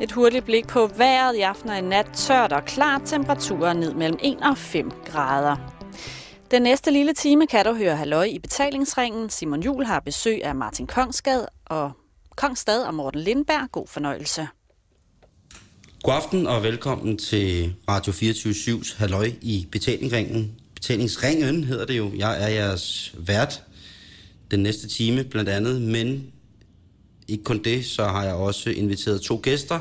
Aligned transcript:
Et 0.00 0.12
hurtigt 0.12 0.44
blik 0.44 0.66
på 0.66 0.86
vejret 0.86 1.36
i 1.36 1.40
aften 1.40 1.70
og 1.70 1.78
i 1.78 1.80
nat. 1.80 2.06
Tørt 2.14 2.52
og 2.52 2.64
klart. 2.64 3.02
Temperaturer 3.04 3.72
ned 3.72 3.94
mellem 3.94 4.18
1 4.22 4.36
og 4.42 4.58
5 4.58 4.90
grader. 5.06 5.56
Den 6.50 6.62
næste 6.62 6.90
lille 6.90 7.12
time 7.12 7.46
kan 7.46 7.64
du 7.64 7.74
høre 7.74 7.96
halløj 7.96 8.24
i 8.24 8.38
betalingsringen. 8.38 9.30
Simon 9.30 9.62
Jul 9.62 9.84
har 9.84 10.00
besøg 10.00 10.44
af 10.44 10.54
Martin 10.54 10.86
Kongsgad 10.86 11.44
og 11.66 11.92
Kongstad 12.36 12.82
og 12.82 12.94
Morten 12.94 13.20
Lindberg. 13.20 13.72
God 13.72 13.86
fornøjelse. 13.86 14.48
God 16.02 16.14
aften 16.14 16.46
og 16.46 16.62
velkommen 16.62 17.18
til 17.18 17.74
Radio 17.88 18.12
24-7's 18.12 18.98
halløj 18.98 19.30
i 19.42 19.68
betalingsringen. 19.72 20.52
Betalingsringen 20.74 21.64
hedder 21.64 21.86
det 21.86 21.98
jo. 21.98 22.10
Jeg 22.16 22.42
er 22.42 22.48
jeres 22.48 23.14
vært 23.18 23.62
den 24.50 24.60
næste 24.62 24.88
time 24.88 25.24
blandt 25.24 25.48
andet, 25.48 25.82
men 25.82 26.32
ikke 27.28 27.44
kun 27.44 27.62
det, 27.64 27.84
så 27.84 28.04
har 28.04 28.24
jeg 28.24 28.34
også 28.34 28.70
inviteret 28.70 29.20
to 29.20 29.40
gæster 29.42 29.78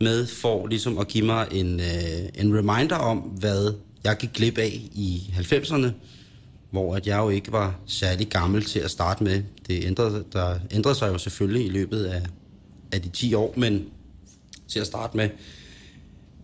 med 0.00 0.26
for 0.26 0.66
ligesom 0.66 0.98
at 0.98 1.08
give 1.08 1.24
mig 1.24 1.48
en, 1.52 1.80
øh, 1.80 2.28
en 2.34 2.58
reminder 2.58 2.96
om, 2.96 3.18
hvad 3.18 3.74
jeg 4.04 4.16
gik 4.16 4.32
glip 4.32 4.58
af 4.58 4.80
i 4.92 5.34
90'erne, 5.36 5.88
hvor 6.70 6.96
at 6.96 7.06
jeg 7.06 7.18
jo 7.18 7.28
ikke 7.28 7.52
var 7.52 7.80
særlig 7.86 8.28
gammel 8.28 8.64
til 8.64 8.78
at 8.78 8.90
starte 8.90 9.24
med. 9.24 9.42
Det 9.66 9.84
ændrede, 9.84 10.24
der 10.32 10.58
ændrede 10.70 10.94
sig 10.94 11.08
jo 11.08 11.18
selvfølgelig 11.18 11.66
i 11.66 11.68
løbet 11.68 12.04
af, 12.04 12.22
af 12.92 13.02
de 13.02 13.08
10 13.08 13.34
år, 13.34 13.54
men 13.56 13.86
til 14.68 14.80
at 14.80 14.86
starte 14.86 15.16
med 15.16 15.28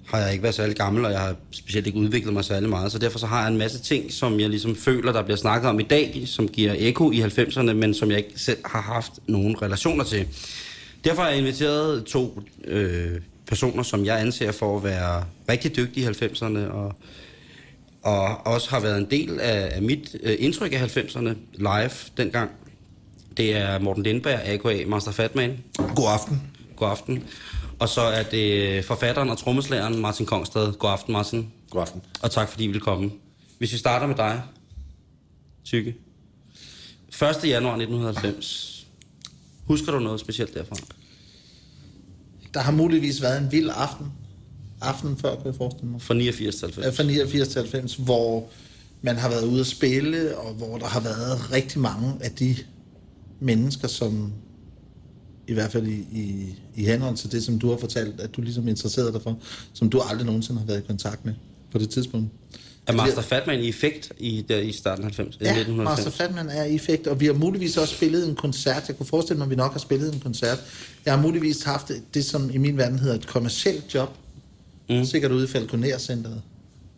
har 0.07 0.19
jeg 0.19 0.33
ikke 0.33 0.43
været 0.43 0.55
særlig 0.55 0.77
gammel, 0.77 1.05
og 1.05 1.13
jeg 1.13 1.21
har 1.21 1.35
specielt 1.51 1.87
ikke 1.87 1.99
udviklet 1.99 2.35
mig 2.35 2.45
særlig 2.45 2.69
meget. 2.69 2.93
Så 2.93 2.99
derfor 2.99 3.19
så 3.19 3.27
har 3.27 3.41
jeg 3.41 3.51
en 3.51 3.59
masse 3.59 3.79
ting, 3.79 4.13
som 4.13 4.41
jeg 4.41 4.51
ligesom 4.51 4.77
føler, 4.77 5.13
der 5.13 5.23
bliver 5.23 5.37
snakket 5.37 5.71
om 5.71 5.81
i 5.81 5.83
dag, 5.83 6.23
som 6.27 6.49
giver 6.49 6.75
eko 6.79 7.11
i 7.11 7.23
90'erne, 7.23 7.73
men 7.73 7.95
som 7.95 8.11
jeg 8.11 8.19
ikke 8.19 8.33
selv 8.37 8.59
har 8.65 8.81
haft 8.81 9.13
nogen 9.27 9.63
relationer 9.63 10.05
til. 10.05 10.27
Derfor 11.05 11.23
har 11.23 11.29
jeg 11.29 11.39
inviteret 11.39 12.05
to 12.05 12.41
øh, 12.65 13.21
personer, 13.47 13.83
som 13.83 14.05
jeg 14.05 14.21
anser 14.21 14.53
for 14.53 14.77
at 14.77 14.85
være 14.85 15.25
rigtig 15.49 15.77
dygtige 15.77 16.11
i 16.11 16.25
90'erne, 16.25 16.59
og, 16.59 16.95
og 18.03 18.47
også 18.47 18.71
har 18.71 18.81
været 18.81 18.99
en 18.99 19.11
del 19.11 19.41
af, 19.41 19.71
af 19.75 19.83
mit 19.83 20.17
øh, 20.23 20.37
indtryk 20.39 20.73
af 20.73 20.97
90'erne 20.97 21.29
live 21.53 21.91
dengang. 22.17 22.51
Det 23.37 23.57
er 23.57 23.79
Morten 23.79 24.03
Lindberg, 24.03 24.41
A.K.A. 24.45 24.87
Master 24.87 25.13
Fatman. 25.13 25.59
God 25.95 26.13
aften. 26.13 26.43
God 26.77 26.91
aften. 26.91 27.25
Og 27.85 27.91
så 27.91 28.01
er 28.01 28.23
det 28.23 28.85
forfatteren 28.85 29.31
og 29.31 29.39
trommeslageren 29.39 30.01
Martin 30.01 30.27
Kongstad. 30.27 30.73
God 30.73 30.91
aften, 30.91 31.13
Martin. 31.13 31.53
God 31.71 31.83
aften. 31.83 32.03
Og 32.23 32.31
tak 32.31 32.49
fordi 32.49 32.65
I 32.65 32.67
vil 32.67 32.81
komme. 32.81 33.11
Hvis 33.59 33.73
vi 33.73 33.79
starter 33.79 34.07
med 34.07 34.17
dig, 34.17 34.43
Tykke. 35.65 35.95
1. 37.09 37.21
januar 37.45 37.73
1990. 37.73 38.87
Husker 39.65 39.93
du 39.93 39.99
noget 39.99 40.21
specielt 40.21 40.55
derfra? 40.55 40.77
Der 42.55 42.61
har 42.61 42.73
muligvis 42.73 43.23
været 43.23 43.43
en 43.43 43.53
vild 43.53 43.71
aften. 43.75 44.07
Aften 44.81 45.17
før, 45.17 45.37
kan 45.37 45.47
jeg 45.47 45.55
forestille 45.55 45.91
mig. 45.91 46.03
Fra 46.03 46.15
89 46.15 46.55
til 46.55 46.67
90? 46.67 46.85
Ja, 46.87 46.91
fra 46.91 47.07
89 47.07 47.49
til 47.49 47.61
90, 47.61 47.95
hvor 47.95 48.49
man 49.03 49.17
har 49.17 49.29
været 49.29 49.47
ude 49.47 49.61
at 49.61 49.67
spille, 49.67 50.39
og 50.39 50.55
hvor 50.55 50.79
der 50.79 50.87
har 50.87 51.01
været 51.01 51.53
rigtig 51.53 51.81
mange 51.81 52.15
af 52.21 52.31
de 52.31 52.57
mennesker, 53.41 53.89
som 53.89 54.33
i 55.47 55.53
hvert 55.53 55.73
fald 55.73 55.87
i, 55.87 56.07
i, 56.13 56.55
i 56.75 56.85
henhold 56.85 57.17
til 57.17 57.33
det, 57.33 57.45
som 57.45 57.59
du 57.59 57.71
har 57.71 57.77
fortalt, 57.77 58.21
at 58.21 58.37
du 58.37 58.41
ligesom 58.41 58.69
interesserede 58.69 59.13
dig 59.13 59.23
for, 59.23 59.39
som 59.73 59.91
du 59.91 60.01
aldrig 60.01 60.27
nogensinde 60.27 60.61
har 60.61 60.67
været 60.67 60.79
i 60.79 60.87
kontakt 60.87 61.25
med 61.25 61.35
på 61.73 61.79
det 61.79 61.91
tidspunkt. 61.91 62.31
Er 62.87 62.93
Master 62.93 63.23
Fatman 63.23 63.61
i 63.61 63.69
effekt 63.69 64.13
i, 64.19 64.45
der, 64.49 64.59
i 64.59 64.73
starten 64.73 65.05
af 65.05 65.11
90, 65.17 65.37
Ja, 65.41 65.51
1990? 65.51 66.07
Master 66.07 66.25
Fatman 66.25 66.49
er 66.49 66.65
i 66.65 66.75
effekt, 66.75 67.07
og 67.07 67.21
vi 67.21 67.27
har 67.27 67.33
muligvis 67.33 67.77
også 67.77 67.95
spillet 67.95 68.29
en 68.29 68.35
koncert. 68.35 68.85
Jeg 68.89 68.97
kunne 68.97 69.07
forestille 69.07 69.39
mig, 69.39 69.45
at 69.45 69.51
vi 69.51 69.57
nok 69.57 69.73
har 69.73 69.79
spillet 69.79 70.15
en 70.15 70.21
koncert. 70.21 70.59
Jeg 71.05 71.15
har 71.15 71.23
muligvis 71.23 71.63
haft 71.63 71.91
det, 72.15 72.25
som 72.25 72.51
i 72.51 72.59
min 72.59 72.77
verden 72.77 72.99
hedder 72.99 73.15
et 73.15 73.27
kommercielt 73.27 73.95
job. 73.95 74.17
Mm. 74.89 75.05
Sikkert 75.05 75.33
ude 75.33 75.45
i 75.45 75.47
Falconer-centret. 75.47 76.43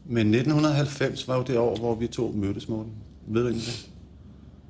Men 0.09 0.35
1990 0.35 1.29
var 1.29 1.37
jo 1.37 1.43
det 1.43 1.59
år, 1.59 1.77
hvor 1.77 1.95
vi 1.95 2.07
to 2.07 2.33
mødtes, 2.37 2.69
Morten. 2.69 2.93
Ved 3.29 3.43
du 3.43 3.49
egentlig 3.49 3.67
det? 3.67 3.87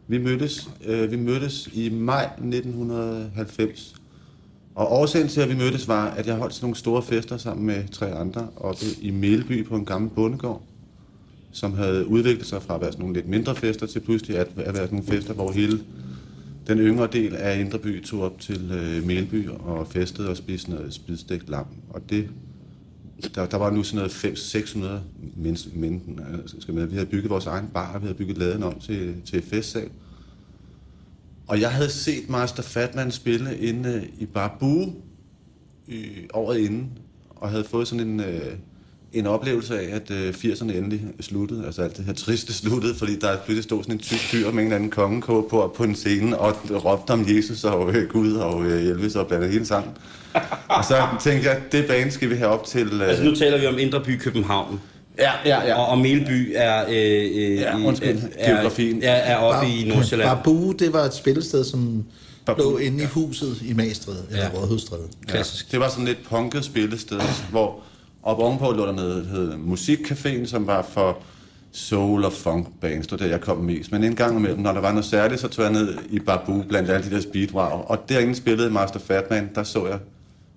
Vi 0.09 0.19
mødtes, 0.19 0.71
øh, 0.85 1.11
vi 1.11 1.17
mødtes 1.17 1.69
i 1.73 1.91
maj 1.91 2.25
1990. 2.25 3.95
Og 4.75 4.93
årsagen 4.93 5.29
til, 5.29 5.41
at 5.41 5.49
vi 5.49 5.55
mødtes, 5.57 5.89
var, 5.89 6.07
at 6.07 6.27
jeg 6.27 6.37
holdt 6.37 6.55
sådan 6.55 6.65
nogle 6.65 6.77
store 6.77 7.03
fester 7.03 7.37
sammen 7.37 7.67
med 7.67 7.89
tre 7.93 8.15
andre 8.15 8.49
oppe 8.57 8.85
i 9.01 9.11
Melby 9.11 9.67
på 9.67 9.77
en 9.77 9.85
gammel 9.85 10.11
bondegård, 10.11 10.63
som 11.53 11.75
havde 11.75 12.07
udviklet 12.07 12.47
sig 12.47 12.63
fra 12.63 12.75
at 12.75 12.81
være 12.81 12.93
sådan 12.93 13.03
nogle 13.03 13.15
lidt 13.15 13.29
mindre 13.29 13.55
fester 13.55 13.87
til 13.87 14.01
pludselig 14.01 14.39
at, 14.39 14.47
at 14.47 14.57
være 14.57 14.75
sådan 14.75 14.89
nogle 14.91 15.07
fester, 15.07 15.35
hvor 15.35 15.53
hele 15.53 15.81
den 16.67 16.79
yngre 16.79 17.09
del 17.13 17.37
af 17.37 17.61
Indreby 17.61 18.05
tog 18.05 18.23
op 18.23 18.41
til 18.41 18.73
øh, 18.73 19.07
Melby 19.07 19.49
og 19.49 19.87
festede 19.87 20.31
og 20.31 20.37
spiste 20.37 20.71
noget 20.71 20.95
spidstegt 20.95 21.49
lam. 21.49 21.67
Og 21.91 22.11
det, 22.11 22.29
der, 23.35 23.47
der 23.47 23.57
var 23.57 23.71
nu 23.71 23.83
sådan 23.83 23.97
noget 23.97 24.25
500-600 24.25 24.87
mennesker, 25.37 25.71
men, 25.75 26.21
altså, 26.33 26.57
skal 26.61 26.75
med. 26.75 26.87
Vi 26.87 26.95
havde 26.95 27.07
bygget 27.07 27.31
vores 27.31 27.47
egen 27.47 27.69
bar, 27.75 27.99
vi 27.99 28.05
havde 28.05 28.19
bygget 28.19 28.39
laden 28.39 28.63
om 28.63 28.81
til, 28.81 29.23
til 29.25 29.43
festsal. 29.43 29.91
Og 31.47 31.61
jeg 31.61 31.73
havde 31.73 31.91
set 31.91 32.29
Master 32.31 32.63
Fatman 32.63 33.11
spille 33.11 33.59
inde 33.59 33.89
øh, 33.89 34.03
i 34.19 34.27
Barbu 34.27 34.93
i 35.87 36.07
året 36.35 36.59
inden, 36.59 36.99
og 37.31 37.51
havde 37.51 37.65
fået 37.65 37.89
sådan 37.89 38.09
en, 38.09 38.21
øh, 38.21 38.53
en 39.13 39.27
oplevelse 39.27 39.81
af, 39.81 39.95
at 39.97 40.11
øh, 40.11 40.35
80'erne 40.35 40.73
endelig 40.77 41.01
sluttede, 41.21 41.67
altså 41.67 41.83
alt 41.83 41.97
det 41.97 42.05
her 42.05 42.13
triste 42.13 42.53
sluttede, 42.55 42.95
fordi 42.95 43.19
der 43.19 43.37
pludselig 43.37 43.65
stod 43.65 43.83
sådan 43.83 43.95
en 43.95 43.99
tyk 43.99 44.19
fyr 44.19 44.45
med 44.51 44.53
en 44.53 44.59
eller 44.59 44.77
anden 44.77 44.91
kongekåbe 44.91 45.49
på, 45.49 45.73
på 45.77 45.85
en 45.85 45.95
scene, 45.95 46.39
og 46.39 46.57
råbte 46.71 47.11
om 47.11 47.27
Jesus 47.29 47.65
og 47.65 47.95
øh, 47.95 48.09
Gud 48.09 48.33
og 48.33 48.65
øh, 48.65 48.83
Elvis 48.91 49.15
og 49.17 49.27
blandt 49.27 49.51
hele 49.53 49.67
sammen. 49.67 49.91
Og 50.69 50.85
så 50.85 51.07
tænkte 51.23 51.49
jeg, 51.49 51.61
det 51.73 51.87
bane 51.87 52.11
skal 52.11 52.31
vi 52.31 52.35
have 52.35 52.51
op 52.51 52.65
til... 52.67 52.93
Øh, 52.93 53.09
Altså 53.09 53.25
nu 53.25 53.35
taler 53.35 53.59
vi 53.59 53.67
om 53.67 53.79
Indre 53.79 54.01
By 54.05 54.19
København. 54.19 54.81
ja, 55.19 55.31
ja, 55.45 55.67
ja. 55.67 55.75
Og, 55.75 55.87
og 55.89 55.99
Melby 55.99 56.53
er, 56.55 56.85
øh, 56.89 56.93
øh, 56.95 57.57
Ja, 57.57 57.79
i- 57.79 57.83
undskyld, 57.85 58.19
er, 58.39 58.53
geografien. 58.55 59.03
er, 59.03 59.11
er 59.13 59.37
oppe 59.37 59.69
i 59.71 59.89
Nordsjælland. 59.89 60.29
Barbu, 60.31 60.73
det 60.73 60.93
var 60.93 61.03
et 61.03 61.15
spillested, 61.15 61.65
som 61.65 62.05
Barbu, 62.47 62.63
lå 62.63 62.77
inde 62.79 63.03
i 63.03 63.07
huset 63.07 63.57
i 63.69 63.73
Magstræde, 63.73 64.23
eller 64.31 64.45
Ja. 64.45 64.51
Rådhusstræde. 64.61 65.03
Klassisk. 65.27 65.73
Det 65.73 65.81
var 65.81 65.89
sådan 65.89 66.05
lidt 66.05 66.19
punket 66.29 66.65
spillested, 66.65 67.21
hvor 67.51 67.81
og 68.27 68.41
ovenpå 68.41 68.73
lå 68.73 68.87
der 68.87 68.93
noget, 68.93 69.27
hed 69.27 69.53
Musikcaféen, 69.53 70.47
som 70.47 70.67
var 70.67 70.83
for 70.83 71.19
soul 71.73 72.25
og 72.25 72.33
funk 72.33 72.69
bands, 72.81 73.07
det 73.07 73.13
var 73.13 73.27
der, 73.27 73.27
jeg 73.27 73.41
kom 73.41 73.57
mest. 73.57 73.93
Men 73.93 74.05
en 74.05 74.15
gang 74.15 74.39
imellem, 74.39 74.61
når 74.61 74.73
der 74.73 74.81
var 74.81 74.91
noget 74.91 75.05
særligt, 75.05 75.41
så 75.41 75.49
tog 75.49 75.65
jeg 75.65 75.73
ned 75.73 75.99
i 76.11 76.19
Babu 76.19 76.63
blandt 76.69 76.91
alle 76.91 77.11
de 77.11 77.15
der 77.15 77.21
speedwow. 77.21 77.71
Og 77.71 78.09
derinde 78.09 78.35
spillede 78.35 78.71
Master 78.71 79.01
Fatman, 79.01 79.51
der 79.55 79.63
så 79.63 79.87
jeg 79.87 79.99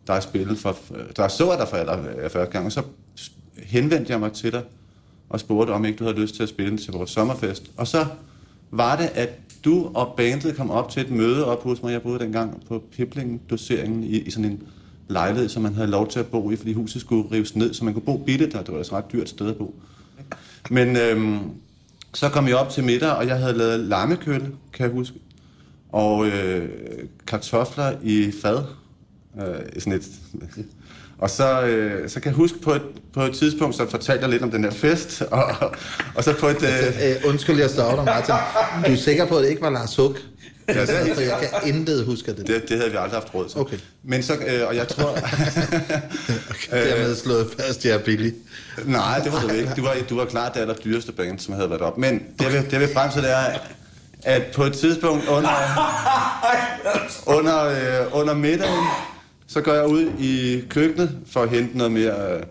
der 0.08 0.20
spillede 0.20 0.56
for, 0.56 0.78
der 1.16 1.28
så 1.28 1.50
jeg 1.50 1.60
dig 1.60 1.68
for 1.68 1.78
aller 1.78 2.00
øh, 2.00 2.30
første 2.30 2.52
gang, 2.52 2.66
og 2.66 2.72
så 2.72 2.82
henvendte 3.64 4.12
jeg 4.12 4.20
mig 4.20 4.32
til 4.32 4.52
dig 4.52 4.62
og 5.30 5.40
spurgte, 5.40 5.72
om 5.72 5.86
ikke 5.86 5.98
du 5.98 6.04
havde 6.04 6.20
lyst 6.20 6.36
til 6.36 6.44
at 6.44 6.50
spille 6.50 6.78
til 6.78 6.94
vores 6.94 7.10
sommerfest. 7.10 7.72
Og 7.78 7.88
så 7.88 8.06
var 8.72 8.96
det, 8.96 9.10
at 9.16 9.30
du 9.66 9.92
og 9.94 10.14
bandet 10.18 10.56
kom 10.56 10.72
op 10.72 10.90
til 10.90 11.02
et 11.02 11.12
møde 11.12 11.46
op 11.46 11.64
hos 11.64 11.84
mig. 11.84 11.92
Jeg 11.92 12.02
boede 12.02 12.20
dengang 12.20 12.64
på 12.68 12.84
Pipling-doseringen 12.92 14.04
i, 14.04 14.18
i 14.18 14.32
sådan 14.32 14.52
en 14.52 14.64
lejlighed, 15.10 15.50
som 15.50 15.62
man 15.62 15.76
havde 15.76 15.88
lov 15.88 16.08
til 16.08 16.20
at 16.20 16.28
bo 16.28 16.52
i, 16.52 16.56
fordi 16.56 16.74
huset 16.74 17.02
skulle 17.02 17.32
rives 17.32 17.56
ned, 17.56 17.74
så 17.74 17.86
man 17.86 17.94
kunne 17.94 18.06
bo 18.06 18.18
billigt, 18.18 18.54
der. 18.54 18.60
det 18.62 18.72
var 18.72 18.78
altså 18.78 18.96
et 18.98 19.04
ret 19.04 19.12
dyrt 19.12 19.30
sted 19.30 19.48
at 19.50 19.56
bo. 19.56 19.76
Men 20.70 20.98
øhm, 20.98 21.40
så 22.14 22.30
kom 22.30 22.48
jeg 22.48 22.56
op 22.56 22.70
til 22.70 22.84
middag, 22.84 23.12
og 23.12 23.28
jeg 23.28 23.38
havde 23.38 23.54
lavet 23.54 23.80
lammekøl, 23.80 24.42
kan 24.74 24.86
jeg 24.86 24.90
huske, 24.90 25.16
og 25.92 26.28
øh, 26.28 26.70
kartofler 27.28 27.94
i 28.04 28.32
fad. 28.42 28.64
Øh, 29.38 29.82
sådan 29.82 29.94
et, 29.94 30.08
og 31.24 31.30
så, 31.30 31.62
øh, 31.62 32.10
så 32.10 32.20
kan 32.20 32.30
jeg 32.30 32.36
huske 32.36 32.60
på 32.60 32.72
et, 32.74 32.82
på 33.14 33.22
et 33.22 33.34
tidspunkt, 33.34 33.76
så 33.76 33.90
fortalte 33.90 34.22
jeg 34.22 34.30
lidt 34.30 34.44
om 34.44 34.52
den 34.52 34.64
her 34.64 34.72
fest, 34.72 35.22
og, 35.32 35.74
og 36.16 36.24
så 36.24 36.36
på 36.40 36.48
et... 36.48 36.64
Øh, 36.64 36.70
Øh, 37.10 37.16
undskyld, 37.30 37.60
jeg 37.60 37.70
står 37.70 37.96
dig, 37.96 38.06
Martin. 38.06 38.36
Du 38.86 38.92
er 38.92 38.96
sikker 38.96 39.26
på, 39.26 39.36
at 39.38 39.44
det 39.44 39.50
ikke 39.50 39.62
var 39.62 39.70
Lars 39.70 39.96
Hug? 39.96 40.16
Ja, 40.76 40.82
det 40.82 41.14
For 41.16 41.22
jeg 41.22 41.50
kan 41.52 41.76
intet 41.76 42.06
huske 42.06 42.36
det. 42.36 42.48
det, 42.48 42.70
det 42.70 42.78
havde 42.78 42.92
vi 42.92 42.98
aldrig 42.98 43.20
haft 43.22 43.36
råd 43.36 43.50
til. 43.50 43.60
Okay. 43.60 43.78
Men 44.04 44.24
så, 44.24 44.34
øh, 44.34 44.68
og 44.68 44.76
jeg 44.76 44.88
tror... 44.88 45.16
Dermed 46.72 47.16
slået 47.16 47.48
fast, 47.60 47.86
jeg 47.86 47.94
er 47.94 48.00
billig. 48.00 48.34
Nej, 48.86 49.20
det 49.20 49.32
var 49.32 49.42
du 49.42 49.50
ikke. 49.50 49.72
Du 49.78 49.82
var, 49.82 49.96
du 50.10 50.16
var 50.16 50.26
klart 50.26 50.54
det 50.54 50.60
allerdyreste 50.60 51.12
band, 51.12 51.40
som 51.40 51.54
havde 51.54 51.70
været 51.70 51.82
op. 51.82 51.98
Men 51.98 52.14
det, 52.14 52.46
jeg 52.46 52.54
vil, 52.54 52.62
det 52.62 52.74
jeg 52.74 52.80
vil 52.82 52.90
frem 52.94 53.12
til, 53.12 53.22
det 53.22 53.32
er, 53.32 53.60
at 54.24 54.44
på 54.56 54.64
et 54.64 54.74
tidspunkt 54.74 55.28
under, 55.28 55.50
under, 57.38 57.64
øh, 57.66 58.20
under 58.20 58.34
middagen, 58.34 58.86
så 59.48 59.62
går 59.62 59.74
jeg 59.74 59.88
ud 59.88 60.12
i 60.20 60.64
køkkenet 60.70 61.18
for 61.32 61.42
at 61.42 61.50
hente 61.50 61.78
noget 61.78 61.92
mere 61.92 62.36
øh, 62.36 62.44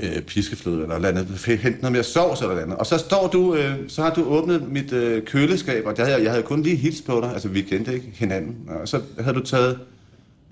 øh, 0.00 0.22
piskefløde 0.22 0.82
eller 0.94 1.08
andet, 1.08 1.26
hente 1.62 1.78
noget 1.80 1.92
mere 1.92 2.02
sovs 2.02 2.40
eller 2.40 2.58
andet. 2.60 2.76
Og 2.78 2.86
så 2.86 2.98
står 2.98 3.28
du, 3.28 3.54
øh, 3.54 3.74
så 3.88 4.02
har 4.02 4.14
du 4.14 4.24
åbnet 4.24 4.68
mit 4.72 4.92
øh, 4.92 5.24
køleskab, 5.24 5.86
og 5.86 5.96
der 5.96 6.04
havde, 6.04 6.22
jeg- 6.22 6.30
havde 6.30 6.42
kun 6.42 6.62
lige 6.62 6.76
hils 6.76 7.02
på 7.02 7.20
dig, 7.20 7.32
altså 7.32 7.48
vi 7.48 7.62
kendte 7.62 7.94
ikke 7.94 8.10
hinanden. 8.14 8.56
Og 8.68 8.88
så 8.88 9.00
havde 9.20 9.36
du 9.36 9.42
taget 9.44 9.78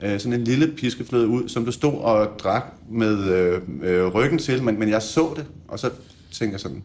øh, 0.03 0.21
sådan 0.21 0.33
en 0.41 0.45
lille 0.45 0.67
piskefløde 0.77 1.29
ud, 1.29 1.49
som 1.49 1.65
du 1.65 1.73
stod 1.73 1.93
og 2.01 2.29
drak 2.39 2.65
med 2.91 3.25
øh, 3.35 3.61
øh, 3.83 4.07
ryggen 4.07 4.39
til, 4.39 4.63
men, 4.63 4.79
men 4.79 4.89
jeg 4.89 5.03
så 5.03 5.33
det, 5.37 5.45
og 5.69 5.79
så 5.79 5.91
tænker 6.33 6.53
jeg 6.55 6.61
sådan, 6.61 6.83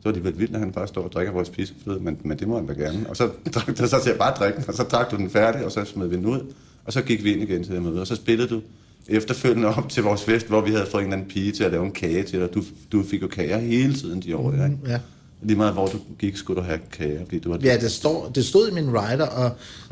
så 0.00 0.08
var 0.08 0.12
det 0.12 0.24
vel 0.24 0.38
vildt, 0.38 0.54
at 0.54 0.60
han 0.60 0.72
bare 0.72 0.88
står 0.88 1.02
og 1.02 1.12
drikker 1.12 1.32
vores 1.32 1.50
piskefløde, 1.50 2.00
men, 2.00 2.18
men 2.24 2.38
det 2.38 2.48
må 2.48 2.56
han 2.56 2.66
da 2.66 2.72
gerne. 2.72 3.06
Og 3.08 3.16
så 3.16 3.28
drak 3.54 3.76
så 3.76 3.86
sagde 3.88 4.08
jeg 4.08 4.18
bare 4.18 4.34
drikke 4.38 4.56
den, 4.56 4.64
og 4.68 4.74
så 4.74 4.82
drak 4.82 5.10
du 5.10 5.16
den 5.16 5.30
færdig, 5.30 5.64
og 5.64 5.72
så 5.72 5.84
smed 5.84 6.06
vi 6.06 6.16
den 6.16 6.26
ud, 6.26 6.40
og 6.84 6.92
så 6.92 7.02
gik 7.02 7.24
vi 7.24 7.32
ind 7.32 7.42
igen 7.42 7.64
til 7.64 7.74
det 7.74 7.82
møde, 7.82 8.00
og 8.00 8.06
så 8.06 8.16
spillede 8.16 8.48
du 8.48 8.60
efterfølgende 9.08 9.68
op 9.68 9.88
til 9.88 10.02
vores 10.02 10.22
fest, 10.22 10.46
hvor 10.46 10.60
vi 10.60 10.70
havde 10.70 10.86
fået 10.90 11.00
en 11.00 11.06
eller 11.06 11.16
anden 11.16 11.30
pige 11.30 11.52
til 11.52 11.64
at 11.64 11.70
lave 11.70 11.84
en 11.84 11.92
kage 11.92 12.22
til 12.22 12.40
dig. 12.40 12.54
Du, 12.54 12.62
du 12.92 13.04
fik 13.10 13.22
jo 13.22 13.28
kager 13.28 13.58
hele 13.58 13.94
tiden 13.94 14.22
de 14.22 14.36
år, 14.36 14.52
ikke? 14.52 14.78
Ja. 14.86 14.98
Lige 15.42 15.56
meget 15.56 15.72
hvor 15.72 15.86
du 15.86 15.98
gik, 16.18 16.36
skulle 16.36 16.60
du 16.60 16.66
have 16.66 16.78
kager, 16.92 17.24
fordi 17.24 17.38
du 17.38 17.50
var 17.50 17.58
Ja, 17.62 17.76
det, 17.76 17.92
står, 17.92 18.30
det 18.34 18.44
stod 18.46 18.68
i 18.70 18.74
min 18.74 18.90
rider, 18.90 19.26
og 19.26 19.50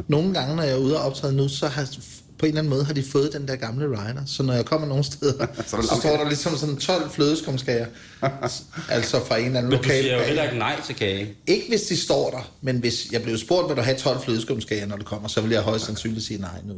nogle 0.09 0.35
gange, 0.35 0.57
når 0.57 0.63
jeg 0.63 0.73
er 0.73 0.77
ude 0.79 0.97
og 0.99 1.05
optræde 1.05 1.37
nu, 1.37 1.49
så 1.49 1.67
har 1.67 1.87
på 2.39 2.47
en 2.47 2.49
eller 2.49 2.61
anden 2.61 2.71
måde 2.71 2.85
har 2.85 2.93
de 2.95 3.03
fået 3.03 3.33
den 3.33 3.49
der 3.49 3.57
gamle 3.57 3.87
rider. 3.87 4.23
Så 4.27 4.43
når 4.43 4.53
jeg 4.53 4.65
kommer 4.65 4.89
nogle 4.89 5.05
steder, 5.05 5.47
så, 5.67 5.77
så 5.83 5.97
står 6.01 6.17
der 6.17 6.25
ligesom 6.29 6.57
sådan 6.57 6.77
12 6.77 7.11
flødeskumskager. 7.11 7.87
altså 8.89 9.25
fra 9.25 9.37
en 9.37 9.47
eller 9.47 9.59
anden 9.59 9.71
Men 9.71 9.79
du 9.79 9.83
lokal... 9.83 10.03
siger 10.03 10.17
jo 10.17 10.23
heller 10.23 10.43
ikke 10.43 10.59
nej 10.59 10.81
til 10.87 10.95
kage. 10.95 11.35
Ikke 11.47 11.65
hvis 11.69 11.83
de 11.83 11.97
står 11.97 12.31
der, 12.31 12.53
men 12.61 12.77
hvis 12.79 13.13
jeg 13.13 13.23
blev 13.23 13.37
spurgt, 13.39 13.69
vil 13.69 13.77
du 13.77 13.83
have 13.83 13.97
12 13.97 14.21
flødeskumskager, 14.21 14.87
når 14.87 14.97
du 14.97 15.05
kommer, 15.05 15.29
så 15.29 15.41
vil 15.41 15.51
jeg 15.51 15.63
højst 15.63 15.85
sandsynligt 15.85 16.25
sige 16.25 16.41
nej 16.41 16.61
nu. 16.65 16.75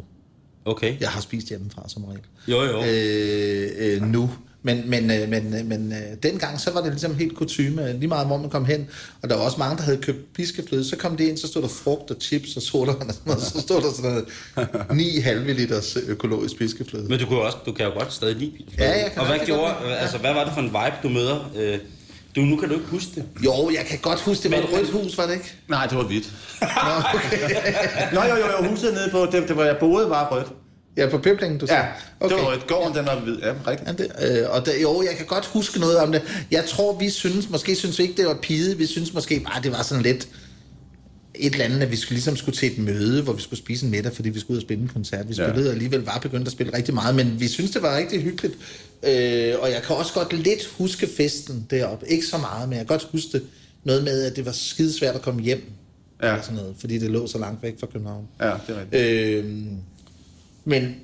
Okay. 0.68 1.00
Jeg 1.00 1.08
har 1.08 1.20
spist 1.20 1.48
hjemmefra 1.48 1.88
som 1.88 2.04
regel. 2.04 2.20
Jo, 2.48 2.62
jo. 2.62 2.84
Øh, 2.84 3.70
øh, 3.78 4.02
nu. 4.02 4.30
Men, 4.62 4.90
men, 4.90 5.10
øh, 5.10 5.28
men, 5.28 5.54
øh, 5.54 5.66
men 5.66 5.92
øh, 5.92 6.16
dengang, 6.22 6.60
så 6.60 6.70
var 6.70 6.80
det 6.80 6.90
ligesom 6.90 7.14
helt 7.14 7.36
kutume, 7.36 7.92
lige 7.92 8.08
meget 8.08 8.26
hvor 8.26 8.36
man 8.36 8.50
kom 8.50 8.64
hen. 8.64 8.88
Og 9.22 9.30
der 9.30 9.36
var 9.36 9.42
også 9.42 9.58
mange, 9.58 9.76
der 9.76 9.82
havde 9.82 9.98
købt 9.98 10.32
piskefløde. 10.34 10.84
Så 10.84 10.96
kom 10.96 11.16
det 11.16 11.28
ind, 11.28 11.36
så 11.36 11.46
stod 11.46 11.62
der 11.62 11.68
frugt 11.68 12.10
og 12.10 12.16
chips 12.20 12.56
og 12.56 12.62
sodavand 12.62 13.08
og 13.08 13.14
sådan 13.14 13.32
noget. 13.32 13.42
Så 13.42 13.60
stod 13.60 13.80
der 13.80 13.92
sådan 13.92 14.10
noget 14.10 14.96
9 14.96 15.18
halve 15.18 15.52
liters 15.52 15.96
økologisk 16.06 16.58
piskefløde. 16.58 17.08
Men 17.08 17.18
du 17.18 17.26
jo, 17.30 17.40
også, 17.40 17.58
du 17.66 17.72
kan 17.72 17.86
jo 17.86 17.92
godt 17.92 18.12
stadig 18.12 18.36
lide 18.36 18.50
piskefløde. 18.50 18.90
Ja, 18.90 19.02
jeg 19.02 19.12
kan 19.12 19.20
Og 19.20 19.26
hvad 19.26 19.38
gjorde, 19.46 19.74
altså 19.98 20.18
hvad 20.18 20.34
var 20.34 20.44
det 20.44 20.52
for 20.52 20.60
en 20.60 20.66
vibe, 20.66 20.96
du 21.02 21.08
møder? 21.08 21.50
Øh, 21.56 21.78
du, 22.40 22.44
nu 22.44 22.56
kan 22.56 22.68
du 22.68 22.74
ikke 22.74 22.86
huske 22.86 23.10
det. 23.14 23.24
Jo, 23.44 23.70
jeg 23.78 23.86
kan 23.86 23.98
godt 23.98 24.20
huske, 24.20 24.42
det 24.42 24.50
var 24.50 24.56
Men- 24.56 24.66
et 24.68 24.72
rødt 24.74 24.90
hus, 24.90 25.18
var 25.18 25.26
det 25.26 25.32
ikke? 25.34 25.52
Nej, 25.68 25.86
det 25.86 25.98
var 25.98 26.04
hvidt. 26.04 26.32
Nå, 26.60 26.92
okay. 27.14 27.48
Nå, 28.14 28.20
jo, 28.22 28.36
jo, 28.36 28.46
jo, 28.62 28.68
huset 28.70 28.94
nede 28.94 29.08
på, 29.10 29.26
det, 29.32 29.42
det 29.48 29.50
hvor 29.50 29.64
jeg 29.64 29.76
boede, 29.80 30.10
var 30.10 30.28
rødt. 30.32 30.46
Ja, 30.96 31.08
på 31.08 31.18
Pøblingen, 31.18 31.58
du 31.58 31.66
Ja, 31.68 31.74
sagde. 31.74 31.84
okay. 32.20 32.36
det 32.36 32.44
var 32.44 32.50
rødt. 32.52 32.66
Gården, 32.66 32.94
den 32.96 33.06
var 33.06 33.20
hvid. 33.20 33.36
Ja, 33.38 33.52
rigtigt. 33.66 33.88
Ja, 34.20 34.28
det, 34.28 34.40
øh, 34.42 34.50
og 34.50 34.66
der, 34.66 34.72
jo, 34.82 35.02
jeg 35.02 35.16
kan 35.16 35.26
godt 35.26 35.46
huske 35.46 35.80
noget 35.80 35.96
om 35.98 36.12
det. 36.12 36.22
Jeg 36.50 36.64
tror, 36.64 36.98
vi 36.98 37.10
synes, 37.10 37.50
måske 37.50 37.74
synes 37.74 37.98
vi 37.98 38.02
ikke, 38.02 38.14
det 38.16 38.26
var 38.26 38.38
pide. 38.42 38.76
Vi 38.78 38.86
synes 38.86 39.14
måske 39.14 39.40
bare, 39.40 39.62
det 39.62 39.72
var 39.72 39.82
sådan 39.82 40.02
lidt 40.02 40.28
et 41.34 41.52
eller 41.52 41.64
andet, 41.64 41.82
at 41.82 41.90
vi 41.90 41.96
skulle, 41.96 42.14
ligesom 42.16 42.36
skulle 42.36 42.56
til 42.56 42.72
et 42.72 42.78
møde, 42.78 43.22
hvor 43.22 43.32
vi 43.32 43.42
skulle 43.42 43.58
spise 43.60 43.84
en 43.84 43.90
middag, 43.90 44.12
fordi 44.14 44.28
vi 44.28 44.40
skulle 44.40 44.52
ud 44.54 44.58
og 44.58 44.62
spille 44.66 44.82
en 44.82 44.90
koncert. 44.94 45.28
Vi 45.28 45.34
Ja. 45.38 45.48
spillede 45.48 45.68
og 45.68 45.72
alligevel 45.72 46.00
var 46.04 46.18
begyndt 46.22 46.46
at 46.46 46.52
spille 46.52 46.76
rigtig 46.76 46.94
meget, 46.94 47.14
men 47.14 47.40
vi 47.40 47.48
synes, 47.48 47.70
det 47.70 47.82
var 47.82 47.96
rigtig 47.96 48.22
hyggeligt. 48.22 48.54
Øh, 49.02 49.54
og 49.60 49.70
jeg 49.70 49.82
kan 49.86 49.96
også 49.96 50.12
godt 50.12 50.32
lidt 50.32 50.66
huske 50.66 51.08
festen 51.16 51.66
deroppe. 51.70 52.08
Ikke 52.08 52.26
så 52.26 52.38
meget, 52.38 52.68
men 52.68 52.78
jeg 52.78 52.86
kan 52.86 52.98
godt 52.98 53.08
huske 53.12 53.28
det. 53.32 53.42
Noget 53.84 54.04
med, 54.04 54.22
at 54.22 54.36
det 54.36 54.46
var 54.46 54.52
skidesvært 54.52 55.14
at 55.14 55.22
komme 55.22 55.42
hjem. 55.42 55.72
Ja. 56.22 56.28
Eller 56.28 56.42
sådan 56.42 56.56
noget, 56.56 56.76
fordi 56.80 56.98
det 56.98 57.10
lå 57.10 57.26
så 57.26 57.38
langt 57.38 57.62
væk 57.62 57.80
fra 57.80 57.86
København. 57.86 58.28
Ja, 58.40 58.46
det 58.46 58.76
er 58.76 58.80
rigtigt. 58.80 59.02
Øh, 59.02 59.44
men 60.64 60.96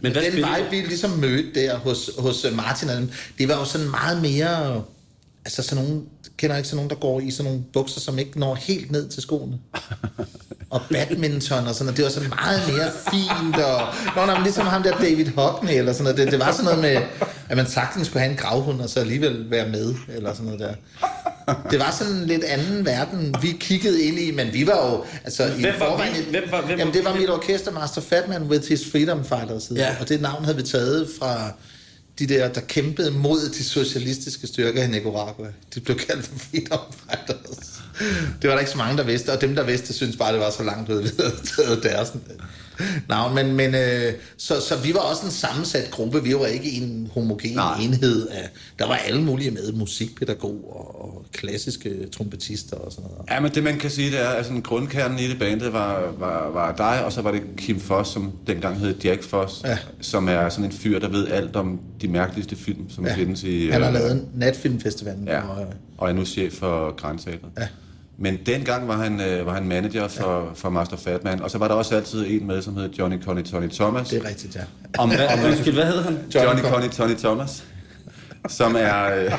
Men 0.00 0.12
hvad 0.12 0.22
den 0.22 0.36
vibe, 0.36 0.70
vi 0.70 0.76
ligesom 0.76 1.10
mødte 1.10 1.54
der 1.54 1.78
hos, 1.78 2.10
hos 2.18 2.44
øh, 2.44 2.56
Martin 2.56 2.88
det 3.38 3.48
var 3.48 3.58
jo 3.58 3.64
sådan 3.64 3.90
meget 3.90 4.22
mere... 4.22 4.84
Altså 5.44 5.62
sådan 5.62 5.84
nogle, 5.84 6.02
kender 6.36 6.56
ikke 6.56 6.68
sådan 6.68 6.76
nogen, 6.76 6.90
der 6.90 6.96
går 6.96 7.20
i 7.20 7.30
sådan 7.30 7.52
nogle 7.52 7.64
bukser, 7.72 8.00
som 8.00 8.18
ikke 8.18 8.38
når 8.38 8.54
helt 8.54 8.90
ned 8.90 9.08
til 9.08 9.22
skoene. 9.22 9.58
Og 10.70 10.80
badminton 10.92 11.66
og 11.66 11.74
sådan 11.74 11.84
noget. 11.84 11.96
Det 11.96 12.04
var 12.04 12.10
sådan 12.10 12.28
meget 12.28 12.62
mere 12.68 12.90
fint. 13.10 13.56
Og, 13.64 13.80
nå, 14.16 14.26
nå, 14.26 14.34
men 14.34 14.42
ligesom 14.42 14.66
ham 14.66 14.82
der 14.82 14.98
David 14.98 15.26
Hockney 15.36 15.72
eller 15.78 15.92
sådan 15.92 16.04
noget. 16.04 16.18
Det, 16.18 16.30
det 16.32 16.38
var 16.40 16.52
sådan 16.52 16.64
noget 16.64 16.78
med, 16.80 17.02
at 17.48 17.56
man 17.56 17.66
sagtens 17.66 18.06
skulle 18.06 18.20
have 18.20 18.30
en 18.30 18.36
gravhund 18.36 18.80
og 18.80 18.88
så 18.88 19.00
alligevel 19.00 19.50
være 19.50 19.68
med. 19.68 19.94
Eller 20.16 20.32
sådan 20.32 20.44
noget 20.46 20.60
der. 20.60 20.74
Det 21.70 21.78
var 21.78 21.90
sådan 21.98 22.12
en 22.12 22.26
lidt 22.26 22.44
anden 22.44 22.86
verden, 22.86 23.34
vi 23.42 23.56
kiggede 23.60 24.02
ind 24.02 24.18
i, 24.18 24.30
men 24.30 24.52
vi 24.52 24.66
var 24.66 24.90
jo... 24.90 25.04
Altså, 25.24 25.44
i 25.46 25.50
Hvem 25.60 25.64
var 25.64 25.88
forvejen 25.90 26.14
vi? 26.14 26.18
et- 26.18 26.24
Hvem 26.24 26.42
var- 26.50 26.60
hvem 26.66 26.78
Jamen, 26.78 26.94
var 26.94 27.00
det 27.00 27.04
var 27.04 27.12
vi? 27.12 27.18
mit 27.20 27.30
orkester, 27.30 27.70
Master 27.72 28.00
Fatman 28.00 28.42
with 28.42 28.68
his 28.68 28.80
Freedom 28.92 29.24
Fighters. 29.24 29.70
Ja. 29.76 29.96
Og 30.00 30.08
det 30.08 30.20
navn 30.20 30.44
havde 30.44 30.56
vi 30.56 30.62
taget 30.62 31.08
fra 31.18 31.50
de 32.18 32.26
der, 32.26 32.48
der 32.48 32.60
kæmpede 32.60 33.10
mod 33.10 33.48
de 33.58 33.64
socialistiske 33.64 34.46
styrker 34.46 34.82
i 34.82 34.86
Nicaragua. 34.86 35.46
De 35.74 35.80
blev 35.80 35.98
kaldt 35.98 36.30
Freedom 36.50 36.80
Fighters. 37.10 37.77
Det 38.42 38.48
var 38.48 38.54
der 38.54 38.58
ikke 38.58 38.70
så 38.70 38.78
mange, 38.78 38.96
der 38.98 39.04
vidste, 39.04 39.32
og 39.32 39.40
dem, 39.40 39.54
der 39.54 39.62
vidste, 39.62 39.92
synes 39.92 40.16
bare, 40.16 40.32
det 40.32 40.40
var 40.40 40.50
så 40.50 40.62
langt 40.62 40.90
ud, 40.90 41.02
deres 41.82 42.12
navn. 43.08 43.34
Men, 43.34 43.52
men 43.56 43.74
øh, 43.74 44.12
så, 44.36 44.60
så 44.60 44.76
vi 44.76 44.94
var 44.94 45.00
også 45.00 45.24
en 45.26 45.30
sammensat 45.32 45.90
gruppe. 45.90 46.22
Vi 46.22 46.34
var 46.34 46.46
ikke 46.46 46.70
en 46.70 47.10
homogen 47.14 47.54
Nej. 47.54 47.78
Enhed. 47.80 48.28
Af, 48.28 48.48
der 48.78 48.86
var 48.86 48.94
alle 48.94 49.22
mulige 49.22 49.50
med, 49.50 49.72
musikpædagog 49.72 50.50
og, 50.76 51.04
og 51.04 51.24
klassiske 51.32 52.06
trompetister 52.16 52.76
og 52.76 52.92
sådan 52.92 53.10
noget. 53.10 53.30
Ja, 53.30 53.40
men 53.40 53.50
det 53.54 53.62
man 53.64 53.78
kan 53.78 53.90
sige, 53.90 54.10
det 54.10 54.20
er, 54.20 54.28
at 54.28 54.46
sådan 54.46 54.60
grundkernen 54.62 55.18
i 55.18 55.28
det 55.28 55.38
bandet 55.38 55.72
var, 55.72 56.14
var, 56.18 56.50
var 56.50 56.74
dig, 56.76 57.04
og 57.04 57.12
så 57.12 57.22
var 57.22 57.30
det 57.32 57.42
Kim 57.56 57.80
Foss, 57.80 58.10
som 58.10 58.32
dengang 58.46 58.78
hed 58.78 58.94
Jack 59.04 59.22
Foss, 59.22 59.62
Ja. 59.64 59.78
som 60.00 60.28
er 60.28 60.48
sådan 60.48 60.64
en 60.64 60.72
fyr, 60.72 60.98
der 60.98 61.08
ved 61.08 61.28
alt 61.28 61.56
om 61.56 61.80
de 62.00 62.08
mærkeligste 62.08 62.56
film, 62.56 62.90
som 62.90 63.06
ja. 63.06 63.14
findes 63.14 63.42
i... 63.42 63.70
Han 63.70 63.82
har 63.82 63.88
øh, 63.88 63.94
lavet 63.94 64.26
natfilmfestivalen. 64.34 65.28
Ja, 65.28 65.40
Og, 65.48 65.60
øh, 65.62 65.66
og 65.98 66.08
er 66.08 66.12
nu 66.12 66.24
chef 66.24 66.52
for 66.52 66.96
Grænteatret. 66.96 67.50
Ja. 67.58 67.66
Men 68.20 68.38
dengang 68.46 68.88
var 68.88 68.96
han, 68.96 69.20
øh, 69.20 69.46
var 69.46 69.54
han 69.54 69.68
manager 69.68 70.08
for, 70.08 70.44
ja. 70.44 70.52
for 70.54 70.70
Master 70.70 70.96
Fatman, 70.96 71.42
og 71.42 71.50
så 71.50 71.58
var 71.58 71.68
der 71.68 71.74
også 71.74 71.96
altid 71.96 72.24
en 72.28 72.46
med, 72.46 72.62
som 72.62 72.76
hed 72.76 72.90
Johnny 72.90 73.22
Conny 73.22 73.42
Tony 73.42 73.70
Thomas. 73.70 74.08
det 74.08 74.22
er 74.24 74.28
rigtigt, 74.28 74.56
ja. 74.56 74.60
Om, 74.98 75.08
Hvad, 75.10 75.26
om, 75.26 75.44
undskyld, 75.44 75.74
hvad 75.74 75.84
hedder 75.86 76.02
han? 76.02 76.18
Johnny 76.34 76.62
Conny. 76.62 76.72
Conny 76.72 76.88
Tony 76.88 77.16
Thomas, 77.16 77.64
som 78.48 78.76
er, 78.78 79.14
øh, 79.16 79.32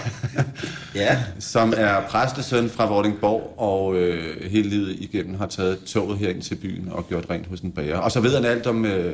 Ja. 0.96 1.24
som 1.40 1.74
er 1.78 2.02
præstesøn 2.10 2.70
fra 2.70 2.86
Vordingborg, 2.88 3.54
og 3.58 3.96
øh, 3.96 4.52
hele 4.52 4.70
livet 4.70 4.96
igennem 5.00 5.36
har 5.36 5.48
taget 5.48 5.84
toget 5.84 6.18
herind 6.20 6.42
til 6.42 6.56
byen 6.56 6.88
og 6.92 7.08
gjort 7.10 7.26
rent 7.30 7.48
hos 7.48 7.60
en 7.60 7.72
bager. 7.72 7.98
Og 7.98 8.12
så 8.12 8.20
ved 8.20 8.36
han 8.36 8.46
alt 8.46 8.68
om... 8.68 8.86
Øh, 8.86 9.14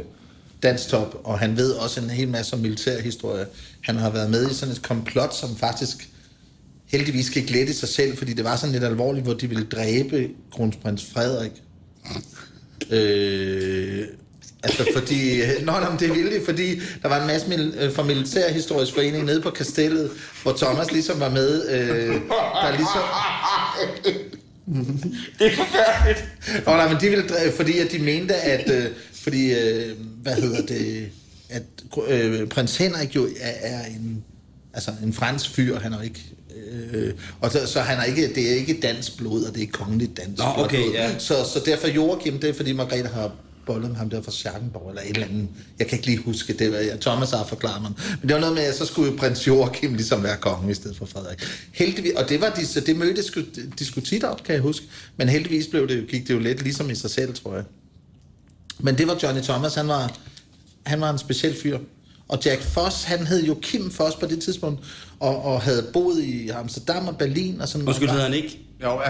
dansk 0.64 0.88
top, 0.90 1.16
og 1.24 1.40
han 1.40 1.58
ved 1.58 1.72
også 1.72 2.02
en 2.02 2.10
hel 2.10 2.28
masse 2.28 2.54
om 2.54 2.60
militærhistorie. 2.60 3.46
Han 3.82 3.96
har 3.96 4.10
været 4.10 4.30
med 4.30 4.50
i 4.52 4.54
sådan 4.54 4.72
et 4.74 4.82
komplot, 4.82 5.36
som 5.36 5.56
faktisk 5.56 6.10
heldigvis 6.98 7.36
let 7.36 7.70
i 7.70 7.74
sig 7.74 7.90
selv, 7.90 8.18
fordi 8.18 8.34
det 8.34 8.46
var 8.46 8.56
sådan 8.56 8.74
lidt 8.74 8.84
alvorligt, 8.84 9.26
hvor 9.26 9.34
de 9.34 9.50
ville 9.50 9.66
dræbe 9.66 10.30
kronprins 10.52 11.06
Frederik. 11.14 11.52
Øh, 12.92 14.06
altså 14.64 14.86
fordi, 14.94 15.42
nå, 15.62 15.72
nå, 15.72 15.98
det 16.00 16.10
ville 16.16 16.40
de, 16.40 16.46
fordi 16.46 16.76
der 17.02 17.10
var 17.10 17.22
en 17.22 17.28
masse 17.28 17.50
mil, 17.50 17.74
øh, 17.80 17.94
fra 17.94 18.04
Militærhistorisk 18.04 18.94
Forening 18.94 19.26
nede 19.26 19.42
på 19.42 19.50
kastellet, 19.50 20.12
hvor 20.44 20.54
Thomas 20.54 20.92
ligesom 20.92 21.20
var 21.20 21.30
med, 21.30 21.70
øh, 21.70 22.16
der 22.64 22.72
ligesom... 22.78 23.02
Det 25.40 25.48
er 25.48 25.56
forfærdeligt. 25.56 26.26
Nå, 26.66 26.72
nej, 26.72 26.90
men 26.94 27.02
de 27.02 27.10
ville, 27.10 27.24
fordi 27.56 27.80
at 27.80 27.92
de 27.92 28.00
mente, 28.00 28.36
at, 28.36 28.72
øh, 28.72 28.92
fordi, 29.14 29.54
øh, 29.54 29.96
hvad 30.22 30.34
hedder 30.34 30.66
det, 30.66 31.10
at 31.50 31.64
øh, 32.08 32.48
prins 32.48 32.78
Henrik 32.78 33.16
jo 33.16 33.28
er, 33.40 33.52
er 33.62 33.86
en, 33.86 34.24
altså 34.74 34.92
en 35.04 35.14
fransk 35.14 35.50
fyr, 35.50 35.80
han 35.80 35.94
er 35.94 35.98
jo 35.98 36.04
ikke, 36.04 36.20
øh, 36.94 37.14
og 37.42 37.52
så, 37.52 37.68
så 37.68 37.80
han 37.80 38.00
er 38.00 38.04
ikke, 38.04 38.34
det 38.36 38.52
er 38.52 38.56
ikke 38.56 38.80
dansk 38.82 39.18
blod, 39.18 39.44
og 39.44 39.56
det 39.56 39.64
er 39.64 39.68
kongeligt 39.72 40.18
dansk 40.18 40.44
Nå, 40.44 40.64
okay, 40.64 40.84
blod. 40.84 40.94
ja. 40.94 41.20
Så, 41.20 41.34
så 41.54 41.62
derfor 41.66 41.88
Joachim, 41.88 42.40
det 42.40 42.50
er 42.50 42.54
fordi 42.54 42.74
Margrethe 42.74 43.08
har 43.08 43.32
bollet 43.66 43.90
med 43.90 43.98
ham 43.98 44.10
der 44.10 44.22
fra 44.22 44.32
Schackenborg, 44.32 44.90
eller 44.90 45.02
et 45.02 45.10
eller 45.10 45.28
andet. 45.28 45.48
Jeg 45.80 45.88
kan 45.88 45.98
ikke 45.98 46.08
lige 46.08 46.18
huske 46.18 46.54
det. 46.54 46.72
Var, 46.72 46.78
jeg, 46.78 47.00
Thomas 47.02 47.32
har 47.32 47.46
forklaret 47.46 47.82
mig. 47.82 47.92
Men 48.22 48.28
det 48.30 48.34
var 48.34 48.40
noget 48.40 48.56
med, 48.56 48.64
at 48.64 48.76
så 48.76 48.86
skulle 48.86 49.18
prins 49.18 49.48
Joachim 49.48 49.94
ligesom 49.94 50.24
være 50.24 50.38
konge 50.38 50.72
i 50.72 50.74
stedet 50.74 50.98
for 50.98 51.06
Frederik. 51.06 51.44
Heldigvis, 51.72 52.12
og 52.12 52.30
det, 52.30 52.42
var 52.42 52.50
de, 52.50 52.66
så 52.66 52.80
det 52.80 52.96
mødte 52.96 53.24
de 53.80 53.86
skulle 53.86 54.08
tit 54.08 54.24
op, 54.24 54.44
kan 54.44 54.54
jeg 54.54 54.62
huske. 54.62 54.86
Men 55.18 55.30
heldigvis 55.30 55.68
blev 55.68 55.88
det, 55.88 56.08
gik 56.08 56.28
det 56.28 56.34
jo 56.34 56.40
lidt 56.40 56.64
ligesom 56.64 56.90
i 56.90 56.96
sig 56.96 57.10
selv, 57.10 57.34
tror 57.34 57.56
jeg. 57.56 57.64
Men 58.80 58.98
det 58.98 59.08
var 59.08 59.20
Johnny 59.24 59.42
Thomas, 59.42 59.76
han 59.76 59.88
var, 59.88 60.18
han 60.86 61.02
var 61.02 61.10
en 61.10 61.20
speciel 61.20 61.56
fyr. 61.64 61.78
Og 62.28 62.40
Jack 62.46 62.62
Foss, 62.62 63.04
han 63.04 63.28
hed 63.28 63.44
jo 63.44 63.58
Kim 63.62 63.92
Foss 63.92 64.16
på 64.16 64.26
det 64.26 64.40
tidspunkt, 64.44 64.80
og, 65.20 65.44
og 65.46 65.62
havde 65.62 65.86
boet 65.94 66.24
i 66.24 66.50
Amsterdam 66.50 67.08
og 67.08 67.18
Berlin 67.18 67.62
og 67.62 67.68
sådan 67.68 67.88
Undskyld, 67.88 68.08
noget. 68.08 68.22
hedder 68.24 68.36
han 68.36 68.44
ikke? 68.44 68.60
jo, 68.84 69.02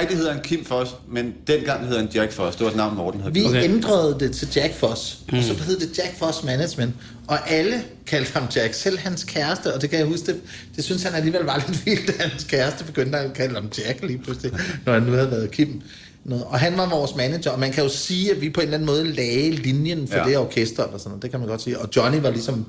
rigtig, 0.00 0.16
hedder 0.16 0.32
han 0.32 0.42
Kim 0.42 0.64
Foss, 0.64 0.90
men 1.12 1.32
dengang 1.46 1.86
hed 1.86 1.96
han 1.96 2.08
Jack 2.14 2.32
Foss. 2.32 2.56
Det 2.56 2.64
var 2.64 2.70
et 2.70 2.76
navn, 2.76 2.96
Morten 2.96 3.20
havde. 3.20 3.34
Vi 3.34 3.40
Okay. 3.44 3.58
okay. 3.58 3.64
ændrede 3.74 4.16
det 4.20 4.32
til 4.36 4.48
Jack 4.56 4.74
Foss, 4.74 5.18
mm. 5.32 5.38
og 5.38 5.44
så 5.44 5.54
hed 5.54 5.78
det 5.78 5.98
Jack 5.98 6.18
Foss 6.18 6.42
Management, 6.44 6.94
og 7.26 7.50
alle 7.50 7.82
kaldte 8.06 8.32
ham 8.32 8.48
Jack, 8.56 8.74
selv 8.74 8.98
hans 8.98 9.24
kæreste, 9.24 9.74
og 9.74 9.82
det 9.82 9.90
kan 9.90 9.98
jeg 9.98 10.06
huske, 10.06 10.26
det, 10.26 10.40
det 10.76 10.84
synes 10.84 11.02
han 11.02 11.14
alligevel 11.14 11.42
var 11.42 11.64
lidt 11.68 11.86
vildt, 11.86 12.10
at 12.10 12.30
hans 12.30 12.44
kæreste 12.44 12.84
begyndte 12.84 13.18
at 13.18 13.32
kalde 13.34 13.54
ham 13.54 13.70
Jack 13.78 14.02
lige 14.02 14.18
pludselig, 14.18 14.52
når 14.86 14.92
han 14.92 15.02
nu 15.02 15.12
havde 15.12 15.30
været 15.30 15.50
Kim. 15.50 15.82
Noget. 16.24 16.44
Og 16.44 16.58
han 16.60 16.76
var 16.78 16.88
vores 16.88 17.16
manager, 17.16 17.50
og 17.50 17.60
man 17.60 17.72
kan 17.72 17.82
jo 17.84 17.90
sige, 17.90 18.30
at 18.34 18.40
vi 18.40 18.50
på 18.50 18.60
en 18.60 18.64
eller 18.66 18.74
anden 18.78 18.86
måde 18.86 19.12
lagde 19.12 19.50
linjen 19.50 20.08
for 20.08 20.16
Ja. 20.16 20.24
det 20.24 20.38
orkester, 20.38 20.84
eller 20.84 20.98
sådan 20.98 21.10
noget. 21.10 21.22
det 21.22 21.30
kan 21.30 21.40
man 21.40 21.48
godt 21.48 21.62
sige. 21.62 21.78
Og 21.78 21.88
Johnny 21.96 22.20
var 22.20 22.30
ligesom, 22.30 22.66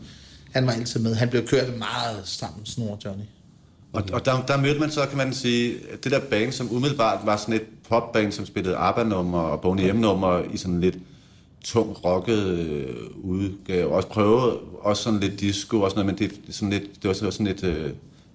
han 0.51 0.65
var 0.65 0.71
altid 0.71 0.99
med. 0.99 1.15
Han 1.15 1.29
blev 1.29 1.47
kørt 1.47 1.77
meget 1.77 2.17
stram 2.25 2.65
snor, 2.65 2.99
Johnny. 3.05 3.23
Og, 3.93 4.03
og 4.13 4.25
der, 4.25 4.41
der 4.45 4.57
mødte 4.57 4.79
man 4.79 4.91
så, 4.91 5.05
kan 5.07 5.17
man 5.17 5.33
sige, 5.33 5.75
det 6.03 6.11
der 6.11 6.19
band, 6.19 6.51
som 6.51 6.71
umiddelbart 6.71 7.19
var 7.25 7.37
sådan 7.37 7.53
et 7.53 7.63
popband, 7.89 8.31
som 8.31 8.45
spillede 8.45 8.75
ABBA-nummer 8.75 9.39
og 9.39 9.61
Boney 9.61 9.91
M-nummer 9.91 10.41
i 10.53 10.57
sådan 10.57 10.81
lidt 10.81 10.97
tung 11.63 12.05
rocket 12.05 12.37
øh, 12.47 12.95
udgave. 13.23 13.93
Også 13.93 14.07
prøvede 14.07 14.57
også 14.79 15.03
sådan 15.03 15.19
lidt 15.19 15.39
disco 15.39 15.81
og 15.81 15.91
sådan 15.91 16.05
noget, 16.05 16.19
men 16.19 16.29
det, 16.29 16.55
sådan 16.55 16.69
lidt, 16.69 16.83
det 17.03 17.07
var 17.07 17.13
sådan 17.31 17.45
lidt, 17.47 17.63
øh, 17.63 17.91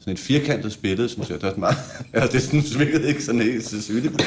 sådan 0.07 0.15
et 0.15 0.19
firkantet 0.19 0.73
spillet, 0.73 1.11
synes 1.11 1.31
jeg. 1.31 1.37
Det 1.37 1.43
var 1.43 1.51
sådan 1.51 1.61
meget, 1.61 1.77
altså, 2.13 2.33
det 2.33 2.43
sådan, 2.43 2.63
svingede 2.63 3.09
ikke 3.09 3.23
sådan 3.23 3.41
helt 3.41 3.65
så 3.65 3.83
sygeligt, 3.83 4.13
på. 4.13 4.19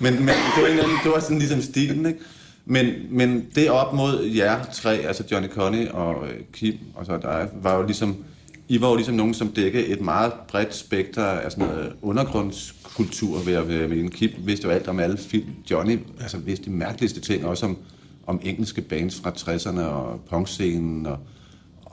Men, 0.00 0.14
men 0.14 0.28
det 0.28 0.62
var, 0.62 0.68
en 0.68 0.78
anden, 0.78 0.96
det 1.04 1.12
var 1.12 1.20
sådan 1.20 1.38
ligesom 1.38 1.62
stilen, 1.62 2.06
ikke? 2.06 2.18
Men, 2.64 2.86
men 3.10 3.46
det 3.54 3.70
op 3.70 3.94
mod 3.94 4.24
jer 4.24 4.64
tre, 4.72 4.94
altså 4.94 5.24
Johnny 5.32 5.48
Conny 5.48 5.88
og 5.88 6.28
øh, 6.28 6.40
Kim, 6.52 6.74
og 6.94 7.06
så 7.06 7.18
der 7.22 7.46
var 7.62 7.76
jo 7.76 7.82
ligesom, 7.86 8.16
I 8.68 8.80
var 8.80 8.88
jo 8.88 8.94
ligesom 8.94 9.14
nogen, 9.14 9.34
som 9.34 9.48
dækkede 9.48 9.86
et 9.86 10.00
meget 10.00 10.32
bredt 10.48 10.74
spekter 10.74 11.24
af 11.24 11.52
sådan 11.52 11.66
noget 11.66 11.92
undergrundskultur, 12.02 13.38
ved 13.38 13.54
at 13.54 13.68
være 13.68 13.88
med. 13.88 14.10
Kim 14.10 14.30
vidste 14.38 14.68
jo 14.68 14.70
alt 14.70 14.88
om 14.88 15.00
alle 15.00 15.16
film. 15.16 15.50
Johnny 15.70 15.98
altså, 16.20 16.38
vidste 16.38 16.64
de 16.64 16.70
mærkeligste 16.70 17.20
ting, 17.20 17.46
også 17.46 17.66
om, 17.66 17.76
om 18.26 18.40
engelske 18.42 18.80
bands 18.80 19.20
fra 19.20 19.30
60'erne 19.30 19.80
og 19.80 20.20
punkscenen, 20.30 21.06
og, 21.06 21.18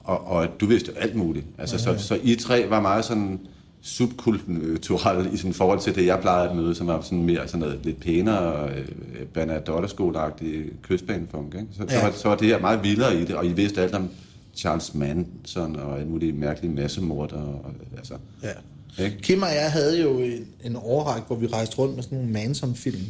og, 0.03 0.27
og 0.27 0.47
du 0.59 0.65
vidste 0.65 0.91
jo 0.91 0.97
alt 0.97 1.15
muligt. 1.15 1.45
Altså, 1.57 1.75
ja, 1.85 1.91
ja. 1.91 1.97
Så, 1.97 2.07
så 2.07 2.19
I 2.23 2.35
tre 2.35 2.69
var 2.69 2.81
meget 2.81 3.05
sådan 3.05 3.39
subkulturelle 3.81 5.33
i 5.33 5.37
sådan 5.37 5.53
forhold 5.53 5.79
til 5.79 5.95
det, 5.95 6.05
jeg 6.05 6.19
plejede 6.21 6.49
at 6.49 6.55
møde, 6.55 6.75
som 6.75 6.87
var 6.87 7.01
sådan 7.01 7.23
mere 7.23 7.47
sådan 7.47 7.59
noget 7.59 7.79
lidt 7.83 7.99
pænere, 7.99 8.69
øh, 8.69 8.85
Bernadotte-skoleagtig 9.33 10.63
kystbanefunk. 10.81 11.55
Ikke? 11.55 11.67
Så, 11.71 11.83
ja. 11.89 11.99
så, 11.99 12.05
var, 12.05 12.11
så 12.11 12.27
var 12.27 12.35
det 12.35 12.47
her 12.47 12.59
meget 12.59 12.83
vildere 12.83 13.21
i 13.21 13.25
det, 13.25 13.35
og 13.35 13.45
I 13.45 13.53
vidste 13.53 13.81
alt 13.81 13.95
om 13.95 14.09
Charles 14.55 14.93
Manson 14.93 15.75
og 15.75 16.01
en 16.01 16.09
mulig 16.09 16.35
mærkelig 16.35 16.71
massemorder. 16.71 17.41
Og, 17.41 17.71
altså, 17.97 18.13
ja. 18.43 19.03
Ikke? 19.03 19.17
Kim 19.21 19.41
og 19.41 19.47
jeg 19.47 19.71
havde 19.71 20.01
jo 20.01 20.19
en, 20.19 20.47
en 20.63 20.75
overræk, 20.75 21.23
hvor 21.27 21.35
vi 21.35 21.47
rejste 21.47 21.77
rundt 21.77 21.95
med 21.95 22.03
sådan 22.03 22.17
nogle 22.17 22.33
Manson-film 22.33 23.03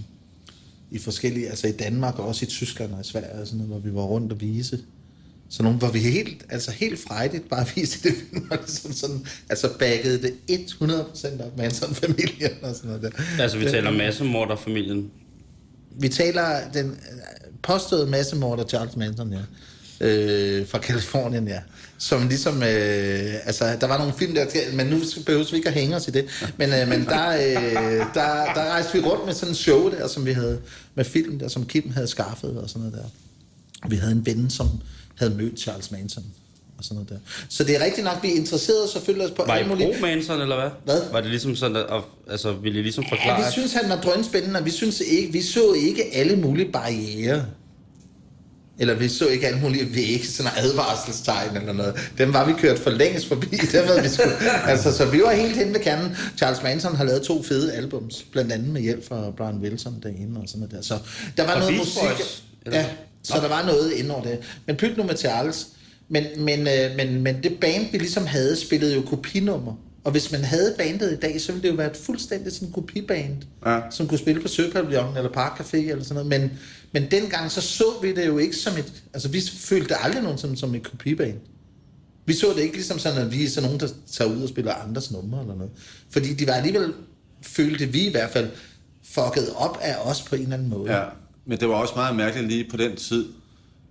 i 0.91 0.97
forskellige, 0.97 1.49
altså 1.49 1.67
i 1.67 1.71
Danmark 1.71 2.19
og 2.19 2.27
også 2.27 2.45
i 2.45 2.47
Tyskland 2.47 2.93
og 2.93 3.01
i 3.01 3.03
Sverige, 3.03 3.31
og 3.41 3.47
sådan 3.47 3.65
noget, 3.65 3.81
hvor 3.81 3.91
vi 3.91 3.95
var 3.95 4.01
rundt 4.01 4.31
og 4.31 4.41
vise 4.41 4.79
så 5.49 5.63
nogle, 5.63 5.77
hvor 5.77 5.87
vi 5.87 5.99
helt, 5.99 6.45
altså 6.49 6.71
helt 6.71 6.99
frejdigt 7.07 7.49
bare 7.49 7.65
viste 7.75 8.09
det, 8.09 8.15
og 8.51 8.57
ligesom 8.57 8.93
sådan, 8.93 9.25
altså 9.49 9.69
baggede 9.79 10.21
det 10.21 10.33
100% 10.49 11.45
op 11.45 11.57
Manson-familien 11.57 12.51
og 12.61 12.75
sådan 12.75 12.87
noget 12.87 13.01
der. 13.01 13.41
Altså 13.43 13.57
vi 13.57 13.65
taler 13.65 13.91
massemorder-familien? 13.91 15.11
Vi 15.99 16.09
taler 16.09 16.71
den 16.73 16.97
påståede 17.63 18.07
massemorder 18.07 18.67
Charles 18.67 18.95
Manson, 18.95 19.33
ja. 19.33 19.39
Øh, 20.01 20.67
fra 20.67 20.77
Kalifornien, 20.77 21.47
ja. 21.47 21.59
Som 21.97 22.27
ligesom, 22.27 22.55
øh, 22.55 23.33
altså 23.45 23.77
der 23.81 23.87
var 23.87 23.97
nogle 23.97 24.13
film 24.13 24.33
der, 24.33 24.45
men 24.73 24.87
nu 24.87 24.99
behøver 25.25 25.51
vi 25.51 25.57
ikke 25.57 25.69
at 25.69 25.73
hænge 25.73 25.95
os 25.95 26.07
i 26.07 26.11
det, 26.11 26.25
men, 26.57 26.69
øh, 26.73 26.87
men 26.87 27.05
der, 27.05 27.29
øh, 27.29 28.05
der, 28.13 28.53
der 28.55 28.69
rejste 28.69 28.93
vi 28.93 28.99
rundt 28.99 29.25
med 29.25 29.33
sådan 29.33 29.51
en 29.51 29.55
show 29.55 29.91
der, 29.91 30.07
som 30.07 30.25
vi 30.25 30.31
havde 30.31 30.59
med 30.95 31.05
film 31.05 31.39
der, 31.39 31.47
som 31.47 31.65
Kim 31.65 31.91
havde 31.91 32.07
skaffet 32.07 32.57
og 32.57 32.69
sådan 32.69 32.81
noget 32.81 32.93
der. 33.03 33.09
Vi 33.89 33.95
havde 33.95 34.11
en 34.11 34.25
ven, 34.25 34.49
som 34.49 34.69
havde 35.15 35.35
mødt 35.35 35.59
Charles 35.59 35.91
Manson 35.91 36.23
og 36.77 36.83
sådan 36.83 36.95
noget 36.95 37.09
der. 37.09 37.31
Så 37.49 37.63
det 37.63 37.75
er 37.75 37.85
rigtigt 37.85 38.05
nok, 38.05 38.23
vi 38.23 38.31
er 38.31 38.35
interesseret 38.35 38.89
selvfølgelig 38.89 39.23
også 39.23 39.35
på... 39.35 39.43
Var 39.47 39.57
I 39.57 39.63
pro 39.63 39.93
Manson, 40.01 40.41
eller 40.41 40.55
hvad? 40.55 40.69
Hvad? 40.85 41.01
Var 41.11 41.21
det 41.21 41.29
ligesom 41.29 41.55
sådan, 41.55 41.75
at, 41.75 42.01
altså, 42.29 42.51
ville 42.53 42.79
I 42.79 42.83
ligesom 42.83 43.03
forklare? 43.09 43.39
Ja, 43.39 43.45
vi 43.45 43.51
synes, 43.51 43.73
han 43.73 43.89
var 43.89 44.01
drønspændende, 44.01 44.59
og 44.59 44.65
vi, 44.65 44.71
synes 44.71 44.99
ikke, 44.99 45.33
vi 45.33 45.41
så 45.41 45.73
ikke 45.73 46.03
alle 46.13 46.35
mulige 46.35 46.71
barriere. 46.71 47.45
Eller 48.79 48.93
vi 48.93 49.07
så 49.07 49.27
ikke 49.27 49.47
alle 49.47 49.59
mulige 49.59 49.95
vægge, 49.95 50.27
sådan 50.27 50.51
en 50.51 50.65
advarselstegn 50.65 51.57
eller 51.57 51.73
noget. 51.73 52.11
Dem 52.17 52.33
var 52.33 52.45
vi 52.45 52.53
kørt 52.53 52.79
for 52.79 52.89
længst 52.89 53.27
forbi. 53.27 53.47
Det 53.71 53.81
var, 53.87 54.01
vi 54.01 54.07
skulle. 54.09 54.49
Altså, 54.67 54.97
så 54.97 55.05
vi 55.05 55.21
var 55.21 55.31
helt 55.31 55.55
hen 55.55 55.73
ved 55.73 55.79
kernen. 55.79 56.15
Charles 56.37 56.63
Manson 56.63 56.95
har 56.95 57.03
lavet 57.03 57.21
to 57.21 57.43
fede 57.43 57.73
albums, 57.73 58.25
blandt 58.31 58.51
andet 58.51 58.69
med 58.69 58.81
hjælp 58.81 59.07
fra 59.07 59.31
Brian 59.37 59.55
Wilson 59.55 59.99
derinde 60.03 60.41
og 60.41 60.47
sådan 60.47 60.59
noget 60.59 60.71
der. 60.75 60.81
Så 60.81 60.97
der 61.37 61.45
var 61.45 61.53
og 61.53 61.59
noget 61.59 61.77
musik. 61.77 62.01
Boys, 62.01 62.43
ja, 62.65 62.85
så 63.23 63.33
der 63.41 63.47
var 63.47 63.65
noget 63.65 63.91
ind 63.91 64.11
over 64.11 64.23
det. 64.23 64.39
Men 64.65 64.75
pyt 64.75 64.97
nu 64.97 65.03
med 65.03 65.17
Charles. 65.17 65.67
Men, 66.09 66.23
men, 66.37 66.59
øh, 66.59 66.95
men, 66.97 67.21
men 67.21 67.43
det 67.43 67.57
band, 67.61 67.91
vi 67.91 67.97
ligesom 67.97 68.25
havde, 68.25 68.55
spillede 68.55 68.95
jo 68.95 69.01
kopinummer. 69.01 69.75
Og 70.03 70.11
hvis 70.11 70.31
man 70.31 70.43
havde 70.43 70.75
bandet 70.77 71.11
i 71.11 71.15
dag, 71.15 71.41
så 71.41 71.51
ville 71.51 71.63
det 71.63 71.69
jo 71.69 71.75
være 71.75 71.91
et 71.91 71.97
fuldstændig 71.97 72.53
sådan 72.53 72.71
kopiband, 72.71 73.37
ja. 73.65 73.79
som 73.91 74.07
kunne 74.07 74.17
spille 74.17 74.41
på 74.41 74.47
Søpavillon 74.47 75.17
eller 75.17 75.31
Park 75.31 75.59
Café 75.59 75.77
eller 75.77 76.03
sådan 76.03 76.25
noget. 76.25 76.41
Men, 76.41 76.51
men 76.91 77.11
dengang 77.11 77.51
så 77.51 77.61
så 77.61 77.83
vi 78.01 78.15
det 78.15 78.27
jo 78.27 78.37
ikke 78.37 78.55
som 78.55 78.77
et... 78.77 79.03
Altså 79.13 79.29
vi 79.29 79.41
følte 79.57 79.87
det 79.87 79.97
aldrig 80.01 80.23
nogen 80.23 80.37
som, 80.37 80.55
som 80.55 80.75
et 80.75 80.83
kopiband. 80.83 81.37
Vi 82.25 82.33
så 82.33 82.47
det 82.55 82.61
ikke 82.61 82.75
ligesom 82.75 82.99
sådan, 82.99 83.25
at 83.25 83.31
vi 83.31 83.43
er 83.43 83.49
sådan 83.49 83.69
nogen, 83.69 83.79
der 83.79 83.87
tager 84.11 84.31
ud 84.31 84.43
og 84.43 84.49
spiller 84.49 84.73
andres 84.73 85.11
numre 85.11 85.41
eller 85.41 85.55
noget. 85.55 85.71
Fordi 86.09 86.33
de 86.33 86.47
var 86.47 86.53
alligevel, 86.53 86.93
følte 87.41 87.85
vi 87.85 88.07
i 88.07 88.11
hvert 88.11 88.29
fald, 88.29 88.49
fucket 89.03 89.49
op 89.55 89.77
af 89.81 89.95
os 89.95 90.21
på 90.21 90.35
en 90.35 90.41
eller 90.41 90.55
anden 90.55 90.69
måde. 90.69 90.97
Ja. 90.97 91.03
Men 91.45 91.59
det 91.59 91.69
var 91.69 91.75
også 91.75 91.93
meget 91.95 92.15
mærkeligt 92.15 92.47
lige 92.47 92.65
på 92.71 92.77
den 92.77 92.95
tid, 92.95 93.25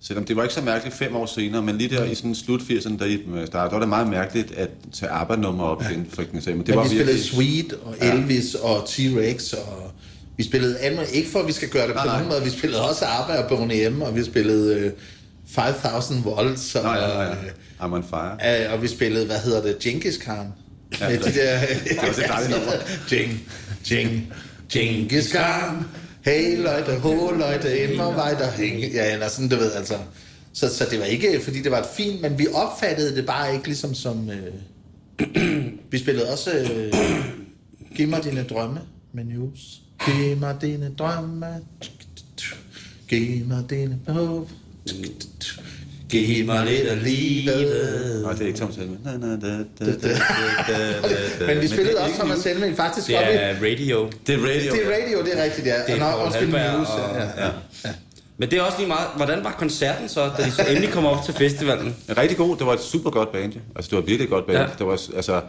selvom 0.01 0.25
det 0.25 0.37
var 0.37 0.43
ikke 0.43 0.55
så 0.55 0.61
mærkeligt 0.61 0.97
fem 0.97 1.17
år 1.17 1.27
senere, 1.27 1.63
men 1.63 1.79
lige 1.79 1.97
der 1.97 2.05
i 2.05 2.15
sådan 2.15 2.35
slut 2.35 2.61
80'erne, 2.61 2.99
da 2.99 3.05
I 3.05 3.19
startede, 3.47 3.73
var 3.73 3.79
det 3.81 3.89
meget 3.89 4.09
mærkeligt 4.09 4.53
at 4.53 4.71
tage 4.93 5.11
ABBA-nummer 5.11 5.65
op 5.65 5.83
ja. 5.83 5.91
igen, 5.91 6.07
for 6.11 6.25
Men 6.33 6.43
det 6.43 6.69
men 6.69 6.77
var 6.77 6.83
vi 6.83 6.89
spillede 6.89 7.23
Sweet 7.23 7.73
og 7.73 7.95
Elvis 8.01 8.55
ja. 8.55 8.69
og 8.69 8.85
T-Rex 8.85 9.55
og 9.57 9.93
vi 10.37 10.43
spillede 10.43 10.79
andet, 10.79 11.07
ikke 11.13 11.31
for 11.31 11.39
at 11.39 11.47
vi 11.47 11.53
skal 11.53 11.69
gøre 11.69 11.89
det 11.89 11.97
på 11.97 12.07
nogen 12.07 12.29
måde, 12.29 12.45
vi 12.45 12.51
spillede 12.51 12.89
også 12.89 13.05
ABBA 13.05 13.43
og 13.43 13.49
Boney 13.49 13.89
M, 13.89 14.03
og 14.03 14.17
vi 14.17 14.25
spillede 14.25 14.87
uh, 14.87 14.93
5000 15.49 16.25
Volts 16.25 16.75
og, 16.75 16.83
nej, 16.83 17.01
nej, 17.01 17.25
nej. 17.25 17.37
I'm 17.81 17.95
on 17.95 18.05
fire. 18.05 18.67
Uh, 18.67 18.73
og 18.73 18.83
vi 18.83 18.89
spillede, 18.89 19.27
hvad 19.27 19.39
hedder 19.39 19.63
det, 19.63 19.79
Genghis 19.79 20.17
Khan. 20.17 20.47
Ja, 21.01 21.09
med 21.09 21.19
de 21.19 21.25
der... 21.25 21.61
det 21.61 21.99
var 22.03 22.13
så 22.13 22.23
dejligt 22.29 22.53
nummer. 22.59 22.73
Jing, 23.13 23.41
Jing, 23.91 24.33
Genghis 24.73 25.33
Khan 25.33 25.85
hey 26.25 26.57
Leute, 26.57 26.99
ho 26.99 27.31
Leute, 27.31 27.79
immer 27.79 28.25
weiter 28.25 28.51
hænge. 28.51 28.91
Ja, 28.93 29.13
eller 29.13 29.29
sådan, 29.29 29.49
du 29.49 29.57
ved, 29.57 29.73
altså. 29.73 29.95
Så, 30.53 30.75
så 30.77 30.87
det 30.91 30.99
var 30.99 31.05
ikke, 31.05 31.41
fordi 31.45 31.63
det 31.63 31.71
var 31.71 31.79
et 31.79 31.87
fint, 31.97 32.21
men 32.21 32.39
vi 32.39 32.47
opfattede 32.55 33.17
det 33.17 33.27
bare 33.27 33.55
ikke 33.55 33.67
ligesom 33.67 33.95
som... 33.95 34.31
Øh, 34.31 34.55
vi 35.91 35.99
spillede 35.99 36.33
også 36.33 36.51
øh, 36.51 36.93
Giv 37.97 38.09
mig 38.09 38.25
dine 38.25 38.45
drømme 38.45 38.81
med 39.13 39.25
News. 39.25 39.83
Giv 40.07 40.37
mig 40.37 40.57
dine 40.61 40.95
drømme. 40.99 41.47
Giv 43.09 43.47
mig 43.47 43.65
dine 43.71 44.01
håb. 44.09 44.51
Giv 46.13 46.47
mig 46.47 46.67
lidt 46.67 46.89
af 46.89 47.05
livet. 47.05 48.23
Nej, 48.23 48.33
det 48.33 48.43
er 48.43 48.47
ikke 48.47 48.59
Thomas 48.59 48.77
Helme. 48.77 48.99
Men 51.47 51.61
vi 51.61 51.69
spillede 51.69 51.99
også 51.99 52.15
Thomas 52.15 52.45
Helme 52.45 52.77
faktisk. 52.77 53.07
Det 53.07 53.17
er 53.17 53.55
radio. 53.55 54.11
Det 54.27 54.35
er 54.35 54.39
radio. 54.39 54.73
Det 54.73 54.87
er 54.87 55.03
radio, 55.03 55.25
det 55.25 55.39
er 55.39 55.45
rigtigt, 55.45 55.67
ja. 55.67 55.75
Det 55.87 55.95
er 55.95 55.99
Paul 55.99 56.33
Halberg. 56.33 56.87
Ja. 57.37 57.45
ja. 57.45 57.51
Men 58.39 58.51
det 58.51 58.59
er 58.59 58.63
også 58.63 58.79
lige 58.79 58.89
meget, 58.89 59.07
hvordan 59.17 59.45
var 59.45 59.53
koncerten 59.59 60.09
så, 60.09 60.31
da 60.39 60.43
de 60.43 60.51
så 60.51 60.65
endelig 60.69 60.91
kom 60.91 61.05
op 61.07 61.25
til 61.25 61.35
festivalen? 61.35 61.97
Rigtig 62.19 62.37
god, 62.37 62.57
det 62.57 62.67
var 62.67 62.73
et 62.73 62.81
super 62.81 63.11
godt 63.11 63.33
band. 63.33 63.53
Altså, 63.77 63.89
det 63.91 63.97
var 63.97 64.03
virkelig 64.03 64.29
godt 64.29 64.47
band. 64.47 64.59
Ja. 64.59 64.67
Det 64.79 64.87
var, 64.87 65.01
altså, 65.17 65.41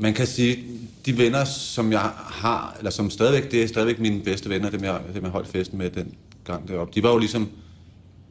man 0.00 0.14
kan 0.14 0.26
sige, 0.26 0.58
de 1.06 1.18
venner, 1.18 1.44
som 1.44 1.92
jeg 1.92 2.10
har, 2.16 2.74
eller 2.78 2.90
som 2.90 3.10
stadigvæk, 3.10 3.50
det 3.50 3.62
er 3.62 3.68
stadigvæk 3.68 3.98
mine 3.98 4.20
bedste 4.20 4.50
venner, 4.50 4.70
dem 4.70 4.84
jeg, 4.84 4.98
dem 5.14 5.22
jeg 5.22 5.30
holdt 5.30 5.48
festen 5.48 5.78
med 5.78 5.90
den 5.90 6.14
gang 6.46 6.68
deroppe. 6.68 6.92
De 6.94 7.02
var 7.02 7.10
jo 7.10 7.18
ligesom, 7.18 7.48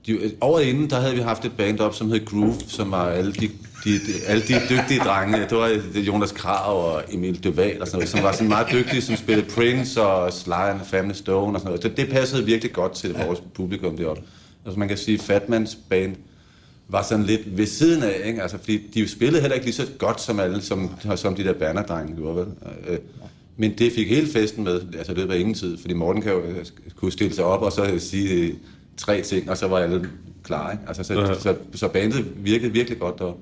de, 0.07 0.31
året 0.41 0.63
inden, 0.63 0.89
der 0.89 0.99
havde 0.99 1.15
vi 1.15 1.21
haft 1.21 1.45
et 1.45 1.51
band 1.57 1.79
op, 1.79 1.95
som 1.95 2.11
hed 2.11 2.25
Groove, 2.25 2.55
som 2.67 2.91
var 2.91 3.09
alle 3.09 3.33
de, 3.33 3.49
de, 3.83 3.93
de, 3.93 4.25
alle 4.27 4.43
de 4.43 4.53
dygtige 4.69 4.99
drenge. 4.99 5.39
Det 5.39 5.57
var 5.57 5.81
Jonas 5.95 6.31
Krav 6.31 6.93
og 6.93 7.03
Emil 7.11 7.43
Duval 7.43 7.81
og 7.81 7.87
sådan 7.87 7.97
noget, 7.97 8.09
som 8.09 8.23
var 8.23 8.31
sådan 8.31 8.47
meget 8.47 8.67
dygtige, 8.71 9.01
som 9.01 9.15
spillede 9.15 9.47
Prince 9.55 10.01
og 10.01 10.33
Sly 10.33 10.51
and 10.51 10.79
Family 10.85 11.13
Stone 11.13 11.57
og 11.57 11.59
sådan 11.59 11.65
noget. 11.65 11.83
Det, 11.83 11.97
det 11.97 12.09
passede 12.09 12.45
virkelig 12.45 12.73
godt 12.73 12.93
til 12.93 13.15
vores 13.25 13.43
publikum 13.53 13.97
deroppe. 13.97 14.21
Altså 14.65 14.79
man 14.79 14.87
kan 14.87 14.97
sige, 14.97 15.19
Fatmans 15.19 15.77
band 15.89 16.15
var 16.87 17.03
sådan 17.03 17.25
lidt 17.25 17.57
ved 17.57 17.65
siden 17.65 18.03
af, 18.03 18.21
ikke? 18.25 18.41
Altså, 18.41 18.57
fordi 18.57 18.77
de 18.93 19.07
spillede 19.07 19.41
heller 19.41 19.55
ikke 19.55 19.65
lige 19.65 19.75
så 19.75 19.87
godt 19.97 20.21
som 20.21 20.39
alle, 20.39 20.61
som, 20.61 20.91
som 21.15 21.35
de 21.35 21.43
der 21.43 21.53
bannerdrenge 21.53 22.15
gjorde, 22.15 22.35
vel? 22.35 22.47
Øh, 22.87 22.97
men 23.57 23.73
det 23.77 23.91
fik 23.91 24.09
hele 24.09 24.27
festen 24.27 24.63
med, 24.63 24.81
altså 24.97 25.13
det 25.13 25.27
var 25.27 25.33
ingen 25.33 25.53
tid, 25.53 25.77
fordi 25.77 25.93
Morten 25.93 26.21
kan 26.21 26.31
jo, 26.31 26.41
øh, 26.41 26.65
kunne 26.95 27.11
stille 27.11 27.35
sig 27.35 27.43
op 27.43 27.61
og 27.61 27.71
så 27.71 27.95
sige, 27.99 28.55
tre 28.97 29.21
ting, 29.21 29.49
og 29.49 29.57
så 29.57 29.67
var 29.67 29.79
alle 29.79 30.09
klar. 30.43 30.71
Ikke? 30.71 30.83
Altså, 30.87 31.03
så, 31.03 31.13
ja. 31.13 31.39
så, 31.39 31.55
så 31.75 31.87
bandet 31.87 32.45
virkede 32.45 32.71
virkelig 32.71 32.99
godt 32.99 33.19
der. 33.19 33.37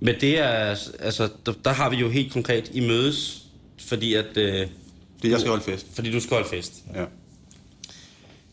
Men 0.00 0.14
det 0.20 0.38
er, 0.38 0.76
altså, 1.00 1.28
der, 1.46 1.52
der 1.64 1.72
har 1.72 1.90
vi 1.90 1.96
jo 1.96 2.08
helt 2.08 2.32
konkret 2.32 2.70
i 2.74 2.80
mødes, 2.80 3.42
fordi 3.80 4.14
at... 4.14 4.36
Øh, 4.36 4.66
det 5.22 5.30
jeg 5.30 5.40
skal 5.40 5.50
holde 5.50 5.64
fest. 5.64 5.86
Fordi 5.94 6.12
du 6.12 6.20
skal 6.20 6.34
holde 6.34 6.48
fest. 6.48 6.74
Ja. 6.94 7.04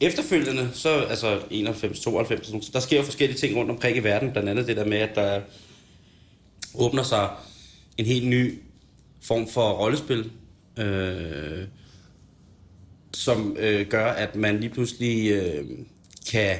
Efterfølgende, 0.02 0.70
så 0.74 0.90
altså 0.90 1.40
91, 1.50 2.00
92, 2.00 2.70
der 2.70 2.80
sker 2.80 2.98
jo 2.98 3.04
forskellige 3.04 3.38
ting 3.38 3.56
rundt 3.58 3.72
omkring 3.72 3.98
i 3.98 4.00
verden. 4.00 4.32
Blandt 4.32 4.50
andet 4.50 4.68
det 4.68 4.78
der 4.78 4.86
med, 4.86 4.98
at 4.98 5.16
der 5.16 5.42
åbner 6.76 7.04
sig 7.04 7.30
en 7.98 8.06
helt 8.06 8.28
ny 8.28 8.60
form 9.22 9.48
for 9.48 9.72
rollespil. 9.72 10.32
Øh, 10.80 11.64
som 13.14 13.56
øh, 13.60 13.88
gør, 13.88 14.06
at 14.06 14.36
man 14.36 14.60
lige 14.60 14.70
pludselig 14.70 15.32
øh, 15.32 15.66
kan, 16.32 16.56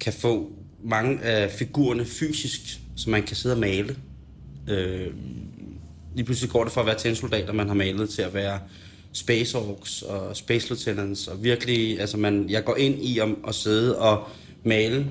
kan 0.00 0.12
få 0.12 0.52
mange 0.84 1.20
af 1.22 1.50
figurerne 1.50 2.04
fysisk, 2.04 2.60
som 2.96 3.12
man 3.12 3.22
kan 3.22 3.36
sidde 3.36 3.54
og 3.54 3.58
male. 3.60 3.96
Øh, 4.68 5.06
lige 6.14 6.24
pludselig 6.24 6.50
går 6.50 6.64
det 6.64 6.72
fra 6.72 6.80
at 6.80 6.86
være 6.86 6.98
tændsoldater, 6.98 7.52
man 7.52 7.66
har 7.66 7.74
malet, 7.74 8.10
til 8.10 8.22
at 8.22 8.34
være 8.34 8.60
Space 9.12 9.58
Orks 9.58 10.02
og 10.02 10.36
Space 10.36 10.68
Lieutenants, 10.68 11.28
og 11.28 11.44
virkelig, 11.44 12.00
altså 12.00 12.16
man, 12.16 12.50
jeg 12.50 12.64
går 12.64 12.76
ind 12.76 13.04
i 13.04 13.18
at, 13.18 13.28
at 13.48 13.54
sidde 13.54 13.98
og 13.98 14.28
male 14.64 15.06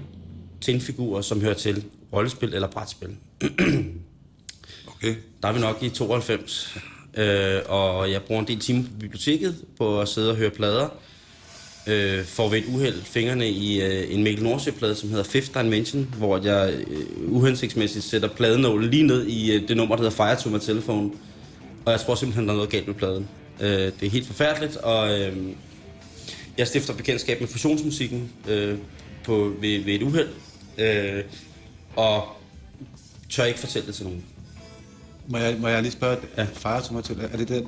tændfigurer, 0.61 1.21
som 1.21 1.41
hører 1.41 1.53
til 1.53 1.83
rollespil 2.13 2.53
eller 2.53 2.67
brætspil. 2.67 3.09
okay. 4.95 5.15
Der 5.41 5.47
er 5.47 5.53
vi 5.53 5.59
nok 5.59 5.83
i 5.83 5.89
92. 5.89 6.77
Øh, 7.17 7.61
og 7.65 8.11
jeg 8.11 8.21
bruger 8.21 8.41
en 8.41 8.47
del 8.47 8.59
timer 8.59 8.83
på 8.83 8.89
biblioteket 8.99 9.55
på 9.77 10.01
at 10.01 10.07
sidde 10.07 10.29
og 10.29 10.35
høre 10.35 10.49
plader. 10.49 10.89
øh, 11.87 12.25
får 12.25 12.49
ved 12.49 12.57
et 12.57 12.65
uheld 12.67 13.01
fingrene 13.03 13.49
i 13.49 13.81
øh, 13.81 14.13
en 14.15 14.23
Mikkel 14.23 14.43
Nordsjø-plade, 14.43 14.95
som 14.95 15.09
hedder 15.09 15.23
Fifth 15.23 15.59
Dimension, 15.61 16.15
hvor 16.17 16.39
jeg 16.43 16.73
øh, 16.87 17.05
uhensigtsmæssigt 17.33 18.05
sætter 18.05 18.27
pladenålen 18.27 18.89
lige 18.89 19.03
ned 19.03 19.27
i 19.27 19.55
øh, 19.55 19.67
det 19.67 19.77
nummer, 19.77 19.95
der 19.95 20.03
hedder 20.03 20.15
Fire 20.15 20.35
to 20.41 20.49
my 20.49 20.59
telephone. 20.59 21.11
Og 21.85 21.91
jeg 21.91 21.99
tror 21.99 22.15
simpelthen, 22.15 22.45
der 22.47 22.51
er 22.51 22.55
noget 22.55 22.69
galt 22.71 22.87
med 22.87 22.95
pladen. 22.95 23.27
Øh, 23.59 23.69
det 23.69 24.03
er 24.03 24.09
helt 24.09 24.27
forfærdeligt, 24.27 24.75
og 24.77 25.19
øh, 25.19 25.37
jeg 26.57 26.67
stifter 26.67 26.93
bekendtskab 26.93 27.39
med 27.39 27.47
fusionsmusikken 27.47 28.31
øh, 28.47 28.77
på, 29.23 29.53
ved, 29.61 29.83
ved 29.83 29.93
et 29.93 30.03
uheld. 30.03 30.29
Øh, 30.77 31.23
og 31.95 32.27
tør 33.29 33.43
ikke 33.43 33.59
fortælle 33.59 33.87
det 33.87 33.95
til 33.95 34.05
nogen. 34.05 34.23
Må 35.29 35.37
jeg, 35.37 35.55
må 35.59 35.67
jeg 35.67 35.81
lige 35.81 35.91
spørge, 35.91 36.17
ja. 36.37 36.45
far 36.53 36.79
til 36.79 36.93
mig 36.93 37.03
til, 37.03 37.17
er 37.33 37.37
det 37.37 37.49
der? 37.49 37.61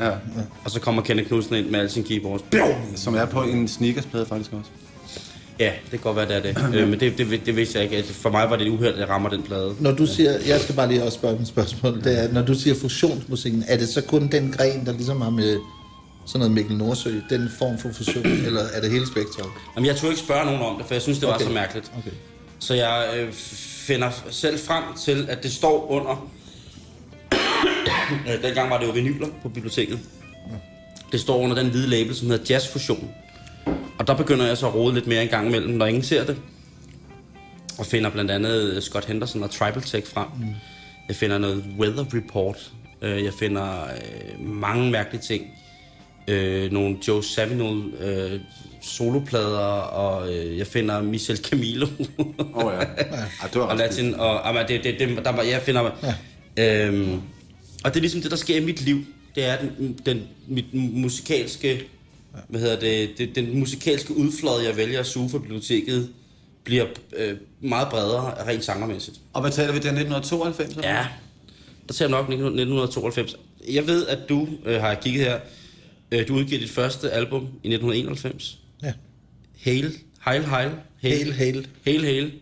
Ja. 0.00 0.10
Og 0.64 0.70
så 0.70 0.80
kommer 0.80 1.02
Kenneth 1.02 1.28
Knudsen 1.28 1.54
ind 1.54 1.70
med 1.70 1.78
alle 1.78 1.90
sine 1.90 2.04
keyboards. 2.06 2.42
Som 2.94 3.14
er 3.14 3.24
på 3.24 3.42
en 3.42 3.68
sneakersplade 3.68 4.26
faktisk 4.26 4.52
også. 4.52 4.70
Ja, 5.60 5.72
det 5.82 5.90
kan 5.90 5.98
godt 6.00 6.16
være, 6.16 6.28
det 6.28 6.36
er 6.36 6.40
det. 6.70 6.74
øh, 6.74 6.88
men 6.88 7.00
det, 7.00 7.18
det, 7.18 7.40
det 7.46 7.56
vidste 7.56 7.78
jeg 7.78 7.92
ikke. 7.92 8.08
For 8.12 8.30
mig 8.30 8.50
var 8.50 8.56
det 8.56 8.66
et 8.66 8.70
uheld, 8.72 8.94
at 8.94 9.00
jeg 9.00 9.08
rammer 9.08 9.28
den 9.28 9.42
plade. 9.42 9.74
Når 9.80 9.92
du 9.92 10.06
siger, 10.06 10.30
jeg 10.46 10.60
skal 10.60 10.74
bare 10.74 10.88
lige 10.88 11.02
også 11.04 11.18
spørge 11.18 11.40
et 11.40 11.46
spørgsmål, 11.48 12.04
det 12.04 12.22
er, 12.24 12.32
når 12.32 12.42
du 12.42 12.54
siger 12.54 12.74
fusionsmusikken, 12.80 13.64
er 13.68 13.76
det 13.76 13.88
så 13.88 14.00
kun 14.02 14.28
den 14.32 14.52
gren, 14.52 14.86
der 14.86 14.92
ligesom 14.92 15.20
har 15.20 15.30
med 15.30 15.58
sådan 16.26 16.38
noget 16.38 16.52
Mikkel 16.54 16.76
Nordsø, 16.76 17.10
den 17.30 17.50
form 17.58 17.78
for 17.78 17.88
fusion, 17.92 18.26
eller 18.26 18.60
er 18.74 18.80
det 18.80 18.90
hele 18.90 19.06
spektret? 19.06 19.46
Jamen, 19.76 19.86
jeg 19.86 19.96
tog 19.96 20.10
ikke 20.10 20.20
spørge 20.22 20.44
nogen 20.46 20.60
om 20.62 20.76
det, 20.76 20.86
for 20.86 20.94
jeg 20.94 21.02
synes, 21.02 21.18
det 21.18 21.28
var 21.28 21.34
Okay. 21.34 21.44
så 21.44 21.50
mærkeligt. 21.50 21.92
Okay. 21.98 22.10
Så 22.66 22.74
jeg 22.74 23.14
øh, 23.16 23.32
finder 23.86 24.10
selv 24.30 24.58
frem 24.58 24.84
til, 25.04 25.26
at 25.30 25.42
det 25.42 25.52
står 25.52 25.90
under... 25.90 26.30
Øh, 28.28 28.42
Dengang 28.42 28.70
var 28.70 28.78
det 28.78 28.86
jo 28.86 28.92
vinyler 28.92 29.28
på 29.42 29.48
biblioteket. 29.48 29.98
Det 31.12 31.20
står 31.20 31.36
under 31.38 31.56
den 31.56 31.70
hvide 31.70 31.88
label, 31.88 32.14
som 32.16 32.30
hedder 32.30 32.44
Jazz 32.50 32.72
Fusion. 32.72 33.10
Og 33.98 34.06
der 34.06 34.16
begynder 34.16 34.46
jeg 34.46 34.56
så 34.56 34.66
at 34.66 34.74
rode 34.74 34.94
lidt 34.94 35.06
mere 35.06 35.22
en 35.22 35.28
gang 35.28 35.46
imellem, 35.48 35.74
når 35.74 35.86
ingen 35.86 36.02
ser 36.02 36.24
det. 36.26 36.36
Og 37.78 37.86
finder 37.86 38.10
blandt 38.10 38.30
andet 38.30 38.82
Scott 38.82 39.04
Henderson 39.04 39.42
og 39.42 39.50
Tribal 39.50 39.82
Tech 39.82 40.12
frem. 40.12 40.26
Mm. 40.38 40.54
Jeg 41.08 41.16
finder 41.16 41.38
noget 41.38 41.64
Weather 41.78 42.04
Report. 42.14 42.72
Øh, 43.02 43.24
Jeg 43.24 43.32
finder 43.38 43.84
øh, 43.84 44.46
mange 44.46 44.90
mærkelige 44.90 45.22
ting. 45.22 45.46
Øh, 46.28 46.72
nogle 46.72 46.96
Joe 47.08 47.22
Zawinul 47.24 47.94
øh, 48.00 48.40
soloplader, 48.86 49.58
og 49.80 50.34
øh, 50.34 50.58
jeg 50.58 50.66
finder 50.66 51.02
Michel 51.02 51.36
Camilo. 51.36 51.86
Åh 52.18 52.64
oh, 52.64 52.72
ja. 52.72 52.78
ja. 53.16 53.48
det 53.52 53.60
var 53.60 53.66
og 53.66 53.76
latin, 53.76 54.14
og 54.14 54.40
jamen, 54.46 54.68
det, 54.68 54.84
det, 54.84 54.98
det, 54.98 55.24
der 55.24 55.42
jeg 55.42 55.62
finder... 55.62 55.90
Ja. 56.56 56.86
Øhm, 56.86 57.20
og 57.84 57.94
det 57.94 57.96
er 57.96 58.00
ligesom 58.00 58.20
det, 58.20 58.30
der 58.30 58.36
sker 58.36 58.56
i 58.56 58.64
mit 58.64 58.80
liv. 58.80 59.04
Det 59.34 59.44
er 59.44 59.56
den, 59.58 59.98
den 60.06 60.22
mit 60.46 60.74
musikalske... 60.74 61.84
Hvad 62.48 62.60
hedder 62.60 62.80
det, 62.80 63.18
det? 63.18 63.34
Den 63.34 63.58
musikalske 63.58 64.16
udflade, 64.16 64.64
jeg 64.64 64.76
vælger 64.76 65.00
at 65.00 65.06
suge 65.06 65.30
for 65.30 65.38
biblioteket, 65.38 66.08
bliver 66.64 66.86
øh, 67.16 67.36
meget 67.60 67.88
bredere 67.88 68.48
rent 68.48 68.64
sangermæssigt. 68.64 69.20
Og 69.32 69.40
hvad 69.40 69.50
taler 69.50 69.72
vi 69.72 69.78
der 69.78 69.88
1992? 69.88 70.70
eller? 70.70 70.88
Ja, 70.88 71.06
der 71.88 71.94
ser 71.94 72.04
jeg 72.04 72.10
nok 72.10 72.24
1992. 72.24 73.36
Jeg 73.68 73.86
ved, 73.86 74.06
at 74.06 74.18
du 74.28 74.48
øh, 74.64 74.80
har 74.80 74.94
kigget 74.94 75.24
her. 75.24 75.38
Øh, 76.12 76.28
du 76.28 76.34
udgiver 76.34 76.60
dit 76.60 76.70
første 76.70 77.10
album 77.10 77.42
i 77.42 77.74
1991. 77.74 78.58
Hail, 79.56 79.92
Heil, 80.24 80.44
Heil. 80.44 80.70
Hail, 81.00 81.32
hail. 81.32 81.66
Hail, 81.84 82.04
hail. 82.04 82.32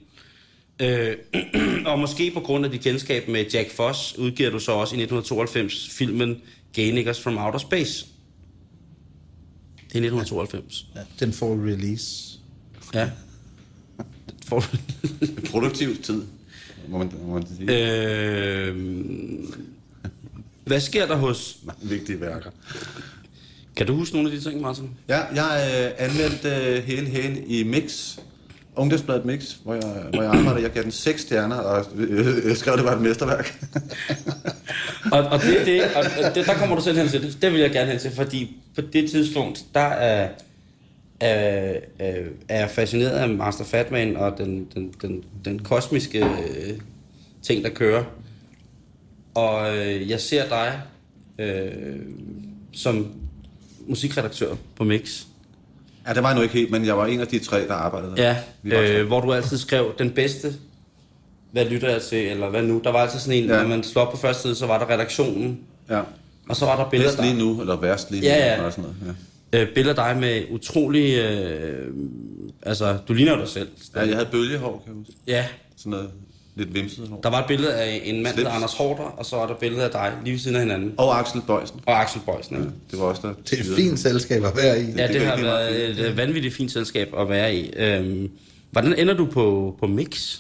Øh, 0.81 1.17
og 1.91 1.99
måske 1.99 2.31
på 2.31 2.41
grund 2.41 2.65
af 2.65 2.71
dit 2.71 2.81
kendskab 2.81 3.29
med 3.29 3.45
Jack 3.55 3.71
Foss, 3.71 4.19
udgiver 4.19 4.51
du 4.51 4.59
så 4.59 4.73
også 4.73 4.95
i 4.95 5.03
1992 5.03 5.91
filmen 5.91 6.41
Niggas 6.77 7.21
from 7.21 7.39
Outer 7.39 7.59
Space. 7.59 8.07
Det 9.77 10.05
er 10.05 10.09
1992. 10.09 10.87
ja. 10.95 11.01
Den 11.21 11.33
får 11.33 11.67
release. 11.67 12.39
Ja. 12.95 13.11
For, 14.47 14.65
Produktiv 15.51 16.03
tid, 16.03 16.23
må 16.89 16.99
man, 16.99 17.13
må 17.27 17.35
man 17.35 17.47
sige. 17.47 18.67
Øh. 18.67 18.77
hvad 20.65 20.81
sker 20.81 21.07
der 21.07 21.17
hos... 21.17 21.59
Vigtige 21.83 22.21
værker. 22.21 22.51
Kan 23.77 23.87
du 23.87 23.95
huske 23.95 24.15
nogle 24.15 24.31
af 24.33 24.37
de 24.39 24.45
ting, 24.45 24.61
Martin? 24.61 24.91
Ja, 25.09 25.21
jeg 25.35 25.85
øh, 25.99 26.07
anmeldte 26.09 26.49
øh, 26.49 26.85
hele 26.85 27.07
hele 27.07 27.45
i 27.47 27.65
Mix, 27.65 28.19
Ungdomsbladet 28.77 29.25
Mix, 29.25 29.53
hvor 29.65 29.75
jeg, 29.75 29.83
hvor 30.13 30.23
jeg 30.23 30.33
arbejder. 30.33 30.61
Jeg 30.61 30.71
gav 30.71 30.83
den 30.83 30.93
seks 30.93 31.23
stjerner, 31.23 31.57
og 31.57 31.87
øh, 31.97 32.49
jeg 32.49 32.57
skrev, 32.57 32.77
det 32.77 32.85
var 32.85 32.93
et 32.93 33.01
mesterværk. 33.01 33.65
Og, 35.13 35.21
og, 35.21 35.41
det, 35.43 35.67
det, 35.67 35.83
og 35.97 36.35
det, 36.35 36.47
der 36.47 36.55
kommer 36.55 36.77
du 36.77 36.83
selv 36.83 36.99
hen 36.99 37.09
til. 37.09 37.23
Det, 37.23 37.43
det 37.43 37.53
vil 37.53 37.61
jeg 37.61 37.71
gerne 37.71 37.91
hen 37.91 38.01
til, 38.01 38.11
fordi 38.11 38.57
på 38.75 38.81
det 38.81 39.11
tidspunkt, 39.11 39.65
der 39.75 39.81
er, 39.81 40.29
er, 41.21 41.81
er, 41.99 42.15
er 42.49 42.59
jeg 42.59 42.71
fascineret 42.71 43.11
af 43.11 43.29
Master 43.29 43.65
Fatman 43.65 44.17
og 44.17 44.39
den, 44.39 44.67
den, 44.75 44.95
den, 45.03 45.25
den 45.45 45.59
kosmiske 45.59 46.25
øh, 46.25 46.79
ting, 47.43 47.65
der 47.65 47.71
kører. 47.71 48.05
Og 49.35 49.77
øh, 49.77 50.11
jeg 50.11 50.21
ser 50.21 50.49
dig 50.49 50.81
øh, 51.39 51.97
som 52.73 53.15
musikredaktør 53.89 54.55
på 54.77 54.85
Mix. 54.85 55.23
ja, 56.09 56.15
det 56.15 56.23
var 56.23 56.29
jeg 56.29 56.37
nu 56.37 56.43
ikke 56.43 56.55
helt, 56.55 56.71
men 56.71 56.87
jeg 56.87 56.97
var 56.99 57.07
en 57.07 57.21
af 57.21 57.27
de 57.27 57.39
tre, 57.39 57.67
der 57.69 57.75
arbejdede 57.75 58.17
der. 58.17 58.35
Ja, 58.65 59.01
øh, 59.01 59.07
hvor 59.07 59.21
du 59.21 59.33
altid 59.33 59.59
skrev 59.59 59.95
den 59.99 60.11
bedste, 60.11 60.55
hvad 61.53 61.65
lytter 61.65 61.91
jeg 61.91 62.03
til, 62.03 62.27
eller 62.29 62.51
hvad 62.51 62.63
nu. 62.63 62.81
Der 62.85 62.91
var 62.93 62.99
altid 62.99 63.19
sådan 63.19 63.43
en, 63.43 63.49
Ja. 63.49 63.63
når 63.63 63.69
man 63.69 63.83
slår 63.85 64.03
op 64.03 64.11
på 64.13 64.17
første 64.19 64.43
side, 64.43 64.55
så 64.55 64.67
var 64.67 64.79
der 64.79 64.91
redaktionen, 64.95 65.61
ja. 65.91 66.01
og 66.49 66.57
så 66.57 66.65
var 66.65 66.77
der 66.85 66.91
billeder 66.91 67.11
Bedst 67.11 67.23
lige 67.23 67.39
nu, 67.39 67.61
eller 67.61 67.77
værst 67.77 68.11
lige 68.11 68.21
nu. 68.23 68.27
Ja, 68.29 68.47
ja. 68.47 68.57
Eller 68.57 68.71
sådan 68.71 68.85
noget. 68.85 69.17
Ja. 69.53 69.63
øh, 69.63 69.75
billeder 69.75 69.95
dig 69.95 70.17
med 70.21 70.43
utrolig... 70.51 71.15
Øh, 71.19 71.95
altså, 72.63 72.97
du 73.09 73.13
ligner 73.13 73.37
dig 73.37 73.49
selv. 73.49 73.69
ja, 73.97 74.01
jeg 74.01 74.15
havde 74.15 74.29
bølgehår, 74.33 74.83
kan 74.85 74.93
jeg 74.93 74.99
huske. 74.99 75.13
Ja, 75.27 75.47
Sådan 75.77 75.91
noget 75.91 76.11
lidt 76.57 76.75
vimset 76.75 77.09
hår. 77.09 77.21
der 77.23 77.31
var 77.31 77.39
et 77.41 77.47
billede 77.47 77.75
af 77.75 78.01
en 78.05 78.23
mand, 78.23 78.37
der 78.37 78.51
Anders 78.51 78.73
Hårder, 78.73 79.03
og 79.03 79.27
så 79.27 79.37
var 79.37 79.47
der 79.47 79.53
et 79.53 79.59
billede 79.59 79.85
af 79.85 79.91
dig 79.91 80.13
lige 80.25 80.33
ved 80.33 80.39
siden 80.41 80.57
af 80.57 80.63
hinanden. 80.63 80.95
Og 80.97 81.19
Axel 81.19 81.41
Bøjsen. 81.47 81.81
Og 81.87 82.01
Axel 82.03 82.21
Bøjsen. 82.27 82.57
Ja, 82.57 82.63
Det 82.91 82.99
var 82.99 83.05
også 83.05 83.23
der. 83.23 83.35
Det 83.51 83.53
er 83.59 83.63
et 83.71 83.77
fint 83.77 83.99
selskab 84.01 84.45
at 84.45 84.57
være 84.57 84.81
i. 84.81 84.85
ja 84.85 85.07
det, 85.07 85.15
det 85.15 85.23
er 85.23 85.27
har 85.27 85.43
været 85.43 85.91
et 85.91 85.99
øh, 85.99 86.17
vanvittigt 86.17 86.55
fint 86.55 86.73
selskab 86.73 87.09
at 87.19 87.29
være 87.29 87.55
i. 87.57 87.73
Øhm, 87.77 88.31
hvordan 88.71 88.99
ender 88.99 89.15
du 89.15 89.27
på, 89.27 89.77
på 89.81 89.87
Mix? 89.87 90.39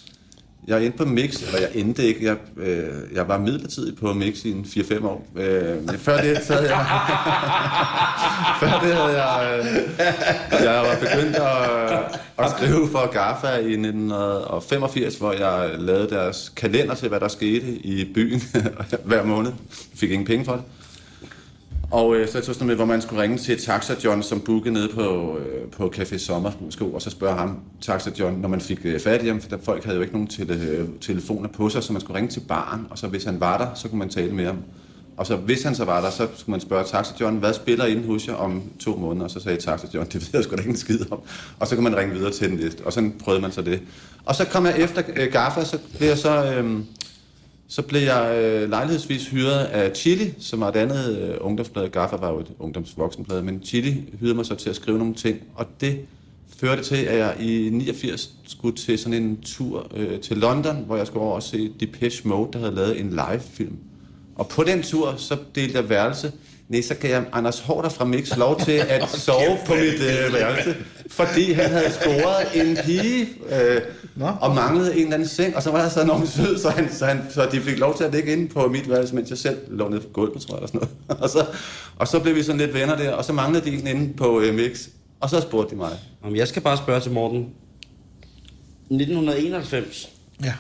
Jeg 0.66 0.85
endte 0.85 0.98
på 0.98 1.05
Mix, 1.05 1.42
eller 1.42 1.59
jeg 1.61 1.70
endte 1.74 2.05
ikke. 2.05 2.24
Jeg, 2.24 2.37
øh, 2.57 2.92
jeg 3.14 3.29
var 3.29 3.38
midlertidigt 3.38 4.00
på 4.00 4.12
Mix 4.12 4.44
i 4.44 4.50
en 4.50 4.66
4-5 4.68 5.07
år. 5.07 5.27
Øh, 5.37 5.87
men 5.87 5.98
før 5.98 6.20
det 6.20 6.44
så 6.44 6.53
havde 6.53 6.77
jeg... 6.77 6.87
før 8.61 8.81
det 8.81 8.94
havde 8.94 9.22
jeg... 9.22 9.59
Øh, 9.59 10.64
jeg 10.64 10.74
var 10.74 10.96
begyndt 11.00 11.37
at, 11.37 12.20
at 12.38 12.50
skrive 12.50 12.88
for 12.92 13.12
GAFA 13.12 13.57
i 13.57 13.72
1985, 13.72 15.16
hvor 15.16 15.33
jeg 15.33 15.70
lavede 15.79 16.11
deres 16.11 16.53
kalender 16.57 16.94
til, 16.94 17.09
hvad 17.09 17.20
der 17.20 17.29
skete 17.29 17.66
i 17.66 18.12
byen 18.14 18.42
hver 19.05 19.24
måned. 19.24 19.50
Jeg 19.70 19.98
fik 19.98 20.11
ingen 20.11 20.27
penge 20.27 20.44
for 20.44 20.53
det. 20.53 20.62
Og 21.90 22.16
øh, 22.16 22.29
så 22.29 22.40
tog 22.40 22.55
sådan 22.55 22.66
med, 22.66 22.77
hvor 22.77 22.85
man 22.85 23.03
skulle 23.03 23.23
ringe 23.23 23.38
til 23.38 23.59
Taxa 23.59 23.94
John, 24.05 24.23
som 24.23 24.40
bookede 24.40 24.75
nede 24.75 24.88
på, 24.88 25.38
øh, 25.38 25.70
på 25.70 25.92
Café 25.97 26.18
Sommersko, 26.18 26.92
og 26.92 27.03
så 27.03 27.11
spørge 27.11 27.37
ham, 27.37 27.59
Taxa 27.81 28.11
John, 28.18 28.40
når 28.40 28.49
man 28.49 28.61
fik 28.61 28.79
øh, 28.85 29.01
fat 29.01 29.23
i 29.23 29.29
ham, 29.29 29.40
for 29.40 29.49
der, 29.49 29.57
folk 29.62 29.85
havde 29.85 29.97
jo 29.97 30.03
ikke 30.03 30.14
nogen 30.14 30.29
tele, 30.29 30.55
øh, 30.55 30.88
telefoner 31.01 31.49
på 31.49 31.68
sig, 31.68 31.83
så 31.83 31.92
man 31.92 32.01
skulle 32.01 32.16
ringe 32.16 32.31
til 32.31 32.40
baren, 32.40 32.87
og 32.90 32.99
så 32.99 33.07
hvis 33.07 33.25
han 33.25 33.40
var 33.40 33.59
der, 33.59 33.66
så 33.75 33.88
kunne 33.88 33.99
man 33.99 34.09
tale 34.09 34.33
med 34.33 34.47
ham. 34.47 34.57
Og 35.16 35.27
så 35.27 35.37
hvis 35.37 35.62
han 35.62 35.75
så 35.75 35.85
var 35.85 36.01
der, 36.01 36.11
så 36.11 36.29
skulle 36.37 36.51
man 36.51 36.61
spørge 36.61 36.85
Taxa 36.85 37.14
John, 37.20 37.37
hvad 37.37 37.55
spiller 37.55 37.87
inde 37.87 38.07
hos 38.07 38.29
jer 38.29 38.35
om 38.35 38.62
to 38.81 38.97
måneder? 38.97 39.25
Og 39.25 39.31
så 39.31 39.40
sagde 39.40 39.61
Taxa 39.61 39.87
John, 39.94 40.07
det 40.07 40.14
ved 40.14 40.29
jeg 40.33 40.44
sgu 40.44 40.57
da 40.57 40.61
ikke 40.61 40.70
en 40.70 40.77
skid 40.77 41.01
om. 41.11 41.20
Og 41.59 41.66
så 41.66 41.75
kunne 41.75 41.90
man 41.90 41.97
ringe 41.97 42.14
videre 42.14 42.33
til 42.33 42.51
den 42.51 42.59
næste, 42.59 42.85
og 42.85 42.92
så 42.92 43.11
prøvede 43.25 43.42
man 43.42 43.53
så 43.53 43.62
det. 43.62 43.81
Og 44.25 44.35
så 44.35 44.44
kom 44.44 44.66
jeg 44.66 44.79
efter 44.79 45.03
øh, 45.16 45.33
Gaffa, 45.33 45.64
så 45.64 45.79
blev 45.99 46.09
jeg 46.09 46.18
så... 46.18 46.44
Øh, 46.44 46.81
så 47.68 47.83
blev 47.83 48.00
jeg 48.00 48.38
øh, 48.38 48.70
lejlighedsvis 48.70 49.29
hyret 49.29 49.64
af 49.64 49.96
Chili, 49.96 50.35
som 50.38 50.61
var 50.61 50.68
et 50.68 50.77
andet 50.77 51.18
øh, 51.18 51.37
ungdomsblad. 51.40 51.88
Gaffa 51.88 52.16
var 52.16 52.33
jo 52.33 52.40
et 52.40 52.50
ungdomsvoksenblad, 52.59 53.42
men 53.42 53.62
Chili 53.64 54.05
hyrede 54.20 54.35
mig 54.35 54.46
så 54.46 54.55
til 54.55 54.70
at 54.70 54.77
skrive 54.77 54.98
nogle 54.98 55.14
ting, 55.14 55.40
og 55.55 55.66
det 55.81 56.00
førte 56.57 56.83
til, 56.83 56.96
at 56.96 57.18
jeg 57.18 57.37
i 57.40 57.70
89 57.72 58.31
skulle 58.46 58.77
til 58.77 58.98
sådan 58.98 59.22
en 59.22 59.40
tur 59.42 59.87
øh, 59.96 60.20
til 60.20 60.37
London, 60.37 60.77
hvor 60.87 60.96
jeg 60.96 61.07
skulle 61.07 61.24
over 61.24 61.35
og 61.35 61.42
se 61.42 61.72
Depeche 61.81 62.29
Mode, 62.29 62.48
der 62.53 62.59
havde 62.59 62.74
lavet 62.74 63.00
en 63.00 63.11
live-film. 63.11 63.77
Og 64.37 64.48
på 64.48 64.64
den 64.64 64.83
tur, 64.83 65.14
så 65.16 65.37
delte 65.55 65.79
jeg 65.79 65.88
værelse. 65.88 66.33
Nej, 66.68 66.83
så 66.83 66.94
gav 66.94 67.11
jeg 67.11 67.24
Anders 67.33 67.61
Hårder 67.61 67.88
fra 67.88 68.05
Mix 68.05 68.37
lov 68.37 68.61
til 68.61 68.72
at 68.72 69.09
sove 69.09 69.59
på 69.66 69.74
mit 69.74 69.94
øh, 69.94 70.33
værelse, 70.33 70.77
fordi 71.14 71.53
han 71.53 71.70
havde 71.70 71.92
scoret 71.92 72.46
en 72.68 72.77
pige 72.85 73.29
øh, 73.48 73.81
Nå. 74.16 74.27
og 74.40 74.55
manglede 74.55 74.92
en 74.96 75.00
eller 75.03 75.14
anden 75.14 75.29
seng, 75.29 75.57
og 75.57 75.62
så 75.62 75.70
var 75.70 75.83
jeg 75.83 75.90
så 75.90 76.03
enormt 76.03 76.29
sød, 76.29 76.59
så, 76.59 76.68
han, 76.70 76.92
så, 76.92 77.07
han, 77.07 77.27
så 77.31 77.48
de 77.53 77.61
fik 77.61 77.79
lov 77.79 77.96
til 77.96 78.05
at 78.05 78.12
ligge 78.14 78.33
inde 78.33 78.48
på 78.48 78.68
mit 78.68 78.90
værelse, 78.90 79.14
mens 79.14 79.31
jeg 79.31 79.38
selv 79.38 79.59
lå 79.68 79.88
nede 79.88 80.00
på 80.00 80.09
gulvet, 80.12 80.42
tror 80.42 80.55
jeg, 80.55 80.59
eller 80.59 80.66
sådan 80.68 80.88
noget. 81.09 81.20
og, 81.22 81.31
så, 81.31 81.46
og 81.96 82.09
så 82.09 82.20
blev 82.20 82.35
vi 82.35 82.42
sådan 82.42 82.61
lidt 82.61 82.74
venner 82.74 82.96
der, 82.96 83.12
og 83.12 83.24
så 83.24 83.33
manglede 83.33 83.64
de 83.64 83.77
en 83.79 83.87
inde 83.87 84.14
på 84.14 84.40
øh, 84.40 84.55
Mix, 84.55 84.88
og 85.20 85.31
så 85.31 85.40
spurgte 85.40 85.70
de 85.70 85.77
mig. 85.77 85.90
Jamen, 86.24 86.37
jeg 86.37 86.48
skal 86.48 86.62
bare 86.62 86.77
spørge 86.77 87.00
til 87.00 87.12
Morten. 87.12 87.40
1991, 88.90 90.09
Ja. 90.44 90.55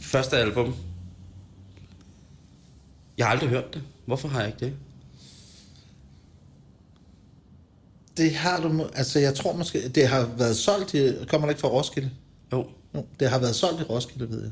første 0.00 0.36
album. 0.36 0.74
Jeg 3.18 3.26
har 3.26 3.32
aldrig 3.32 3.48
hørt 3.48 3.74
det. 3.74 3.82
Hvorfor 4.06 4.28
har 4.28 4.40
jeg 4.40 4.48
ikke 4.48 4.64
det? 4.64 4.72
Det 8.18 8.34
har 8.34 8.60
du... 8.60 8.86
Altså, 8.94 9.18
jeg 9.18 9.34
tror 9.34 9.52
måske... 9.52 9.88
Det 9.88 10.08
har 10.08 10.28
været 10.38 10.56
solgt 10.56 10.94
i... 10.94 11.12
Kommer 11.30 11.46
det 11.46 11.52
ikke 11.52 11.60
fra 11.60 11.68
Roskilde? 11.68 12.10
Jo. 12.52 12.66
Jo, 12.94 13.04
det 13.20 13.28
har 13.30 13.38
været 13.38 13.54
solgt 13.54 13.80
i 13.80 13.84
Roskilde, 13.84 14.30
ved 14.30 14.42
jeg. 14.42 14.50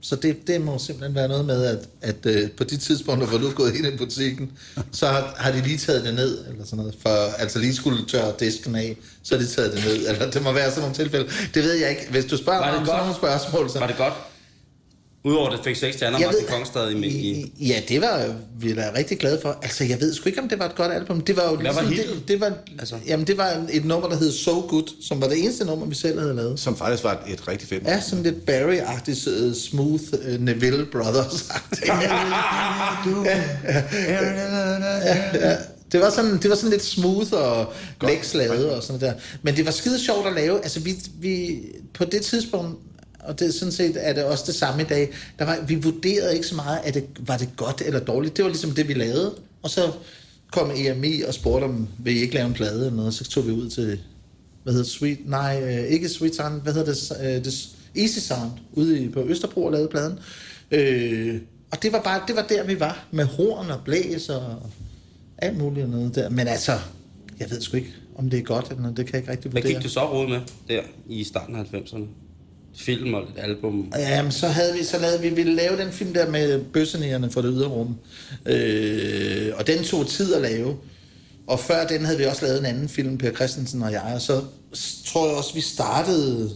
Så 0.00 0.16
det, 0.16 0.46
det 0.46 0.60
må 0.60 0.78
simpelthen 0.78 1.14
være 1.14 1.28
noget 1.28 1.44
med, 1.44 1.64
at, 1.64 1.88
at 2.00 2.26
øh, 2.26 2.50
på 2.50 2.64
de 2.64 2.76
tidspunkter, 2.76 3.26
hvor 3.26 3.38
du 3.38 3.48
er 3.48 3.52
gået 3.52 3.74
ind 3.74 3.86
i 3.86 3.96
butikken, 3.96 4.52
så 4.92 5.06
har, 5.06 5.34
har 5.36 5.52
de 5.52 5.60
lige 5.60 5.78
taget 5.78 6.04
det 6.04 6.14
ned, 6.14 6.46
eller 6.48 6.64
sådan 6.64 6.76
noget, 6.76 6.94
for 7.02 7.32
altså 7.38 7.58
lige 7.58 7.74
skulle 7.74 8.06
tørre 8.06 8.32
disken 8.40 8.74
af, 8.74 8.96
så 9.22 9.34
har 9.34 9.42
de 9.42 9.48
taget 9.48 9.72
det 9.72 9.84
ned, 9.84 10.08
eller 10.08 10.30
det 10.30 10.42
må 10.42 10.52
være 10.52 10.70
sådan 10.70 10.80
nogle 10.80 10.96
tilfælde. 10.96 11.30
Det 11.54 11.62
ved 11.62 11.72
jeg 11.72 11.90
ikke. 11.90 12.06
Hvis 12.10 12.24
du 12.24 12.36
spørger 12.36 12.58
Var 12.58 12.66
mig 12.66 12.72
det 12.72 12.80
om 12.80 12.86
sådan 12.86 13.00
nogle 13.00 13.14
spørgsmål, 13.14 13.70
så... 13.70 13.78
Var 13.78 13.86
det 13.86 13.96
godt? 13.96 14.14
Udover 15.24 15.50
det 15.50 15.60
fik 15.64 15.76
seks 15.76 15.96
stjerner, 15.96 16.18
Martin 16.18 16.46
Kongstad 16.48 16.90
i, 16.90 17.06
i, 17.06 17.52
I- 17.58 17.66
Ja, 17.68 17.80
det 17.88 18.00
var 18.00 18.34
vi 18.58 18.74
da 18.74 18.92
rigtig 18.96 19.18
glade 19.18 19.38
for. 19.42 19.58
Altså, 19.62 19.84
jeg 19.84 20.00
ved 20.00 20.14
sgu 20.14 20.28
ikke, 20.28 20.40
om 20.42 20.48
det 20.48 20.58
var 20.58 20.64
et 20.64 20.74
godt 20.74 20.92
album. 20.92 21.20
Det 21.20 21.36
var 21.36 21.42
jo 21.42 21.52
var 21.54 21.62
ligesom, 21.62 21.86
hittet? 21.88 22.06
det, 22.14 22.28
det 22.28 22.40
var, 22.40 22.52
Altså? 22.78 22.94
Jamen, 23.06 23.26
det 23.26 23.36
var 23.36 23.64
et 23.72 23.84
nummer, 23.84 24.08
der 24.08 24.16
hed 24.16 24.32
So 24.32 24.60
Good, 24.60 24.94
som 25.02 25.20
var 25.20 25.28
det 25.28 25.38
eneste 25.38 25.64
nummer, 25.64 25.86
vi 25.86 25.94
selv 25.94 26.20
havde 26.20 26.34
lavet. 26.34 26.60
Som 26.60 26.76
faktisk 26.76 27.04
var 27.04 27.12
et, 27.26 27.32
et 27.32 27.48
rigtig 27.48 27.68
fedt. 27.68 27.82
Ja, 27.86 28.00
sådan 28.00 28.22
lidt 28.22 28.36
Barry-agtigt, 28.50 29.46
uh, 29.46 29.54
smooth 29.54 30.02
uh, 30.12 30.40
Neville 30.44 30.86
Brothers-agtigt. 30.94 31.92
Det 35.92 36.00
var, 36.00 36.10
sådan, 36.10 36.38
det 36.38 36.50
var 36.50 36.56
sådan 36.56 36.70
lidt 36.70 36.82
smooth 36.84 37.32
og 37.32 37.72
lækslavet 38.02 38.70
og 38.70 38.82
sådan 38.82 39.00
der. 39.00 39.12
Men 39.42 39.56
det 39.56 39.64
var 39.66 39.70
skide 39.70 40.04
sjovt 40.04 40.26
at 40.26 40.32
lave. 40.32 40.62
Altså, 40.62 40.80
vi, 40.80 40.94
vi, 41.20 41.58
på 41.94 42.04
det 42.04 42.22
tidspunkt, 42.22 42.78
og 43.22 43.38
det 43.38 43.54
sådan 43.54 43.72
set 43.72 43.96
er 43.96 44.12
det 44.12 44.24
også 44.24 44.44
det 44.46 44.54
samme 44.54 44.82
i 44.82 44.86
dag, 44.86 45.10
der 45.38 45.44
var, 45.44 45.58
vi 45.68 45.74
vurderede 45.74 46.34
ikke 46.34 46.46
så 46.46 46.54
meget, 46.54 46.78
at 46.84 46.94
det, 46.94 47.04
var 47.20 47.36
det 47.36 47.48
godt 47.56 47.82
eller 47.86 48.00
dårligt. 48.00 48.36
Det 48.36 48.44
var 48.44 48.50
ligesom 48.50 48.70
det, 48.70 48.88
vi 48.88 48.94
lavede. 48.94 49.34
Og 49.62 49.70
så 49.70 49.92
kom 50.52 50.70
EMI 50.76 51.22
og 51.22 51.34
spurgte, 51.34 51.64
om 51.64 51.88
vil 51.98 52.16
I 52.16 52.20
ikke 52.20 52.34
lave 52.34 52.46
en 52.46 52.52
plade 52.52 52.78
eller 52.86 52.96
noget. 52.96 53.14
Så 53.14 53.24
tog 53.24 53.46
vi 53.46 53.52
ud 53.52 53.70
til, 53.70 54.00
hvad 54.62 54.72
hedder 54.72 54.86
Sweet, 54.86 55.18
nej, 55.24 55.62
øh, 55.62 55.84
ikke 55.84 56.08
Sweet 56.08 56.34
Sound, 56.34 56.62
hvad 56.62 56.72
hedder 56.72 56.92
det, 56.92 57.12
øh, 57.20 57.44
det 57.44 57.68
Easy 57.96 58.18
Sound, 58.18 58.50
ude 58.72 59.00
i, 59.00 59.08
på 59.08 59.20
Østerbro 59.20 59.64
og 59.64 59.72
lavede 59.72 59.88
pladen. 59.88 60.18
Øh, 60.70 61.40
og 61.70 61.82
det 61.82 61.92
var 61.92 62.02
bare, 62.02 62.22
det 62.26 62.36
var 62.36 62.42
der, 62.42 62.64
vi 62.64 62.80
var, 62.80 63.04
med 63.10 63.24
horn 63.24 63.70
og 63.70 63.80
blæs 63.84 64.28
og 64.28 64.62
alt 65.38 65.58
muligt 65.58 65.84
og 65.84 65.90
noget 65.90 66.14
der. 66.14 66.28
Men 66.28 66.48
altså, 66.48 66.72
jeg 67.40 67.50
ved 67.50 67.60
sgu 67.60 67.76
ikke, 67.76 67.94
om 68.16 68.30
det 68.30 68.38
er 68.38 68.42
godt 68.42 68.68
eller 68.68 68.82
noget, 68.82 68.96
det 68.96 69.06
kan 69.06 69.14
jeg 69.14 69.20
ikke 69.20 69.32
rigtig 69.32 69.50
Hvad 69.50 69.62
vurdere. 69.62 69.78
gik 69.80 69.84
du 69.84 69.92
så 69.92 70.12
råd 70.12 70.28
med 70.28 70.40
der 70.68 70.82
i 71.08 71.24
starten 71.24 71.56
af 71.56 71.62
90'erne? 71.62 72.04
Film 72.76 73.14
og 73.14 73.22
et 73.22 73.28
album. 73.36 73.92
Jamen, 73.98 74.32
så 74.32 74.48
havde 74.48 74.74
vi, 74.74 74.84
så 74.84 74.98
lavede 74.98 75.20
vi, 75.20 75.28
vi 75.28 75.34
ville 75.34 75.54
lave 75.54 75.76
den 75.76 75.92
film 75.92 76.14
der 76.14 76.30
med 76.30 76.64
bøssenigerne 76.64 77.30
for 77.30 77.42
det 77.42 77.50
ydre 77.54 77.68
rum. 77.68 77.96
Øh, 78.46 79.52
og 79.56 79.66
den 79.66 79.84
tog 79.84 80.06
tid 80.06 80.34
at 80.34 80.42
lave. 80.42 80.76
Og 81.46 81.60
før 81.60 81.86
den 81.86 82.04
havde 82.04 82.18
vi 82.18 82.24
også 82.24 82.46
lavet 82.46 82.58
en 82.58 82.66
anden 82.66 82.88
film, 82.88 83.18
Per 83.18 83.32
Christensen 83.32 83.82
og 83.82 83.92
jeg, 83.92 84.12
og 84.14 84.20
så 84.20 84.42
tror 85.06 85.28
jeg 85.28 85.36
også, 85.36 85.54
vi 85.54 85.60
startede... 85.60 86.50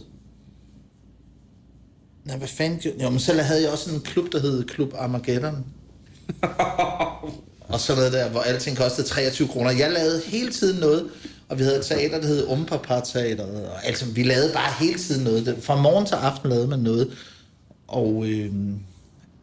Nej, 2.25 2.37
hvad 2.37 2.47
fanden. 2.47 2.91
Jo, 3.01 3.09
men 3.09 3.19
så 3.19 3.33
havde 3.33 3.61
jeg 3.61 3.71
også 3.71 3.91
en 3.91 4.01
klub, 4.01 4.31
der 4.31 4.39
hed 4.39 4.63
Klub 4.63 4.93
Armageddon. 4.97 5.65
og 7.69 7.79
sådan 7.79 7.97
noget 7.97 8.13
der, 8.13 8.29
hvor 8.29 8.41
alting 8.41 8.77
kostede 8.77 9.07
23 9.07 9.47
kroner. 9.47 9.71
Jeg 9.71 9.91
lavede 9.91 10.21
hele 10.25 10.51
tiden 10.51 10.79
noget, 10.79 11.09
og 11.49 11.59
vi 11.59 11.63
havde 11.63 11.77
et 11.77 11.85
teater, 11.85 12.21
der 12.21 12.27
hed 12.27 12.47
Umpapa 12.47 12.93
Teateret, 13.05 13.67
og 13.67 13.85
altså, 13.85 14.05
vi 14.05 14.23
lavede 14.23 14.51
bare 14.53 14.73
hele 14.79 14.99
tiden 14.99 15.23
noget. 15.23 15.57
Fra 15.61 15.81
morgen 15.81 16.05
til 16.05 16.15
aften 16.15 16.49
lavede 16.49 16.67
man 16.67 16.79
noget, 16.79 17.11
og 17.87 18.25
øh, 18.27 18.51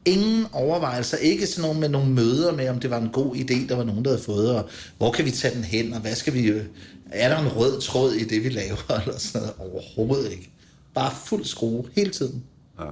ingen 0.04 0.46
overvejelser, 0.52 1.16
ikke 1.16 1.46
sådan 1.46 1.62
nogle 1.62 1.80
med 1.80 1.88
nogle 1.88 2.10
møder 2.10 2.52
med, 2.52 2.68
om 2.68 2.80
det 2.80 2.90
var 2.90 2.98
en 3.00 3.08
god 3.12 3.36
idé, 3.36 3.68
der 3.68 3.76
var 3.76 3.84
nogen, 3.84 4.04
der 4.04 4.10
havde 4.10 4.22
fået, 4.22 4.56
og 4.56 4.68
hvor 4.98 5.12
kan 5.12 5.24
vi 5.24 5.30
tage 5.30 5.54
den 5.54 5.64
hen, 5.64 5.92
og 5.92 6.00
hvad 6.00 6.14
skal 6.14 6.34
vi, 6.34 6.46
øh, 6.46 6.64
er 7.12 7.28
der 7.28 7.38
en 7.38 7.48
rød 7.48 7.80
tråd 7.80 8.12
i 8.12 8.24
det, 8.24 8.44
vi 8.44 8.48
laver, 8.48 8.76
eller 9.06 9.18
sådan 9.18 9.48
noget, 9.58 9.72
overhovedet 9.74 10.30
ikke. 10.32 10.50
Bare 10.94 11.12
fuld 11.24 11.44
skrue, 11.44 11.84
hele 11.96 12.10
tiden. 12.10 12.42
Ja. 12.80 12.84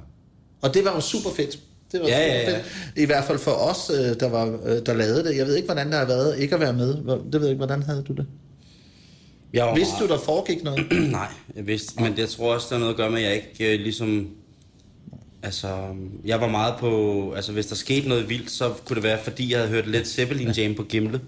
Og 0.63 0.75
det 0.75 0.85
var 0.85 0.95
jo 0.95 1.01
super 1.01 1.31
fedt. 1.37 1.59
Det 1.93 2.01
var 2.01 2.07
Ja, 2.09 2.15
super 2.15 2.35
ja, 2.35 2.51
ja. 2.51 2.57
fedt. 2.57 2.65
I 2.97 3.05
hvert 3.05 3.25
fald 3.25 3.39
for 3.39 3.51
os, 3.51 3.91
øh, 3.95 4.21
der, 4.21 4.29
var, 4.29 4.59
øh, 4.65 4.87
der 4.87 4.95
lavede 4.95 5.25
det. 5.25 5.37
Jeg 5.37 5.47
ved 5.47 5.57
ikke, 5.57 5.67
hvordan 5.67 5.87
det 5.87 5.95
har 5.95 6.05
været 6.05 6.39
ikke 6.39 6.55
at 6.55 6.61
være 6.61 6.73
med. 6.73 6.89
Det 6.97 7.33
ved 7.33 7.41
jeg 7.41 7.49
ikke, 7.49 7.57
hvordan 7.57 7.83
havde 7.83 8.03
du 8.09 8.13
det? 8.13 8.27
Jeg 9.53 9.65
var 9.67 9.75
Vidste 9.75 9.93
meget- 9.93 10.09
du, 10.09 10.15
der 10.15 10.21
foregik 10.21 10.65
noget? 10.65 10.87
Nej, 11.11 11.29
jeg 11.57 11.67
vidste, 11.67 12.03
men 12.03 12.19
jeg 12.19 12.29
tror 12.29 12.55
også, 12.55 12.67
der 12.71 12.75
er 12.75 12.79
noget 12.79 12.93
at 12.93 12.97
gøre 12.97 13.11
med, 13.11 13.23
at 13.23 13.29
jeg 13.29 13.35
ikke 13.59 13.75
øh, 13.75 13.81
ligesom... 13.81 14.29
Altså, 15.43 15.87
jeg 16.25 16.41
var 16.41 16.49
meget 16.49 16.75
på... 16.81 17.33
Altså, 17.37 17.53
hvis 17.53 17.67
der 17.67 17.75
skete 17.75 18.09
noget 18.09 18.29
vildt, 18.29 18.51
så 18.51 18.73
kunne 18.85 18.95
det 18.95 19.03
være, 19.03 19.19
fordi 19.25 19.51
jeg 19.51 19.59
havde 19.59 19.71
hørt 19.71 19.87
Led 19.87 20.05
Zeppelin 20.05 20.51
Jam 20.51 20.75
på 20.75 20.83
Gimle. 20.83 21.21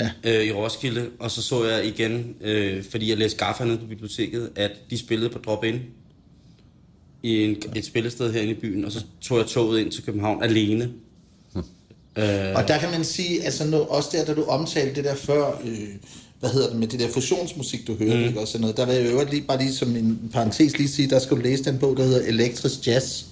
Ja. 0.00 0.10
Øh, 0.24 0.44
I 0.44 0.52
Roskilde. 0.52 1.08
Og 1.18 1.30
så 1.30 1.42
så 1.42 1.64
jeg 1.64 1.86
igen, 1.86 2.34
øh, 2.40 2.84
fordi 2.90 3.08
jeg 3.10 3.16
læste 3.18 3.38
Gaffa 3.38 3.64
nede 3.64 3.78
på 3.78 3.86
biblioteket, 3.86 4.50
at 4.56 4.70
de 4.90 4.98
spillede 4.98 5.30
på 5.30 5.38
Drop-In 5.38 5.80
i 7.22 7.44
en, 7.44 7.56
et 7.76 7.84
spillested 7.84 8.32
herinde 8.32 8.52
i 8.52 8.60
byen. 8.60 8.84
Og 8.84 8.92
så 8.92 9.04
tog 9.20 9.38
jeg 9.38 9.46
toget 9.46 9.80
ind 9.80 9.92
til 9.92 10.02
København 10.04 10.42
alene. 10.42 10.84
Øh, 12.16 12.54
Og 12.54 12.68
der 12.68 12.78
kan 12.80 12.90
man 12.90 13.04
sige, 13.04 13.42
altså 13.44 13.66
nu, 13.66 13.76
også 13.76 14.08
der, 14.12 14.24
da 14.24 14.34
du 14.34 14.44
omtalte 14.44 14.94
det 14.94 15.04
der 15.04 15.14
før, 15.14 15.60
øh, 15.64 15.88
hvad 16.40 16.50
hedder 16.50 16.68
det, 16.68 16.78
med 16.78 16.88
det 16.88 17.00
der 17.00 17.08
fusionsmusik, 17.08 17.86
du 17.86 17.94
hørte, 17.94 18.16
mm. 18.16 18.24
ikke, 18.24 18.40
og 18.40 18.48
sådan 18.48 18.60
noget, 18.60 18.76
der 18.76 18.86
vil 18.86 18.94
jeg 18.94 19.06
øvrigt 19.06 19.30
lige, 19.30 19.42
bare 19.42 19.58
lige 19.58 19.74
som 19.74 19.96
en 19.96 20.30
parentes 20.32 20.78
lige 20.78 20.88
sige, 20.88 21.10
der 21.10 21.18
skal 21.18 21.36
du 21.36 21.42
læse 21.42 21.64
den 21.64 21.78
bog, 21.78 21.96
der 21.96 22.04
hedder 22.04 22.26
Elektrisk 22.26 22.86
Jazz, 22.86 23.24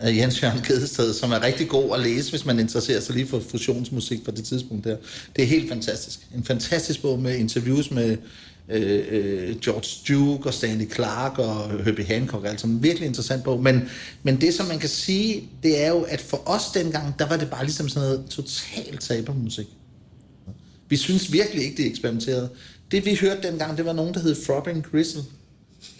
af 0.00 0.16
Jens 0.16 0.42
Jørgen 0.42 0.62
Gedested, 0.62 1.14
som 1.14 1.32
er 1.32 1.42
rigtig 1.42 1.68
god 1.68 1.94
at 1.94 2.00
læse, 2.00 2.30
hvis 2.30 2.44
man 2.44 2.58
interesserer 2.58 3.00
sig 3.00 3.14
lige 3.14 3.26
for 3.26 3.40
fusionsmusik 3.50 4.20
fra 4.24 4.32
det 4.32 4.44
tidspunkt 4.44 4.84
der. 4.84 4.96
Det 5.36 5.44
er 5.44 5.46
helt 5.46 5.68
fantastisk. 5.68 6.20
En 6.36 6.44
fantastisk 6.44 7.02
bog 7.02 7.18
med 7.18 7.36
interviews 7.36 7.90
med 7.90 8.16
øh, 8.68 9.04
øh, 9.10 9.56
George 9.60 10.14
Duke 10.14 10.48
og 10.48 10.54
Stanley 10.54 10.92
Clark 10.94 11.38
og 11.38 11.84
Herbie 11.84 12.04
Hancock, 12.04 12.46
altså 12.46 12.66
en 12.66 12.82
virkelig 12.82 13.06
interessant 13.06 13.44
bog. 13.44 13.62
Men, 13.62 13.88
men 14.22 14.40
det, 14.40 14.54
som 14.54 14.66
man 14.66 14.78
kan 14.78 14.88
sige, 14.88 15.48
det 15.62 15.84
er 15.84 15.88
jo, 15.88 16.00
at 16.00 16.20
for 16.20 16.48
os 16.48 16.70
dengang, 16.74 17.18
der 17.18 17.28
var 17.28 17.36
det 17.36 17.50
bare 17.50 17.64
ligesom 17.64 17.88
sådan 17.88 18.08
noget 18.08 18.24
totalt 18.30 19.00
tabermusik. 19.00 19.66
Vi 20.88 20.96
synes 20.96 21.32
virkelig 21.32 21.64
ikke, 21.64 21.76
det 21.76 21.86
eksperimenterede. 21.86 22.48
Det 22.90 23.04
vi 23.04 23.14
hørte 23.20 23.48
dengang, 23.48 23.76
det 23.76 23.84
var 23.84 23.92
nogen, 23.92 24.14
der 24.14 24.20
hed 24.20 24.34
Throbbing 24.44 24.86
Gristle 24.90 25.22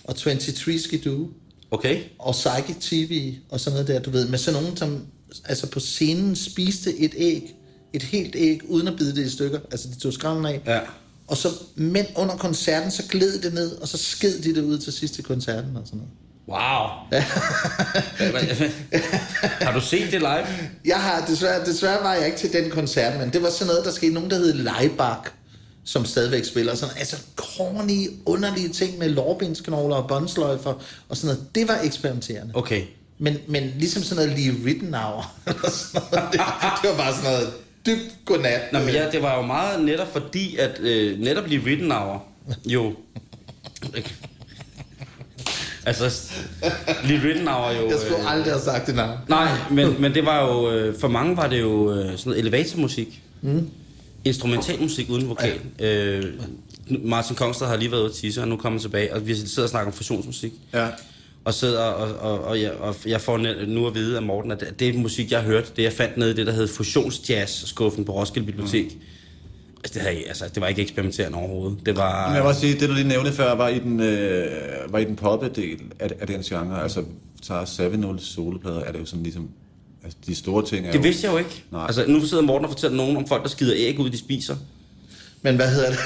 og 0.05 0.17
23 0.17 0.79
Skidoo 0.79 1.29
okay. 1.71 2.03
og 2.19 2.33
Psychic 2.35 2.77
TV 2.81 3.35
og 3.49 3.61
sådan 3.61 3.73
noget 3.75 3.89
der, 3.89 4.01
du 4.01 4.11
ved, 4.11 4.29
med 4.29 4.39
sådan 4.39 4.63
nogen, 4.63 4.77
som 4.77 5.07
altså 5.45 5.71
på 5.71 5.81
scenen 5.81 6.37
spiste 6.37 6.99
et 6.99 7.15
æg, 7.17 7.55
et 7.93 8.03
helt 8.03 8.37
æg, 8.37 8.61
uden 8.71 8.89
at 8.89 8.97
bide 8.97 9.17
det 9.17 9.27
i 9.27 9.31
stykker, 9.31 9.61
altså 9.71 9.89
de 9.89 9.99
tog 9.99 10.13
skralden 10.13 10.47
af, 10.47 10.63
Ja. 10.67 10.81
og 11.27 11.37
så, 11.37 11.49
men 11.75 12.07
under 12.17 12.37
koncerten, 12.37 12.91
så 12.91 13.03
gled 13.09 13.43
det 13.43 13.55
ned, 13.55 13.71
og 13.77 13.89
så 13.89 13.97
sked 13.99 14.43
de 14.43 14.55
det 14.55 14.63
ud 14.63 14.79
til 14.79 14.93
sidst 14.93 15.19
i 15.19 15.23
koncerten 15.23 15.77
og 15.77 15.83
sådan 15.87 15.99
noget. 15.99 16.13
Wow. 16.49 16.89
Har 19.67 19.73
du 19.73 19.81
set 19.81 20.13
det 20.13 20.21
live? 20.21 20.47
Jeg 20.85 20.97
har, 20.97 21.27
desværre, 21.27 21.65
desværre 21.65 22.05
var 22.05 22.15
jeg 22.15 22.27
ikke 22.27 22.39
til 22.39 22.53
den 22.53 22.71
koncert, 22.71 23.21
men 23.21 23.33
det 23.33 23.43
var 23.43 23.51
sådan 23.51 23.67
noget, 23.67 23.85
der 23.85 23.91
skete 23.91 24.15
nogen, 24.15 24.31
der 24.31 24.37
hed 24.37 24.53
Leibach, 24.53 25.21
som 25.85 26.05
stadigvæk 26.05 26.45
spiller 26.45 26.75
sådan, 26.75 26.97
altså 26.99 27.17
corny, 27.37 28.09
underlige 28.27 28.69
ting 28.69 28.99
med 28.99 29.09
lårbensknogler 29.09 29.97
og 29.97 30.09
båndsløjfer 30.09 30.75
og 31.09 31.17
sådan 31.17 31.35
noget. 31.35 31.55
Det 31.55 31.69
var 31.69 31.81
eksperimenterende. 31.83 32.53
Okay. 32.55 32.83
Men, 33.19 33.39
men 33.49 33.73
ligesom 33.79 34.03
sådan 34.03 34.25
noget 34.25 34.39
lige 34.39 34.55
Rittenauer, 34.67 35.39
eller 35.47 35.71
sådan 35.71 36.09
noget, 36.13 36.33
det, 36.33 36.41
det 36.83 36.91
var 36.91 36.97
bare 36.97 37.15
sådan 37.15 37.31
noget 37.31 37.53
dybt 37.87 38.19
godnat. 38.25 38.73
Nå, 38.73 38.79
men 38.79 38.89
ja, 38.89 39.11
det 39.11 39.23
var 39.23 39.37
jo 39.37 39.43
meget 39.43 39.85
netop 39.85 40.13
fordi, 40.13 40.57
at 40.57 40.81
øh, 40.81 41.19
netop 41.19 41.47
lige 41.47 41.63
Rittenauer 41.67 42.19
jo... 42.67 42.95
altså, 45.89 46.33
lige 47.05 47.23
Rittenauer 47.25 47.73
jo... 47.73 47.91
Jeg 47.91 47.99
skulle 47.99 48.23
øh, 48.23 48.33
aldrig 48.33 48.53
have 48.53 48.63
sagt 48.63 48.87
det 48.87 48.95
navn. 48.95 49.19
Nej, 49.29 49.49
men, 49.71 50.01
men 50.01 50.15
det 50.15 50.27
var 50.27 50.47
jo... 50.47 50.73
Øh, 50.73 50.99
for 50.99 51.09
mange 51.09 51.37
var 51.37 51.49
det 51.49 51.61
jo 51.61 51.93
øh, 51.93 52.05
sådan 52.05 52.17
noget 52.27 52.39
elevatormusik. 52.39 53.23
Mm. 53.43 53.71
Instrumentalmusik 54.25 55.11
uden 55.11 55.29
vokal. 55.29 55.59
Øh, 55.79 56.25
Martin 57.05 57.37
Kongstad 57.37 57.67
har 57.67 57.77
lige 57.77 57.91
været 57.91 58.01
ude 58.01 58.09
at 58.09 58.15
tisse, 58.15 58.41
og 58.41 58.49
nu 58.49 58.57
kommer 58.57 58.79
tilbage, 58.79 59.15
og 59.15 59.27
vi 59.27 59.35
sidder 59.35 59.63
og 59.63 59.69
snakker 59.69 59.87
om 59.87 59.97
fusionsmusik. 59.97 60.53
Ja. 60.75 60.87
Og 61.45 61.55
sidder 61.55 61.81
og, 61.81 62.33
og, 62.33 62.45
og, 62.45 62.63
jeg, 62.63 62.73
og 62.73 62.97
jeg 63.07 63.21
får 63.21 63.67
nu 63.67 63.87
at 63.87 63.95
vide 63.95 64.17
af 64.17 64.23
Morten, 64.23 64.51
at 64.51 64.61
det, 64.61 64.81
det 64.81 64.95
musik, 64.95 65.33
jeg 65.33 65.43
hørte, 65.43 65.67
det 65.77 65.83
jeg 65.83 65.93
fandt 65.93 66.17
nede 66.17 66.31
i 66.31 66.35
det, 66.35 66.47
der 66.47 66.53
hed 66.53 66.69
Fusionsjazz-skuffen 66.69 68.05
på 68.05 68.13
Roskilde 68.13 68.47
Bibliotek. 68.47 68.95
Mm. 68.95 69.01
Altså, 69.89 69.99
det, 69.99 70.17
havde, 70.17 70.29
altså, 70.29 70.45
det 70.55 70.61
var 70.61 70.69
ikke 70.69 70.83
eksperimenterende 70.83 71.39
overhovedet. 71.39 71.79
Det 71.87 71.97
var... 71.97 72.27
Men 72.27 72.35
jeg 72.37 72.43
vil 72.43 72.49
også 72.49 72.61
sige, 72.61 72.81
det 72.81 72.89
du 72.89 72.95
lige 72.95 73.09
nævnte 73.09 73.33
før, 73.33 73.55
var 73.55 73.69
i 73.69 73.79
den, 73.79 74.01
øh, 74.01 74.93
var 74.93 74.99
i 74.99 75.05
den 75.05 75.17
poppede 75.17 75.61
del 75.61 75.79
af, 76.01 76.11
af 76.21 76.27
den 76.27 76.43
genre. 76.43 76.83
Altså, 76.83 77.05
tager 77.43 77.65
7 77.65 78.19
soloplader, 78.19 78.81
er 78.81 78.93
det 78.93 79.01
jo 79.01 79.05
sådan 79.05 79.23
ligesom... 79.23 79.49
Altså, 80.05 80.19
de 80.27 80.35
store 80.35 80.67
ting 80.67 80.87
er 80.87 80.91
Det 80.91 80.99
jo... 80.99 81.03
vidste 81.03 81.27
jeg 81.27 81.33
jo 81.33 81.39
ikke. 81.39 81.65
Nej. 81.73 81.85
Altså, 81.87 82.05
nu 82.09 82.27
sidder 82.27 82.43
Morten 82.43 82.65
og 82.65 82.71
fortæller 82.71 82.97
nogen 82.97 83.17
om 83.17 83.29
folk, 83.29 83.43
der 83.43 83.49
skider 83.49 83.75
æg 83.77 83.99
ud, 83.99 84.11
de 84.11 84.19
spiser. 84.19 84.57
Men 85.43 85.57
hvad 85.57 85.69
hedder 85.71 85.91
det? 85.91 85.99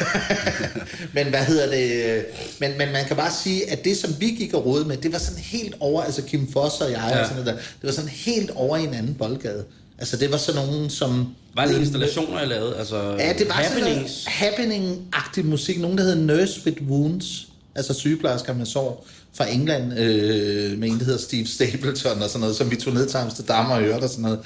men 1.15 1.27
hvad 1.27 1.45
hedder 1.45 1.71
det? 1.71 2.25
Men, 2.61 2.71
men 2.79 2.93
man 2.93 3.05
kan 3.05 3.17
bare 3.17 3.31
sige, 3.31 3.71
at 3.71 3.85
det, 3.85 3.97
som 3.97 4.11
vi 4.21 4.27
gik 4.27 4.55
og 4.55 4.67
rode 4.67 4.85
med, 4.85 4.97
det 4.97 5.13
var 5.13 5.19
sådan 5.19 5.43
helt 5.43 5.75
over, 5.81 6.03
altså 6.03 6.23
Kim 6.23 6.53
Foss 6.53 6.81
og 6.81 6.91
jeg, 6.91 7.09
ja. 7.13 7.21
og 7.21 7.27
sådan 7.27 7.45
noget 7.45 7.47
der, 7.47 7.63
det 7.63 7.83
var 7.83 7.91
sådan 7.91 8.11
helt 8.11 8.51
over 8.51 8.77
i 8.77 8.85
en 8.85 8.95
anden 8.95 9.15
boldgade. 9.15 9.65
Altså, 10.03 10.17
det 10.17 10.31
var 10.33 10.37
sådan 10.37 10.67
nogen, 10.67 10.91
som... 10.91 11.27
Var 11.55 11.67
det 11.67 11.79
installationer, 11.79 12.39
jeg 12.39 12.49
lavede? 12.49 12.77
Altså, 12.77 13.17
Ja, 13.19 13.33
det 13.39 13.49
var 13.49 13.55
happenings? 13.55 14.13
sådan 14.13 14.33
noget 14.71 15.01
happening-agtig 15.13 15.45
musik. 15.47 15.81
Nogen, 15.81 15.99
der 15.99 16.05
hed 16.05 16.17
Nurse 16.17 16.61
with 16.67 16.83
Wounds. 16.83 17.49
Altså 17.75 17.95
sygeplejersker 17.95 18.55
med 18.55 18.67
sår 18.67 19.07
fra 19.35 19.51
England, 19.51 19.99
øh, 19.99 20.79
med 20.79 20.89
en, 20.89 20.99
der 20.99 21.05
hedder 21.05 21.19
Steve 21.19 21.47
Stapleton 21.47 22.23
og 22.23 22.29
sådan 22.29 22.41
noget, 22.41 22.57
som 22.57 22.71
vi 22.71 22.77
tog 22.77 22.95
ned 22.95 23.09
til 23.09 23.17
Amsterdam 23.17 23.71
og 23.71 23.79
hørte 23.79 24.03
og 24.03 24.09
sådan 24.11 24.23
noget. 24.23 24.39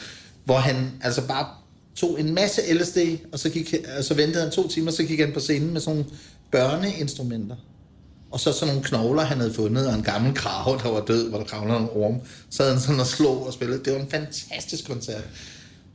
Hvor 0.44 0.56
han 0.56 0.92
altså 1.02 1.22
bare 1.26 1.46
tog 1.96 2.20
en 2.20 2.34
masse 2.34 2.74
LSD, 2.74 2.98
og 3.32 3.38
så, 3.38 3.48
gik, 3.50 3.74
og 3.98 4.04
så 4.04 4.14
ventede 4.14 4.42
han 4.42 4.52
to 4.52 4.68
timer, 4.68 4.90
så 4.90 5.04
gik 5.04 5.20
han 5.20 5.32
på 5.32 5.40
scenen 5.40 5.72
med 5.72 5.80
sådan 5.80 5.96
nogle 5.96 6.10
børneinstrumenter. 6.50 7.56
Og 8.30 8.40
så 8.40 8.52
sådan 8.52 8.74
nogle 8.74 8.88
knogler, 8.88 9.22
han 9.22 9.38
havde 9.38 9.54
fundet, 9.54 9.86
og 9.86 9.94
en 9.94 10.02
gammel 10.02 10.34
krav, 10.34 10.80
der 10.82 10.90
var 10.90 11.00
død, 11.00 11.28
hvor 11.28 11.38
der 11.38 11.44
kravlede 11.44 11.78
en 11.78 11.88
orm. 11.92 12.20
Så 12.50 12.62
havde 12.62 12.74
han 12.74 12.82
sådan 12.82 13.00
og 13.00 13.06
slog 13.06 13.46
og 13.46 13.52
spillede. 13.52 13.84
Det 13.84 13.92
var 13.92 13.98
en 13.98 14.10
fantastisk 14.10 14.86
koncert. 14.86 15.22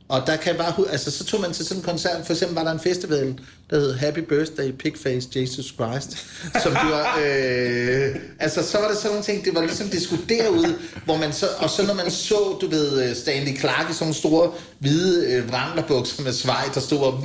Og 0.08 0.22
der 0.26 0.36
kan 0.36 0.48
jeg 0.48 0.56
bare, 0.56 0.90
altså 0.90 1.10
så 1.10 1.24
tog 1.24 1.40
man 1.40 1.52
til 1.52 1.66
sådan 1.66 1.80
en 1.80 1.84
koncert, 1.84 2.26
for 2.26 2.32
eksempel 2.32 2.54
var 2.54 2.64
der 2.64 2.72
en 2.72 2.80
festival, 2.80 3.38
der 3.72 3.80
hed 3.80 3.94
Happy 3.94 4.18
Birthday 4.18 4.72
Pigface 4.72 5.28
Jesus 5.36 5.66
Christ, 5.66 6.26
som 6.62 6.72
du 6.72 6.88
var, 6.88 7.18
øh, 7.24 8.16
altså 8.38 8.62
så 8.62 8.78
var 8.78 8.88
det 8.88 8.96
sådan 8.96 9.10
nogle 9.10 9.24
ting, 9.24 9.44
det 9.44 9.54
var 9.54 9.60
ligesom, 9.60 9.88
det 9.88 10.02
skulle 10.02 10.22
derud, 10.28 10.74
hvor 11.04 11.16
man 11.16 11.32
så, 11.32 11.46
og 11.58 11.70
så 11.70 11.86
når 11.86 11.94
man 11.94 12.10
så, 12.10 12.58
du 12.60 12.68
ved, 12.68 13.08
øh, 13.08 13.16
Stanley 13.16 13.58
Clark 13.58 13.90
i 13.90 13.92
sådan 13.92 14.04
nogle 14.04 14.14
store, 14.14 14.52
hvide 14.78 15.32
øh, 15.32 15.48
vranglerbukser 15.48 16.22
med 16.22 16.32
svej, 16.32 16.64
der 16.74 16.80
stod 16.80 16.98
og, 16.98 17.24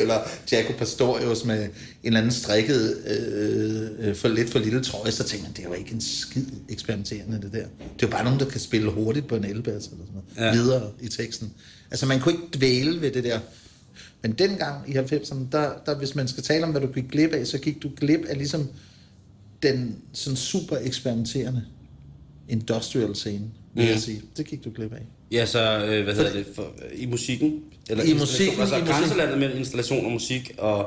eller 0.00 0.18
Jaco 0.52 0.72
Pastorius 0.78 1.44
med 1.44 1.62
en 1.62 1.70
eller 2.02 2.20
anden 2.20 2.32
strikket, 2.32 2.96
øh, 3.06 4.08
øh, 4.08 4.16
for 4.16 4.28
lidt 4.28 4.50
for 4.50 4.58
lille 4.58 4.84
trøje, 4.84 5.12
så 5.12 5.24
tænkte 5.24 5.48
man, 5.48 5.56
det 5.56 5.70
var 5.70 5.74
ikke 5.74 5.92
en 5.92 6.00
skid 6.00 6.46
eksperimenterende, 6.68 7.42
det 7.42 7.52
der. 7.52 7.66
Det 8.00 8.02
var 8.02 8.08
bare 8.08 8.24
nogen, 8.24 8.40
der 8.40 8.46
kan 8.46 8.60
spille 8.60 8.90
hurtigt 8.90 9.28
på 9.28 9.36
en 9.36 9.44
elbass 9.44 9.86
eller 9.86 10.04
sådan 10.06 10.22
noget, 10.36 10.56
ja. 10.56 10.62
videre 10.62 10.90
i 11.00 11.08
teksten. 11.08 11.52
Altså 11.90 12.06
man 12.06 12.20
kunne 12.20 12.32
ikke 12.32 12.46
dvæle 12.58 13.00
ved 13.00 13.10
det 13.10 13.24
der. 13.24 13.38
Men 14.22 14.32
dengang 14.32 14.90
i 14.90 14.92
90'erne, 14.92 15.36
der, 15.52 15.70
der, 15.86 15.94
hvis 15.98 16.14
man 16.14 16.28
skal 16.28 16.42
tale 16.42 16.64
om, 16.64 16.70
hvad 16.70 16.80
du 16.80 16.86
gik 16.86 17.08
glip 17.10 17.32
af, 17.32 17.46
så 17.46 17.58
gik 17.58 17.82
du 17.82 17.90
glip 17.96 18.20
af 18.28 18.36
ligesom 18.36 18.68
den 19.62 19.96
sådan 20.12 20.36
super 20.36 20.76
eksperimenterende 20.82 21.62
industrial 22.48 23.16
scene, 23.16 23.44
vil 23.74 23.84
jeg 23.84 23.94
Mhm. 23.94 24.00
sige. 24.00 24.22
Det 24.36 24.46
gik 24.46 24.64
du 24.64 24.70
glip 24.74 24.92
af. 24.92 25.02
Ja, 25.32 25.46
så 25.46 25.84
øh, 25.86 26.04
hvad 26.04 26.14
hedder 26.14 26.32
det? 26.32 26.46
For, 26.54 26.72
i 26.94 27.06
musikken? 27.06 27.60
Eller 27.90 28.04
I 28.04 28.12
musikken, 28.12 28.60
Altså 28.60 28.76
i 28.76 28.80
grænselandet 28.80 29.38
mellem 29.38 29.58
installation 29.58 30.04
og 30.04 30.10
musik 30.12 30.52
og... 30.58 30.86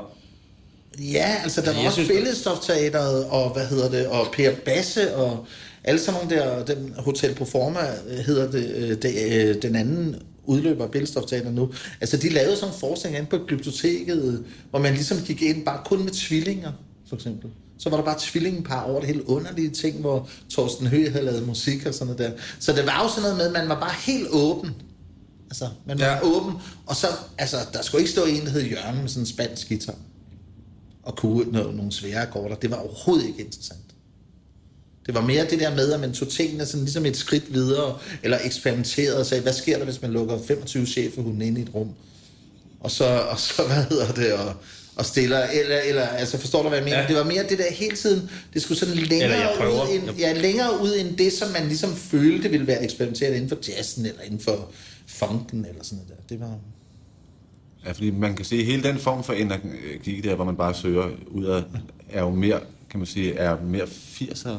Ja, 0.98 1.34
altså 1.42 1.60
der 1.60 1.66
var 1.72 1.78
Jeg 1.78 1.86
også 1.86 1.94
synes- 2.04 2.08
Billedstofteateret, 2.18 3.24
og 3.24 3.52
hvad 3.52 3.66
hedder 3.66 3.90
det, 3.90 4.06
og 4.06 4.26
Per 4.32 4.52
Basse, 4.64 5.16
og 5.16 5.46
alle 5.84 6.00
sådan 6.00 6.20
nogle 6.20 6.36
der, 6.36 6.64
den 6.64 6.94
Hotel 6.98 7.34
Proforma 7.34 7.80
øh, 8.08 8.18
hedder 8.18 8.50
det, 8.50 8.70
øh, 8.76 8.88
det 9.02 9.14
øh, 9.32 9.62
den 9.62 9.76
anden 9.76 10.16
udløber 10.46 10.84
af 10.84 10.90
Billedstofteater 10.90 11.50
nu. 11.50 11.70
Altså 12.00 12.16
de 12.16 12.28
lavede 12.28 12.56
sådan 12.56 12.74
en 12.74 12.80
forskning 12.80 13.16
inde 13.16 13.26
på 13.30 13.38
glyptoteket, 13.48 14.44
hvor 14.70 14.78
man 14.78 14.94
ligesom 14.94 15.18
gik 15.26 15.42
ind 15.42 15.64
bare 15.64 15.80
kun 15.84 16.04
med 16.04 16.12
tvillinger, 16.12 16.72
for 17.08 17.16
eksempel. 17.16 17.50
Så 17.78 17.90
var 17.90 17.96
der 17.96 18.04
bare 18.04 18.16
tvillingepar 18.20 18.82
over 18.82 19.00
det 19.00 19.06
hele 19.06 19.28
underlige 19.28 19.70
ting, 19.70 20.00
hvor 20.00 20.28
Torsten 20.48 20.86
Høgh 20.86 21.12
havde 21.12 21.24
lavet 21.24 21.46
musik 21.46 21.86
og 21.86 21.94
sådan 21.94 22.14
noget 22.14 22.18
der. 22.18 22.42
Så 22.60 22.72
det 22.72 22.86
var 22.86 23.02
jo 23.02 23.08
sådan 23.08 23.22
noget 23.22 23.36
med, 23.36 23.46
at 23.46 23.52
man 23.52 23.68
var 23.68 23.80
bare 23.80 23.94
helt 24.06 24.28
åben. 24.32 24.70
Altså, 25.50 25.68
man 25.86 25.98
var 25.98 26.06
Ja. 26.06 26.24
åben, 26.24 26.54
og 26.86 26.96
så, 26.96 27.06
altså, 27.38 27.56
der 27.72 27.82
skulle 27.82 28.00
ikke 28.00 28.10
stå 28.12 28.24
en, 28.24 28.40
der 28.44 28.50
hed 28.50 28.62
Jørgen 28.62 29.00
med 29.00 29.08
sådan 29.08 29.22
en 29.22 29.26
spansk 29.26 29.68
guitar 29.68 29.94
og 31.02 31.16
kunne 31.16 31.52
nogle, 31.52 31.76
nogle 31.76 31.92
svære 31.92 32.22
akkorder. 32.22 32.54
Det 32.54 32.70
var 32.70 32.76
overhovedet 32.76 33.26
ikke 33.26 33.44
interessant. 33.44 33.80
Det 35.06 35.14
var 35.14 35.20
mere 35.20 35.46
det 35.50 35.60
der 35.60 35.74
med, 35.74 35.92
at 35.92 36.00
man 36.00 36.12
tog 36.12 36.28
tingene 36.28 36.66
sådan 36.66 36.84
ligesom 36.84 37.06
et 37.06 37.16
skridt 37.16 37.54
videre, 37.54 37.98
eller 38.22 38.38
eksperimenterede 38.44 39.18
og 39.18 39.26
sagde, 39.26 39.42
hvad 39.42 39.52
sker 39.52 39.78
der, 39.78 39.84
hvis 39.84 40.02
man 40.02 40.10
lukker 40.10 40.38
25 40.48 40.86
chefehunde 40.86 41.46
ind 41.46 41.58
i 41.58 41.62
et 41.62 41.74
rum? 41.74 41.90
Og 42.80 42.90
så, 42.90 43.04
og 43.04 43.40
så 43.40 43.62
hvad 43.72 43.84
hedder 43.90 44.12
det, 44.12 44.32
og, 44.32 44.54
og 44.96 45.04
stiller, 45.04 45.46
eller, 45.46 45.78
eller, 45.78 46.06
altså 46.06 46.38
forstår 46.38 46.62
du, 46.62 46.68
hvad 46.68 46.78
jeg 46.78 46.84
mener? 46.84 47.00
Ja. 47.00 47.06
Det 47.06 47.16
var 47.16 47.24
mere 47.24 47.42
det 47.48 47.58
der 47.58 47.72
hele 47.72 47.96
tiden, 47.96 48.30
det 48.54 48.62
skulle 48.62 48.78
sådan 48.78 48.94
længere, 48.94 49.48
ud, 49.72 49.88
end, 49.94 50.18
ja, 50.18 50.32
længere 50.32 50.82
ud 50.82 50.96
end 50.96 51.16
det, 51.16 51.32
som 51.32 51.52
man 51.52 51.66
ligesom 51.66 51.96
følte 51.96 52.48
ville 52.48 52.66
være 52.66 52.84
eksperimenteret 52.84 53.34
inden 53.34 53.48
for 53.48 53.58
jazzen, 53.68 54.06
eller 54.06 54.22
inden 54.22 54.40
for 54.40 54.70
funken, 55.06 55.64
eller 55.64 55.84
sådan 55.84 55.98
noget 55.98 56.08
der. 56.08 56.34
Det 56.34 56.40
var... 56.40 56.58
Ja, 57.86 57.92
fordi 57.92 58.10
man 58.10 58.36
kan 58.36 58.44
sige, 58.44 58.60
at 58.60 58.66
hele 58.66 58.82
den 58.82 58.98
form 58.98 59.24
for 59.24 59.32
energi 59.32 60.20
der, 60.20 60.34
hvor 60.34 60.44
man 60.44 60.56
bare 60.56 60.74
søger 60.74 61.08
ud 61.26 61.44
af, 61.44 61.62
er 62.10 62.20
jo 62.20 62.30
mere, 62.30 62.60
kan 62.90 63.00
man 63.00 63.06
sige, 63.06 63.34
er 63.34 63.56
mere 63.64 63.84
80'er 63.84 64.56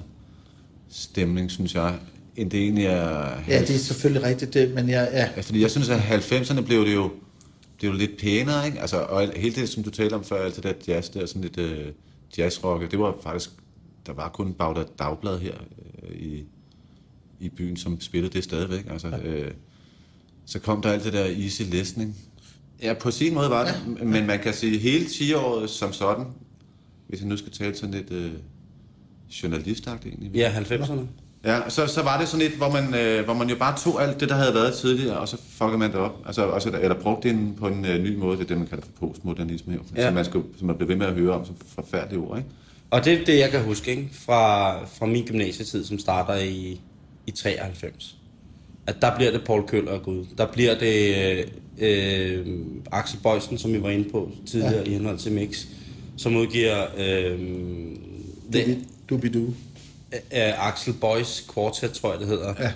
stemning, 0.90 1.52
synes 1.52 1.76
jeg, 1.76 2.00
end 2.38 2.52
det 2.52 2.60
egentlig 2.60 2.86
er... 2.86 3.42
Ja, 3.48 3.62
det 3.62 3.76
er 3.76 3.80
selvfølgelig 3.80 4.24
rigtigt, 4.24 4.54
det, 4.54 4.74
men 4.74 4.90
jeg, 4.90 5.10
ja, 5.14 5.30
Ja, 5.36 5.42
fordi 5.42 5.62
jeg 5.62 5.72
synes, 5.72 5.90
at 5.90 6.00
90'erne 6.00 6.62
blev 6.62 6.86
det 6.86 6.94
jo, 6.94 7.12
det 7.82 7.90
var 7.90 7.96
lidt 7.96 8.18
pænere, 8.20 8.66
ikke? 8.66 8.80
Altså, 8.80 8.98
og 8.98 9.32
hele 9.36 9.56
det, 9.56 9.70
som 9.70 9.84
du 9.84 9.90
talte 9.90 10.14
om 10.14 10.24
før, 10.24 10.46
alt 10.46 10.56
det 10.56 10.64
der 10.64 10.74
jazz, 10.88 11.10
der 11.10 11.26
sådan 11.26 11.42
lidt 11.42 11.58
uh, 11.58 11.94
jazzrock, 12.38 12.92
det 12.92 13.00
var 13.00 13.18
faktisk, 13.24 13.50
der 14.06 14.14
var 14.14 14.30
kun 14.30 14.54
Bagdad 14.54 14.86
Dagblad 15.00 15.40
her 15.40 15.54
uh, 16.04 16.16
i, 16.16 16.46
i 17.40 17.50
byen, 17.50 17.78
som 17.78 18.02
spillede 18.02 18.34
det 18.34 18.44
stadigvæk. 18.44 18.86
Altså, 18.90 19.08
uh, 19.08 19.52
så 20.46 20.60
kom 20.60 20.82
der 20.82 20.92
alt 20.92 21.04
det 21.04 21.14
der 21.14 21.26
easy 21.26 21.62
listening. 21.62 22.16
Ja, 22.82 22.94
på 22.94 23.12
sin 23.12 23.34
måde 23.34 23.50
var 23.50 23.66
det, 23.66 24.00
ja. 24.00 24.04
men 24.04 24.28
man 24.28 24.40
kan 24.40 24.54
sige, 24.54 24.78
hele 24.78 25.06
10-året 25.06 25.70
som 25.70 25.94
sådan, 25.94 26.26
hvis 27.08 27.20
jeg 27.20 27.28
nu 27.28 27.38
skal 27.38 27.52
tale 27.52 27.76
sådan 27.76 27.96
lidt 27.96 28.12
uh, 28.12 28.40
journalistagtigt 29.44 30.16
egentlig. 30.16 30.32
Ja, 30.36 30.50
90'erne. 30.50 31.02
Ja, 31.46 31.70
så, 31.70 31.88
så 31.88 32.04
var 32.04 32.20
det 32.20 32.28
sådan 32.28 32.46
et, 32.46 32.52
hvor 32.52 32.72
man, 32.72 32.96
øh, 32.96 33.26
hvor 33.26 33.34
man 33.34 33.50
jo 33.50 33.56
bare 33.56 33.78
tog 33.78 34.04
alt 34.04 34.20
det, 34.20 34.30
der 34.30 34.36
havde 34.36 34.54
været 34.54 34.74
tidligere, 34.74 35.18
og 35.18 35.28
så 35.28 35.38
fuckede 35.50 35.78
man 35.78 35.92
det 35.92 36.00
op. 36.00 36.24
Altså, 36.26 36.42
og 36.46 36.62
så, 36.62 36.70
eller 36.82 37.00
brugte 37.00 37.30
det 37.30 37.56
på 37.56 37.68
en 37.68 37.86
øh, 37.86 38.04
ny 38.04 38.16
måde, 38.16 38.38
det 38.38 38.44
er 38.44 38.48
det, 38.48 38.58
man 38.58 38.68
kalder 38.68 38.84
for 38.84 39.08
postmodernisme, 39.08 39.74
jo. 39.74 39.80
Ja. 39.96 40.06
Som, 40.06 40.14
man 40.14 40.26
skulle, 40.26 40.46
som 40.58 40.68
man 40.68 40.76
blev 40.76 40.90
ved 40.90 40.96
med 40.96 41.06
at 41.06 41.14
høre 41.14 41.34
om 41.34 41.46
som 41.46 41.56
forfærdelige 41.76 42.20
ord, 42.20 42.38
ikke? 42.38 42.50
Og 42.90 43.06
det 43.06 43.14
er 43.14 43.26
det, 43.26 43.40
jeg 43.40 43.50
kan 43.52 43.64
huske, 43.64 43.92
ikke? 43.92 44.10
Fra, 44.14 44.74
fra 44.86 45.06
min 45.06 45.26
gymnasietid, 45.26 45.84
som 45.84 46.00
starter 46.00 46.36
i, 46.36 46.82
i 47.28 47.32
93. 47.32 48.18
At 48.88 48.96
der 49.02 49.16
bliver 49.16 49.32
det 49.32 49.44
Paul 49.46 49.68
Køller 49.68 49.92
og 49.92 50.04
Gud. 50.04 50.26
Der 50.38 50.46
bliver 50.52 50.80
det 50.80 51.46
øh, 51.80 52.48
Axel 52.92 53.20
Bøjsen, 53.24 53.58
som 53.58 53.74
vi 53.74 53.82
var 53.82 53.90
inde 53.90 54.10
på 54.10 54.32
tidligere 54.46 54.78
ja. 54.78 54.84
i 54.84 54.94
henhold 54.94 55.18
til 55.18 55.32
Mix, 55.32 55.66
som 56.18 56.36
udgiver 56.36 56.86
øh, 56.98 57.40
The, 58.52 58.78
Dubidu. 59.10 59.54
øh, 60.14 60.68
Axel 60.68 60.94
Boys 60.94 61.46
Quartet, 61.54 61.92
tror 61.92 62.12
jeg 62.12 62.20
det 62.20 62.28
hedder. 62.28 62.54
Ja. 62.60 62.72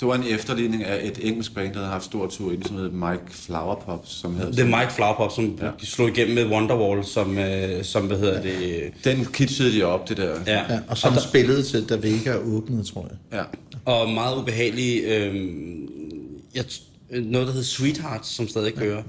Det 0.00 0.08
var 0.08 0.14
en 0.14 0.24
efterligning 0.28 0.84
af 0.84 1.06
et 1.06 1.18
engelsk 1.28 1.54
band, 1.54 1.72
der 1.72 1.78
havde 1.78 1.90
haft 1.92 2.04
stor 2.04 2.26
tur 2.26 2.52
ind, 2.52 2.62
som 2.64 2.76
hed 2.76 2.90
Mike 2.90 3.22
Flowerpops, 3.30 4.10
som 4.10 4.36
hed... 4.36 4.52
Det 4.52 4.60
er 4.60 4.78
Mike 4.78 4.92
Flowerpop, 4.92 5.32
som 5.32 5.58
ja. 5.60 5.64
Ja. 5.66 5.70
slog 5.82 6.08
igennem 6.08 6.34
med 6.34 6.46
Wonderwall, 6.46 7.04
som, 7.04 7.38
øh, 7.38 7.84
som 7.84 8.06
hvad 8.06 8.18
hedder 8.18 8.42
det... 8.42 8.90
Den 9.04 9.24
kitschede 9.24 9.72
de 9.78 9.82
op, 9.82 10.08
det 10.08 10.16
der. 10.16 10.38
Ja, 10.46 10.72
Ja, 10.72 10.80
og 10.88 10.98
som 10.98 11.12
der, 11.12 11.20
spillede 11.20 11.62
til, 11.62 11.88
da 11.88 11.96
Vega 11.96 12.36
åbnede, 12.36 12.84
tror 12.84 13.08
jeg. 13.10 13.38
ja. 13.38 13.44
og 13.92 14.10
meget 14.10 14.36
ubehagelig... 14.36 15.02
Øh, 15.04 15.34
jeg, 16.54 16.64
noget, 17.22 17.46
der 17.46 17.52
hed 17.52 17.64
Sweetheart, 17.64 18.26
som 18.26 18.48
stadig 18.48 18.74
kører. 18.74 19.02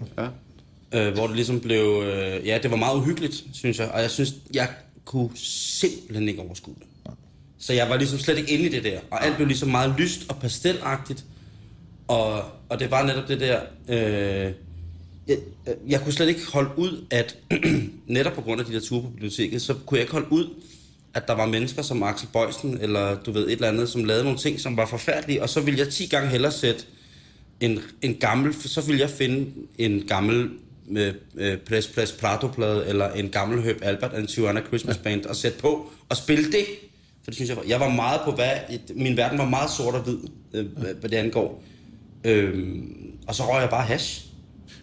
ja. 0.93 1.07
øh, 1.07 1.13
hvor 1.13 1.27
det 1.27 1.35
ligesom 1.35 1.59
blev... 1.59 2.03
Øh, 2.05 2.47
ja, 2.47 2.59
det 2.63 2.71
var 2.71 2.77
meget 2.77 2.95
uhyggeligt, 2.97 3.43
synes 3.53 3.79
jeg. 3.79 3.87
Og 3.91 4.01
jeg 4.01 4.11
synes, 4.11 4.33
jeg 4.53 4.67
kunne 5.05 5.29
simpelthen 5.35 6.27
ikke 6.27 6.41
overskue 6.41 6.75
det. 6.79 7.13
Så 7.57 7.73
jeg 7.73 7.89
var 7.89 7.97
ligesom 7.97 8.19
slet 8.19 8.37
ikke 8.37 8.51
inde 8.51 8.65
i 8.65 8.69
det 8.69 8.83
der. 8.83 8.99
Og 9.11 9.25
alt 9.25 9.35
blev 9.35 9.47
ligesom 9.47 9.69
meget 9.69 9.95
lyst 9.97 10.25
og 10.29 10.39
pastelagtigt. 10.39 11.25
Og, 12.07 12.43
og 12.69 12.79
det 12.79 12.91
var 12.91 13.05
netop 13.05 13.27
det 13.27 13.39
der... 13.39 13.59
Øh, 13.87 14.53
jeg, 15.27 15.37
jeg 15.87 16.01
kunne 16.01 16.13
slet 16.13 16.27
ikke 16.27 16.51
holde 16.53 16.69
ud, 16.77 17.05
at 17.09 17.37
netop 18.07 18.33
på 18.33 18.41
grund 18.41 18.61
af 18.61 18.67
de 18.67 18.73
der 18.73 18.79
ture 18.79 19.01
på 19.01 19.09
biblioteket, 19.09 19.61
så 19.61 19.73
kunne 19.73 19.97
jeg 19.97 20.01
ikke 20.03 20.13
holde 20.13 20.31
ud, 20.31 20.49
at 21.13 21.27
der 21.27 21.33
var 21.33 21.45
mennesker 21.45 21.81
som 21.81 22.03
Axel 22.03 22.27
Bøjsen, 22.33 22.77
eller 22.81 23.21
du 23.23 23.31
ved, 23.31 23.45
et 23.45 23.51
eller 23.51 23.67
andet, 23.67 23.89
som 23.89 24.03
lavede 24.03 24.23
nogle 24.23 24.39
ting, 24.39 24.59
som 24.59 24.77
var 24.77 24.85
forfærdelige, 24.85 25.43
og 25.43 25.49
så 25.49 25.61
ville 25.61 25.79
jeg 25.79 25.89
10 25.89 26.05
gange 26.05 26.29
hellere 26.29 26.51
sætte 26.51 26.83
en, 27.59 27.79
en 28.01 28.15
gammel, 28.15 28.53
så 28.53 28.81
ville 28.81 29.01
jeg 29.01 29.09
finde 29.09 29.51
en 29.77 30.07
gammel 30.07 30.49
med 30.91 31.13
øh, 31.35 31.57
Ples 31.57 31.87
Ples 31.87 32.11
Plato-plade, 32.11 32.87
eller 32.87 33.11
en 33.11 33.29
gammel 33.29 33.61
Herb 33.61 33.77
Albert 33.81 34.13
and 34.13 34.27
Tijuana 34.27 34.61
Christmas 34.67 34.97
Band, 34.97 35.25
og 35.25 35.35
sætte 35.35 35.59
på 35.59 35.91
og 36.09 36.17
spille 36.17 36.51
det. 36.51 36.65
For 37.23 37.31
det 37.31 37.35
synes 37.35 37.49
jeg, 37.49 37.57
jeg 37.67 37.79
var 37.79 37.89
meget 37.89 38.21
på, 38.25 38.31
hvad, 38.31 38.51
min 38.95 39.17
verden 39.17 39.37
var 39.37 39.49
meget 39.49 39.71
sort 39.71 39.95
og 39.95 40.01
hvid, 40.01 40.17
øh, 40.53 40.65
hvad, 40.77 41.09
det 41.09 41.17
angår. 41.17 41.63
Øhm, 42.23 43.11
og 43.27 43.35
så 43.35 43.43
røg 43.43 43.61
jeg 43.61 43.69
bare 43.69 43.85
hash. 43.85 44.25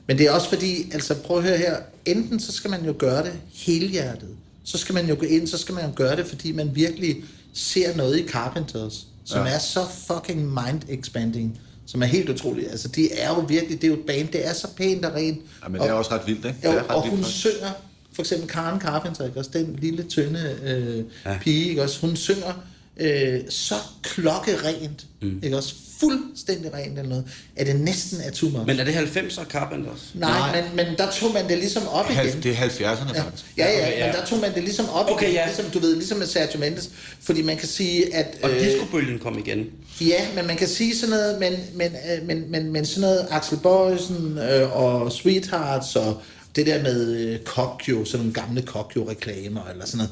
Men 0.06 0.18
det 0.18 0.26
er 0.26 0.30
også 0.30 0.48
fordi, 0.48 0.90
altså 0.92 1.22
prøv 1.22 1.38
at 1.38 1.42
høre 1.42 1.56
her, 1.56 1.76
enten 2.04 2.40
så 2.40 2.52
skal 2.52 2.70
man 2.70 2.84
jo 2.84 2.94
gøre 2.98 3.24
det 3.24 3.32
helhjertet, 3.52 4.28
så 4.64 4.78
skal 4.78 4.94
man 4.94 5.08
jo 5.08 5.16
gå 5.18 5.26
ind, 5.26 5.46
så 5.46 5.58
skal 5.58 5.74
man 5.74 5.84
jo 5.84 5.90
gøre 5.94 6.16
det, 6.16 6.26
fordi 6.26 6.52
man 6.52 6.70
virkelig 6.74 7.16
ser 7.52 7.96
noget 7.96 8.18
i 8.18 8.28
Carpenters, 8.28 9.06
som. 9.24 9.46
Ja. 9.46 9.52
er 9.52 9.58
så 9.58 9.80
fucking 10.06 10.52
mind-expanding, 10.52 11.60
som 11.90 12.02
er 12.02 12.06
helt 12.06 12.28
utroligt. 12.30 12.70
Altså 12.70 12.88
de 12.88 13.12
er 13.12 13.28
jo 13.28 13.40
virkelig, 13.48 13.82
det 13.82 13.86
er 13.86 13.92
jo 13.92 13.98
et 14.00 14.06
band, 14.06 14.28
det 14.28 14.46
er 14.48 14.52
så 14.52 14.68
pænt 14.76 15.04
og 15.04 15.14
rent. 15.14 15.38
ja 15.64 15.68
men 15.68 15.80
det 15.80 15.88
er 15.88 15.92
også 15.92 16.10
ret 16.10 16.26
vildt, 16.26 16.44
ikke? 16.44 16.58
Jo, 16.64 16.70
det 16.70 16.78
er 16.78 16.82
ret 16.82 16.90
og 16.90 17.02
vildt, 17.02 17.16
hun 17.16 17.24
faktisk. 17.24 17.38
synger, 17.40 17.70
for 18.12 18.22
eksempel 18.22 18.48
Karen 18.48 18.80
Carpenter, 18.80 19.24
ikke 19.26 19.38
også, 19.38 19.50
den 19.52 19.78
lille, 19.82 20.02
tynde 20.02 20.56
øh, 20.64 20.96
Ja. 21.24 21.32
ja. 21.32 21.38
pige, 21.40 21.68
ikke 21.68 21.82
også, 21.82 22.00
hun 22.00 22.16
synger 22.16 22.62
øh, 22.96 23.40
så 23.48 23.74
klokkerent, 24.02 25.06
mm. 25.22 25.40
ikke 25.42 25.56
også? 25.56 25.74
Fuldstændig 26.00 26.74
rent 26.74 26.98
eller 26.98 27.08
noget, 27.08 27.24
at 27.56 27.66
det 27.66 27.80
næsten 27.80 28.18
er 28.24 28.30
too 28.30 28.48
much. 28.50 28.66
Men 28.66 28.80
er 28.80 28.84
det 28.84 28.92
90'er 28.92 29.44
Carpenters? 29.44 30.10
Nej, 30.14 30.30
Nej. 30.38 30.62
Men, 30.62 30.76
men 30.86 30.86
der 30.98 31.10
tog 31.10 31.32
man 31.32 31.48
det 31.48 31.58
ligesom 31.58 31.88
op 31.88 32.06
Halv, 32.06 32.28
igen. 32.28 32.42
det 32.42 32.50
er 32.50 32.56
70'erne 32.56 33.14
Ja, 33.14 33.22
faktisk. 33.22 33.44
ja, 33.56 33.70
ja, 33.70 33.76
Okay, 33.86 33.98
ja. 33.98 34.06
men 34.06 34.14
der 34.14 34.24
tog 34.26 34.38
man 34.38 34.54
det 34.54 34.62
ligesom 34.62 34.88
op 34.88 35.10
Okay, 35.10 35.24
igen, 35.26 35.34
ja. 35.34 35.46
ligesom, 35.46 35.64
du 35.70 35.78
ved, 35.78 35.94
ligesom 35.96 36.18
med 36.18 36.26
Sergio 36.26 36.60
Mendes, 36.60 36.90
fordi 37.20 37.42
man 37.42 37.56
kan 37.56 37.68
sige, 37.68 38.14
at... 38.14 38.38
Og 38.42 38.50
øh, 38.50 38.60
discobølgen 38.60 39.18
kom 39.18 39.38
igen. 39.38 39.66
Ja, 40.00 40.26
men 40.34 40.46
man 40.46 40.56
kan 40.56 40.68
sige 40.68 40.96
sådan 40.96 41.10
noget, 41.10 41.38
men, 41.40 41.52
men, 41.74 41.86
øh, 41.86 42.26
men, 42.26 42.50
men, 42.50 42.72
men 42.72 42.86
sådan 42.86 43.00
noget 43.00 43.26
Axel 43.30 43.58
Bøjsen 43.58 44.38
øh, 44.38 44.76
og 44.76 45.12
Sweethearts 45.12 45.96
og 45.96 46.22
det 46.56 46.66
der 46.66 46.82
med 46.82 47.16
øh, 47.16 47.38
Kokyo, 47.38 48.04
sådan 48.04 48.26
nogle 48.26 48.34
gamle 48.34 48.62
Kokyo-reklamer 48.62 49.70
eller 49.72 49.86
sådan 49.86 49.98
noget. 49.98 50.10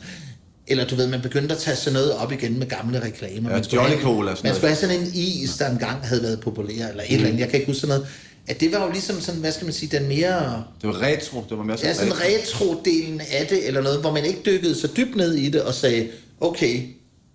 Eller 0.67 0.87
du 0.87 0.95
ved, 0.95 1.07
man 1.07 1.21
begyndte 1.21 1.55
at 1.55 1.61
tage 1.61 1.77
sådan 1.77 1.93
noget 1.93 2.13
op 2.13 2.33
igen 2.33 2.59
med 2.59 2.67
gamle 2.67 3.03
reklamer. 3.03 3.51
Ja, 3.51 3.55
man 3.57 3.65
skulle 3.65 3.83
Jolly 3.83 3.95
have, 3.95 4.03
Cola 4.03 4.35
sådan 4.35 4.49
Man 4.49 4.55
skulle 4.55 4.69
have 4.69 4.77
sådan 4.77 5.01
en 5.01 5.11
is, 5.15 5.57
der 5.57 5.71
engang 5.71 6.07
havde 6.07 6.23
været 6.23 6.41
populær, 6.41 6.89
eller 6.89 7.03
et 7.03 7.13
eller 7.13 7.27
andet, 7.27 7.41
jeg 7.41 7.49
kan 7.49 7.61
ikke 7.61 7.67
huske 7.73 7.81
sådan 7.81 7.97
noget. 7.97 8.09
At 8.49 8.61
det 8.61 8.73
var 8.73 8.85
jo 8.85 8.93
ligesom 8.93 9.21
sådan, 9.21 9.41
hvad 9.41 9.53
skal 9.53 9.65
man 9.65 9.75
sige, 9.75 9.99
den 9.99 10.09
mere... 10.09 10.65
Det 10.83 10.89
var 10.89 11.03
retro, 11.03 11.45
det 11.49 11.59
var 11.59 11.65
mere 11.65 11.79
Ja, 11.83 11.95
sådan 11.95 12.13
retro-delen 12.13 13.21
af 13.33 13.47
det, 13.47 13.67
eller 13.67 13.83
noget, 13.83 14.01
hvor 14.01 14.13
man 14.13 14.25
ikke 14.25 14.41
dykkede 14.47 14.75
så 14.75 14.89
dybt 14.97 15.17
ned 15.17 15.35
i 15.35 15.49
det 15.51 15.63
og 15.63 15.75
sagde, 15.75 16.09
okay, 16.41 16.83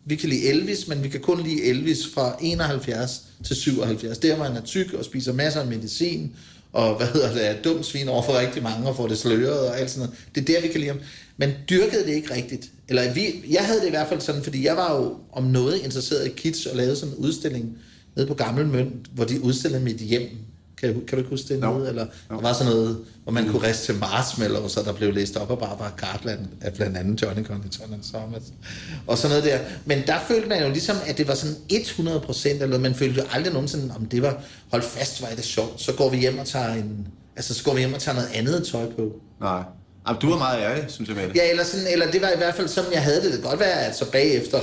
vi 0.06 0.16
kan 0.16 0.30
lide 0.30 0.48
Elvis, 0.50 0.88
men 0.88 1.04
vi 1.04 1.10
kan 1.10 1.20
kun 1.20 1.44
lide 1.44 1.64
Elvis 1.64 2.08
fra 2.14 2.38
71 2.42 3.22
til 3.44 3.56
77. 3.56 4.18
Der 4.18 4.36
hvor 4.36 4.46
han 4.46 4.56
er 4.56 4.62
tyk 4.62 4.94
og 4.94 5.06
spiser 5.06 5.34
masser 5.34 5.62
af 5.62 5.68
medicin, 5.68 6.36
og 6.74 6.98
hvad 6.98 7.08
hedder 7.08 7.34
det, 7.34 7.48
er 7.48 7.62
dum 7.62 7.84
svin 7.84 8.10
over 8.10 8.24
for 8.24 8.40
rigtig 8.40 8.64
mange, 8.64 8.90
og 8.90 8.96
får 8.96 9.08
det 9.08 9.18
sløret 9.18 9.70
og 9.70 9.80
alt 9.80 9.92
sådan 9.92 10.08
noget. 10.08 10.20
Det 10.36 10.42
er 10.42 10.54
der, 10.54 10.62
vi 10.62 10.72
kan 10.72 10.80
lide 10.80 10.92
ham. 10.92 11.00
Men 11.38 11.52
dyrkede 11.70 12.06
det 12.06 12.14
ikke 12.14 12.34
rigtigt. 12.34 12.70
Eller 12.90 13.14
vi, 13.14 13.22
jeg 13.50 13.66
havde 13.66 13.80
det 13.80 13.88
i 13.88 13.90
hvert 13.90 14.10
fald 14.10 14.22
sådan, 14.22 14.44
fordi 14.44 14.66
jeg 14.66 14.78
var 14.78 14.96
jo 14.96 15.18
om 15.32 15.44
noget 15.44 15.78
interesseret 15.84 16.28
i 16.28 16.30
kids, 16.30 16.66
og 16.66 16.78
lavede 16.78 16.96
sådan 16.96 17.16
en 17.16 17.20
udstilling 17.20 17.78
nede 18.16 18.28
på 18.28 18.34
Gammel 18.34 18.68
Mønt, 18.68 19.08
hvor 19.14 19.24
de 19.24 19.44
udstillede 19.44 19.84
mit 19.84 19.98
hjem. 19.98 20.30
Kan, 20.82 20.94
kan 20.94 21.02
du 21.12 21.18
ikke 21.18 21.30
huske 21.30 21.48
det 21.54 21.62
Jo. 21.64 21.78
nede? 21.78 21.90
Eller, 21.90 22.06
Jo. 22.32 22.36
der 22.36 22.42
var 22.42 22.54
sådan 22.54 22.74
noget, 22.74 22.98
hvor 23.24 23.32
man 23.32 23.48
kunne 23.50 23.68
riste 23.68 23.86
til 23.86 23.96
marshmallows, 23.96 24.78
og 24.78 24.86
der 24.86 24.94
blev 24.94 25.14
læst 25.14 25.38
op 25.38 25.52
af 25.52 25.60
Barbara 25.60 25.92
Cartland 25.98 26.40
af 26.62 26.74
blandt 26.74 26.98
andet 26.98 27.22
Johnny 27.22 27.46
Conditon 27.46 27.94
and 27.94 28.04
Thomas. 28.14 28.42
Og 29.08 29.18
sådan 29.18 29.30
noget 29.38 29.44
der. 29.52 29.60
Men 29.86 30.04
der 30.08 30.20
følte 30.28 30.50
man 30.50 30.64
jo 30.64 30.70
ligesom, 30.70 30.96
at 31.06 31.18
det 31.18 31.28
var 31.28 31.34
sådan 31.36 31.56
100 31.70 32.20
procent, 32.20 32.54
eller 32.54 32.68
noget. 32.68 32.82
man 32.82 32.96
følte 32.96 33.22
jo 33.22 33.28
aldrig 33.32 33.54
nogensinde, 33.54 33.94
om 33.96 34.06
det 34.06 34.22
var, 34.22 34.42
hold 34.72 34.82
fast, 34.82 35.22
er 35.22 35.36
det 35.36 35.44
sjovt. 35.46 35.82
Så 35.82 35.94
går 35.94 36.10
vi 36.10 36.18
hjem 36.18 36.40
og 36.40 36.46
tager 36.48 36.74
en, 36.74 37.08
altså 37.36 37.54
så 37.54 37.64
går 37.64 37.74
vi 37.74 37.80
hjem 37.80 37.94
og 37.94 38.00
tager 38.00 38.16
noget 38.16 38.30
andet 38.34 38.68
tøj 38.68 38.86
på. 38.86 39.12
Nej. 39.42 39.64
Jamen, 40.08 40.22
du 40.22 40.30
var 40.30 40.38
meget 40.38 40.62
ærlig, 40.62 40.86
synes 40.88 41.10
jeg, 41.10 41.18
Mette. 41.18 41.32
Ja, 41.36 41.50
eller, 41.50 41.64
sådan, 41.64 41.86
eller 41.92 42.12
det 42.12 42.22
var 42.22 42.30
i 42.30 42.38
hvert 42.38 42.56
fald 42.56 42.68
sådan, 42.68 42.94
jeg 42.94 43.04
havde 43.04 43.16
det. 43.22 43.32
Det 43.32 43.42
kan 43.42 43.50
godt 43.50 43.60
være, 43.60 43.86
at 43.86 43.98
så 43.98 44.12
bagefter 44.12 44.60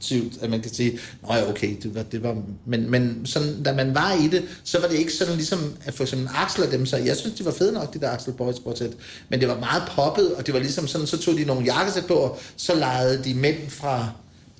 retroperspektivt, 0.00 0.42
at 0.42 0.50
man 0.50 0.60
kan 0.60 0.74
sige, 0.74 0.98
nå 1.22 1.34
ja, 1.34 1.50
okay, 1.50 1.76
det 1.82 1.94
var, 1.94 2.02
det 2.02 2.22
var 2.22 2.36
men, 2.66 2.90
men 2.90 3.26
sådan, 3.26 3.62
da 3.62 3.74
man 3.74 3.94
var 3.94 4.12
i 4.12 4.28
det, 4.28 4.42
så 4.64 4.80
var 4.80 4.88
det 4.88 4.98
ikke 4.98 5.12
sådan 5.12 5.34
ligesom, 5.34 5.74
at 5.84 5.94
for 5.94 6.04
eksempel 6.04 6.28
Axel 6.34 6.64
og 6.64 6.72
dem, 6.72 6.86
så 6.86 6.96
jeg 6.96 7.16
synes, 7.16 7.38
de 7.38 7.44
var 7.44 7.50
fede 7.52 7.72
nok, 7.72 7.94
de 7.94 8.00
der 8.00 8.10
Axel 8.10 8.32
Boys 8.32 8.56
Quartet, 8.64 8.96
men 9.28 9.40
det 9.40 9.48
var 9.48 9.58
meget 9.60 9.82
poppet, 9.88 10.34
og 10.34 10.46
det 10.46 10.54
var 10.54 10.60
ligesom 10.60 10.86
sådan, 10.86 11.06
så 11.06 11.18
tog 11.18 11.34
de 11.34 11.44
nogle 11.44 11.64
jakkesæt 11.64 12.06
på, 12.06 12.14
og 12.14 12.38
så 12.56 12.74
legede 12.74 13.24
de 13.24 13.34
mænd 13.34 13.56
fra 13.68 14.10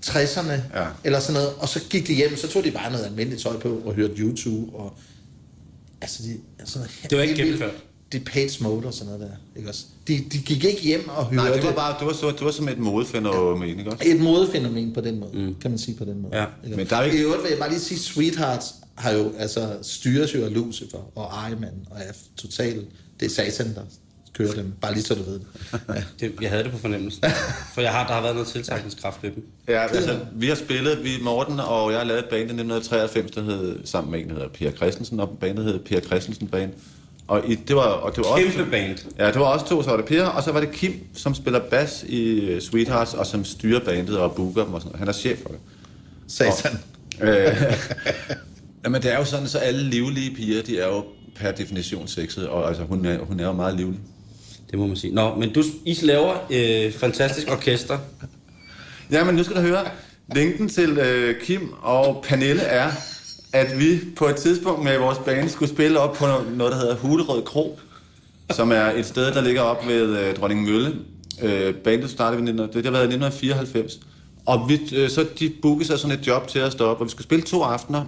60'erne, 0.07 0.53
Ja. 0.81 0.87
eller 1.05 1.21
sådan 1.21 1.35
noget, 1.35 1.51
og 1.59 1.69
så 1.69 1.81
gik 1.91 2.07
de 2.07 2.15
hjem, 2.15 2.37
så 2.37 2.49
tog 2.49 2.65
de 2.65 2.71
bare 2.71 2.93
noget 2.93 3.05
almindeligt 3.05 3.43
tøj 3.43 3.59
på, 3.59 3.83
og 3.85 3.95
hørte 3.95 4.15
YouTube, 4.15 4.77
og 4.77 4.93
altså, 6.01 6.23
de, 6.23 6.37
altså 6.59 6.79
Det 7.11 7.19
var 7.19 7.25
ikke 7.25 7.35
gennemført. 7.35 7.75
De 8.13 8.21
Page 8.21 8.63
Mode 8.63 8.87
og 8.87 8.95
sådan 8.95 9.13
noget 9.13 9.21
der, 9.31 9.37
ikke 9.59 9.69
også? 9.69 9.85
De, 10.09 10.25
de 10.33 10.39
gik 10.39 10.65
ikke 10.65 10.81
hjem 10.83 11.09
og 11.09 11.25
hørte 11.25 11.37
Nej, 11.37 11.55
det 11.55 11.65
var 11.65 11.73
bare, 11.73 11.97
det 11.99 12.07
var, 12.07 12.13
så, 12.13 12.31
det 12.31 12.41
var 12.45 12.51
som 12.51 12.69
et 12.69 12.79
modefænomen, 12.79 13.69
ikke 13.79 13.91
også? 13.91 14.05
et 14.07 14.21
modefænomen 14.21 14.93
på 14.95 15.01
den 15.01 15.21
måde, 15.21 15.31
mm. 15.35 15.55
kan 15.61 15.71
man 15.71 15.79
sige 15.79 15.97
på 15.97 16.05
den 16.05 16.23
måde. 16.23 16.37
Ja, 16.37 16.45
Ikke? 16.65 16.77
men 16.77 16.87
der 16.87 16.97
er 16.97 17.01
jo 17.01 17.07
ikke- 17.07 17.19
I 17.19 17.23
øvrigt 17.23 17.43
vil 17.43 17.51
jeg 17.51 17.59
bare 17.59 17.69
lige 17.71 17.81
sige, 17.81 17.99
Sweethearts 17.99 18.75
har 18.95 19.11
jo, 19.11 19.33
altså, 19.39 19.69
styres 19.83 20.35
jo 20.35 20.45
af 20.45 20.55
Lucifer 20.55 20.99
og 21.19 21.31
Iron 21.51 21.65
og 21.91 21.97
er 21.99 22.13
totalt, 22.37 22.87
det 23.21 23.27
er 23.27 23.31
satan, 23.31 23.75
der 23.75 23.81
kører 24.33 24.53
dem, 24.55 24.73
bare 24.81 24.93
lige 24.95 25.03
så 25.05 25.15
du 25.15 25.23
ved 25.23 25.33
det. 25.35 25.47
Ja. 25.89 26.03
Det, 26.21 26.33
jeg 26.43 26.51
havde 26.51 26.65
det 26.65 26.73
på 26.73 26.79
fornemmelsen. 26.79 27.23
For 27.75 27.81
jeg 27.81 27.91
har, 27.93 28.07
der 28.07 28.15
har 28.15 28.21
været 28.23 28.35
noget 28.35 28.49
tiltrækningskraft 28.49 29.23
ved 29.23 29.31
dem. 29.31 29.47
Ja, 29.69 29.87
altså, 29.87 30.19
vi 30.35 30.47
har 30.49 30.55
spillet, 30.55 31.05
vi, 31.05 31.11
Morten 31.23 31.61
og 31.61 31.91
jeg 31.91 31.99
har 32.01 32.07
lavet 32.07 32.19
et 32.19 32.25
band 32.31 32.41
i 32.41 32.45
1993, 32.45 33.31
der 33.31 33.43
hed, 33.43 33.79
sammen 33.85 34.11
med 34.11 34.21
en, 34.21 34.29
der 34.29 34.35
hedder 34.35 34.49
Per 34.49 34.71
Christensen, 34.71 35.21
og 35.21 35.37
bandet 35.41 35.65
hed 35.65 35.79
Per 35.79 36.01
Christensen 36.01 36.49
Band. 36.49 36.71
Og, 37.31 37.43
i, 37.49 37.55
det 37.55 37.77
var, 37.77 37.83
og 37.83 38.17
det 38.17 38.25
var 38.25 38.31
også, 38.31 38.47
Kæmpe 38.47 38.71
band. 38.71 38.99
Ja, 39.19 39.27
det 39.27 39.41
var 39.41 39.47
også 39.47 39.67
to, 39.67 39.97
det 39.97 40.05
Per, 40.05 40.25
og 40.25 40.43
så 40.43 40.53
var 40.53 40.61
det 40.61 40.73
Kim, 40.73 40.93
som 41.15 41.35
spiller 41.35 41.61
bas 41.71 42.05
i 42.09 42.41
øh, 42.41 42.63
Sweethearts, 42.63 43.15
og 43.15 43.27
som 43.27 43.45
styrer 43.45 43.81
bandet 43.81 44.19
og 44.19 44.35
booker 44.35 44.65
dem 44.65 44.75
og 44.75 44.81
sådan 44.81 44.89
noget. 44.89 44.99
Han 44.99 45.09
er 45.09 45.13
chef 45.13 45.39
for 45.43 45.49
det. 45.49 45.59
Satan. 46.29 46.79
Øh, 47.21 47.77
Jamen, 48.85 49.03
det 49.03 49.13
er 49.13 49.19
jo 49.19 49.25
sådan, 49.25 49.49
så 49.49 49.59
alle 49.59 49.83
livlige 49.83 50.35
piger, 50.37 50.63
de 50.63 50.79
er 50.79 50.87
jo 50.87 51.05
per 51.37 51.51
definition 51.51 52.09
sexede, 52.09 52.51
og 52.51 52.69
altså, 52.69 52.83
hun, 52.83 53.07
er, 53.07 53.19
hun 53.19 53.41
er 53.41 53.45
jo 53.45 53.53
meget 53.53 53.77
livlig. 53.77 54.01
Det 54.71 54.79
må 54.79 54.87
man 54.87 54.97
sige. 54.97 55.15
Nå, 55.15 55.35
men 55.35 55.53
du, 55.53 55.63
I 55.85 55.99
laver 56.03 56.35
øh, 56.51 56.93
fantastisk 56.93 57.51
orkester. 57.51 57.99
Ja, 59.13 59.25
men 59.25 59.35
nu 59.35 59.43
skal 59.43 59.57
du 59.57 59.61
høre. 59.61 59.85
Linken 60.35 60.69
til 60.69 60.99
øh, 60.99 61.41
Kim 61.41 61.73
og 61.83 62.25
Pernille 62.29 62.63
er, 62.63 62.91
at 63.53 63.79
vi 63.79 64.01
på 64.17 64.27
et 64.27 64.37
tidspunkt 64.37 64.85
med 64.85 64.99
vores 64.99 65.19
band 65.19 65.49
skulle 65.49 65.69
spille 65.69 66.01
op 66.01 66.13
på 66.13 66.27
noget, 66.57 66.73
der 66.73 66.79
hedder 66.79 66.97
Hulerød 66.97 67.43
Kro, 67.43 67.79
som 68.51 68.73
er 68.73 68.85
et 68.85 69.07
sted, 69.07 69.33
der 69.33 69.41
ligger 69.41 69.61
op 69.61 69.87
ved 69.87 70.19
øh, 70.19 70.37
Dronning 70.37 70.63
Mølle. 70.63 70.97
Øh, 71.43 71.75
bandet 71.75 72.11
startede 72.11 72.43
i 72.43 72.45
19, 72.45 72.69
det 72.73 72.85
har 72.85 72.93
været 72.93 73.03
i 73.03 73.15
1994. 73.15 74.01
Og 74.47 74.69
vi, 74.69 74.97
øh, 74.97 75.11
så 75.11 75.27
de 75.39 75.53
bookede 75.63 75.87
sig 75.87 75.99
sådan 75.99 76.19
et 76.19 76.27
job 76.27 76.49
til 76.49 76.59
at 76.59 76.73
stå 76.73 76.87
op, 76.87 77.01
og 77.01 77.05
vi 77.05 77.11
skulle 77.11 77.25
spille 77.25 77.45
to 77.45 77.63
aftener. 77.63 78.05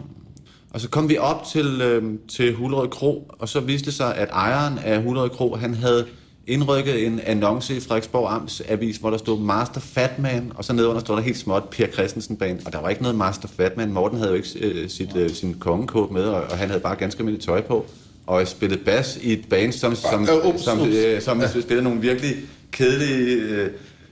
Og 0.70 0.80
så 0.80 0.88
kom 0.88 1.08
vi 1.08 1.18
op 1.18 1.44
til, 1.52 1.80
øh, 1.82 2.02
til 2.28 2.54
Hulerød 2.54 2.88
Kro, 2.88 3.30
og 3.38 3.48
så 3.48 3.60
viste 3.60 3.86
det 3.86 3.94
sig, 3.94 4.16
at 4.16 4.28
ejeren 4.32 4.78
af 4.78 5.02
Hulerød 5.02 5.30
Kro, 5.30 5.56
han 5.56 5.74
havde 5.74 6.06
indrykket 6.46 7.06
en 7.06 7.20
annonce 7.20 7.76
i 7.76 7.80
Frederiksborg 7.80 8.32
Amts 8.32 8.62
avis, 8.68 8.96
hvor 8.96 9.10
der 9.10 9.18
stod 9.18 9.40
Master 9.40 9.80
Fatman, 9.80 10.52
og 10.54 10.64
så 10.64 10.72
nedenunder 10.72 11.00
stod 11.00 11.16
der 11.16 11.22
helt 11.22 11.38
småt 11.38 11.64
Per 11.70 11.86
Christensen 11.86 12.36
Band, 12.36 12.60
og 12.66 12.72
der 12.72 12.80
var 12.80 12.88
ikke 12.88 13.02
noget 13.02 13.18
Master 13.18 13.48
Fatman. 13.48 13.92
Morten 13.92 14.18
havde 14.18 14.30
jo 14.30 14.36
ikke 14.36 14.58
øh, 14.58 14.90
sit, 14.90 15.16
øh, 15.16 15.30
sin 15.30 15.54
kongekåb 15.54 16.10
med, 16.10 16.22
og, 16.24 16.42
og 16.42 16.58
han 16.58 16.68
havde 16.68 16.80
bare 16.80 16.96
ganske 16.96 17.18
almindeligt 17.20 17.44
tøj 17.46 17.60
på, 17.60 17.86
og 18.26 18.38
jeg 18.38 18.48
spillede 18.48 18.84
bas 18.84 19.18
i 19.22 19.32
et 19.32 19.44
band, 19.50 19.72
som, 19.72 19.94
som, 19.94 20.22
Øh, 20.28 20.48
ups, 20.54 20.62
som, 20.62 20.80
ups. 20.80 20.88
øh, 20.90 21.22
som 21.22 21.42
spillede 21.62 21.82
nogle 21.84 22.00
virkelig 22.00 22.34
kedelige 22.70 23.36
øh, 23.36 23.70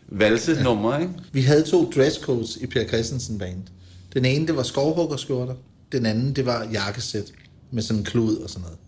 valsenumre, 0.09 1.01
ikke? 1.03 1.15
Vi 1.33 1.41
havde 1.43 1.63
to 1.63 1.91
dresscodes 1.97 2.57
i 2.57 2.67
Per 2.67 2.85
Christensen 2.89 3.39
Band. 3.39 3.63
Den 4.15 4.25
ene, 4.25 4.47
det 4.47 4.57
var 4.57 4.63
skovhuggerskjorter. 4.63 5.55
Den 5.93 6.07
anden, 6.07 6.33
det 6.37 6.47
var 6.47 6.67
jakkesæt 6.73 7.33
med 7.71 7.83
sådan 7.83 7.99
en 7.99 8.05
klud 8.05 8.37
og 8.37 8.51
sådan 8.51 8.63
noget. 8.63 8.79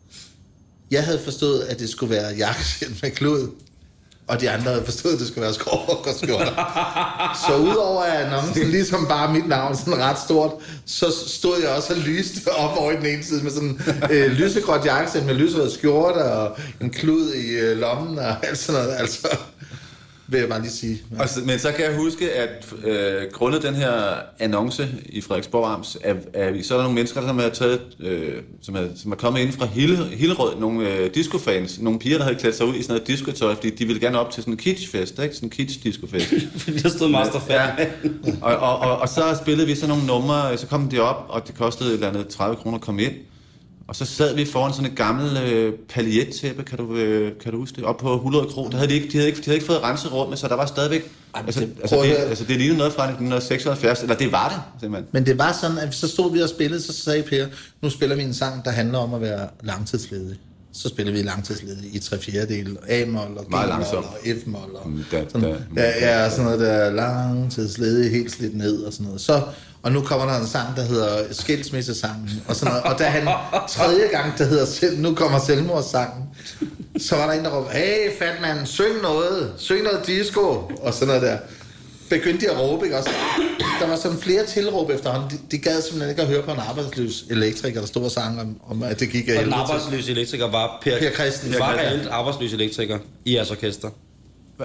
Jeg 0.93 1.05
havde 1.05 1.21
forstået, 1.25 1.61
at 1.61 1.79
det 1.79 1.89
skulle 1.91 2.15
være 2.15 2.35
jakkesæt 2.39 3.03
med 3.03 3.11
klud. 3.11 3.49
Og 4.27 4.41
de 4.41 4.51
andre 4.51 4.71
havde 4.71 4.85
forstået, 4.85 5.13
at 5.13 5.19
det 5.19 5.29
skulle 5.29 5.43
være 5.43 5.55
skovhuggerskjorter. 5.55 6.55
så 7.47 7.57
udover 7.57 8.03
at 8.03 8.25
annoncen 8.25 8.71
ligesom 8.71 9.07
bare 9.07 9.33
mit 9.33 9.49
navn 9.49 9.77
sådan 9.77 9.99
ret 9.99 10.19
stort, 10.19 10.53
så 10.87 11.07
stod 11.27 11.61
jeg 11.63 11.71
også 11.71 11.95
og 11.95 11.99
lyste 11.99 12.49
op 12.53 12.77
over 12.77 12.93
i 12.93 12.97
den 12.97 13.07
ene 13.07 13.25
side 13.25 13.43
med 13.43 13.51
sådan 13.51 13.81
øh, 14.11 14.31
lysegråt 14.33 14.85
jakkesæt 14.85 15.27
med 15.27 15.35
lyserød 15.35 15.71
skjorte 15.71 16.25
og 16.25 16.59
en 16.81 16.91
klud 16.91 17.35
i 17.35 17.49
øh, 17.49 17.79
lommen 17.79 18.19
og 18.19 18.47
alt 18.47 18.59
sådan 18.59 18.83
noget. 18.83 18.97
Altså, 18.99 19.29
vil 20.27 20.41
jeg 20.41 20.49
bare 20.49 20.61
lige 20.61 20.73
sige. 20.73 21.03
Og 21.19 21.29
så, 21.29 21.41
men 21.41 21.59
så 21.59 21.73
kan 21.73 21.85
jeg 21.85 21.97
huske, 21.97 22.33
at 22.33 22.67
øh, 22.85 23.33
grundet 23.33 23.63
den 23.63 23.75
her 23.75 23.93
annonce 24.39 24.89
i 25.09 25.21
Frederiksborg 25.21 25.73
Amts, 25.73 25.99
er, 26.05 26.15
er, 26.35 26.63
så 26.63 26.75
er 26.75 26.79
der 26.79 26.85
nogle 26.85 26.95
mennesker, 26.95 27.27
som 27.27 27.39
er, 27.39 27.49
taget, 27.49 27.81
øh, 28.01 28.43
som 28.63 28.77
er, 28.77 28.83
som 28.97 29.13
er 29.13 29.17
kommet 29.17 29.41
ind 29.41 29.53
fra 29.53 29.67
Hillerød, 30.13 30.61
nogle 30.61 30.89
øh, 30.89 31.15
discofans, 31.15 31.81
nogle 31.81 31.99
piger, 31.99 32.17
der 32.17 32.25
havde 32.25 32.39
klædt 32.39 32.57
sig 32.57 32.67
ud 32.67 32.75
i 32.75 32.83
sådan 32.83 32.95
noget 32.95 33.07
discotøj, 33.07 33.55
fordi 33.55 33.71
de 33.71 33.85
ville 33.85 34.01
gerne 34.01 34.19
op 34.19 34.31
til 34.31 34.43
sådan 34.43 34.55
en 34.55 34.59
kitschfest, 34.59 35.19
ikke? 35.19 35.35
Sådan 35.35 35.47
en 35.47 35.53
kitsch-discofest. 35.53 36.35
Fordi 36.65 36.79
der 36.79 36.89
stod 36.89 37.09
Master 37.09 37.41
Fat. 37.41 37.89
og, 38.43 38.57
og, 38.57 38.79
og, 38.79 38.99
og 38.99 39.09
så 39.09 39.39
spillede 39.43 39.67
vi 39.67 39.75
så 39.75 39.87
nogle 39.87 40.07
numre, 40.07 40.59
så 40.59 40.67
kom 40.67 40.89
de 40.89 41.01
op, 41.01 41.27
og 41.29 41.47
det 41.47 41.55
kostede 41.55 41.89
et 41.89 41.95
eller 41.95 42.09
andet 42.09 42.29
30 42.29 42.57
kroner 42.57 42.77
at 42.77 42.83
komme 42.83 43.03
ind. 43.03 43.13
Og 43.93 43.97
så 43.97 44.05
sad 44.05 44.35
vi 44.35 44.45
foran 44.45 44.73
sådan 44.73 44.90
et 44.90 44.97
gammelt 44.97 45.38
øh, 45.38 45.73
paljettæppe, 45.88 46.63
kan 46.63 46.79
du, 46.79 46.97
øh, 46.97 47.33
kan 47.43 47.53
du 47.53 47.59
huske 47.59 47.77
det, 47.77 47.85
op 47.85 47.97
på 47.97 48.19
Hullerød 48.19 48.47
Kro. 48.49 48.69
Der 48.69 48.77
havde 48.77 48.88
de, 48.90 48.95
ikke, 48.95 49.09
de, 49.09 49.13
havde 49.13 49.27
ikke, 49.27 49.38
de 49.38 49.45
havde 49.45 49.55
ikke 49.57 49.67
fået 49.67 49.83
renset 49.83 50.13
rummet, 50.13 50.38
så 50.38 50.49
der 50.49 50.55
var 50.57 50.67
stadigvæk... 50.67 51.03
Ej, 51.35 51.43
altså, 51.47 51.61
det- 51.61 51.73
altså, 51.81 51.97
det, 52.03 52.15
altså, 52.17 52.45
det 52.45 52.57
lignede 52.57 52.79
noget 52.79 52.93
fra 52.93 53.03
1976, 53.05 54.03
eller 54.03 54.15
det 54.15 54.33
var 54.33 54.49
det, 54.49 54.81
simpelthen. 54.81 55.09
Men 55.13 55.27
det 55.27 55.38
var 55.38 55.59
sådan, 55.61 55.79
at 55.79 55.95
så 55.95 56.09
stod 56.09 56.33
vi 56.33 56.40
og 56.40 56.49
spillede, 56.49 56.83
så 56.83 56.93
sagde 56.93 57.23
Per, 57.23 57.47
nu 57.83 57.90
spiller 57.90 58.17
vi 58.17 58.23
en 58.23 58.35
sang, 58.35 58.65
der 58.65 58.71
handler 58.71 58.99
om 58.99 59.15
at 59.15 59.21
være 59.21 59.49
langtidsledig. 59.63 60.37
Så 60.75 60.88
spiller 60.88 61.13
vi 61.13 61.23
langtidsledig 61.23 61.95
i 61.95 61.99
tre 61.99 62.19
fjerdedel, 62.19 62.77
A-mol 62.88 63.38
og 63.38 63.45
G-mol 63.47 63.71
og 63.97 64.05
F-mol. 64.27 64.77
Og 64.77 64.88
Mm, 64.90 65.05
da- 65.13 65.25
sådan, 65.33 65.40
da- 65.77 65.83
ja, 66.01 66.23
ja, 66.23 66.31
sådan 66.31 66.45
noget 66.45 66.61
der 66.61 66.90
langtidsledig, 66.90 68.11
helt 68.11 68.33
slidt 68.33 68.57
ned 68.57 68.83
og 68.83 68.93
sådan 68.93 69.07
noget. 69.07 69.21
Så, 69.21 69.43
og 69.83 69.93
nu 69.93 70.01
kommer 70.01 70.27
der 70.27 70.41
en 70.41 70.47
sang, 70.47 70.77
der 70.77 70.83
hedder 70.83 71.25
Skilsmissesangen 71.33 72.31
og 72.49 72.57
sådan 72.57 72.73
noget. 72.75 72.93
Og 72.93 72.99
da 72.99 73.05
han 73.05 73.29
tredje 73.69 74.07
gang, 74.09 74.39
der 74.39 74.45
hedder 74.45 74.67
selv, 74.67 74.99
nu 75.01 75.15
kommer 75.15 75.39
selvmordssangen, 75.39 76.25
så 76.99 77.17
var 77.17 77.27
der 77.27 77.33
en, 77.39 77.45
der 77.45 77.51
råbte, 77.59 77.73
hey 77.77 78.19
fat 78.19 78.35
mand, 78.41 78.67
syng 78.67 79.03
noget, 79.03 79.53
syng 79.59 79.83
noget 79.83 80.07
disco, 80.07 80.71
og 80.83 80.95
sådan 80.95 81.07
noget 81.07 81.23
der. 81.23 81.39
begyndte 82.11 82.47
de 82.47 82.51
at 82.51 82.59
råbe, 82.61 82.85
ikke 82.85 82.99
også? 82.99 83.11
Der 83.81 83.87
var 83.89 83.97
sådan 83.97 84.19
flere 84.19 84.47
tilråb 84.47 84.91
efterhånden. 84.91 85.31
De, 85.31 85.39
de 85.51 85.59
gad 85.59 85.83
simpelthen 85.83 86.11
ikke 86.11 86.23
at 86.23 86.29
høre 86.29 86.43
på 86.43 86.51
en 86.51 86.59
arbejdsløs 86.69 87.25
elektriker, 87.31 87.81
der 87.81 87.87
stod 87.87 88.05
og 88.05 88.11
sang 88.11 88.41
om, 88.41 88.57
om 88.71 88.83
at 88.83 89.01
det 89.01 89.11
gik 89.11 89.29
af 89.29 89.33
Og 89.39 89.45
den 89.45 89.53
helvede 89.53 89.67
til. 89.67 89.73
arbejdsløse 89.73 90.11
elektriker 90.13 90.51
var 90.51 90.79
Per, 90.83 90.99
Per 90.99 91.11
Christensen. 91.11 91.61
var 91.61 91.75
reelt 91.75 92.09
arbejdsløs 92.09 92.53
elektriker 92.53 92.99
i 93.25 93.35
jeres 93.37 93.51
orkester. 93.51 93.89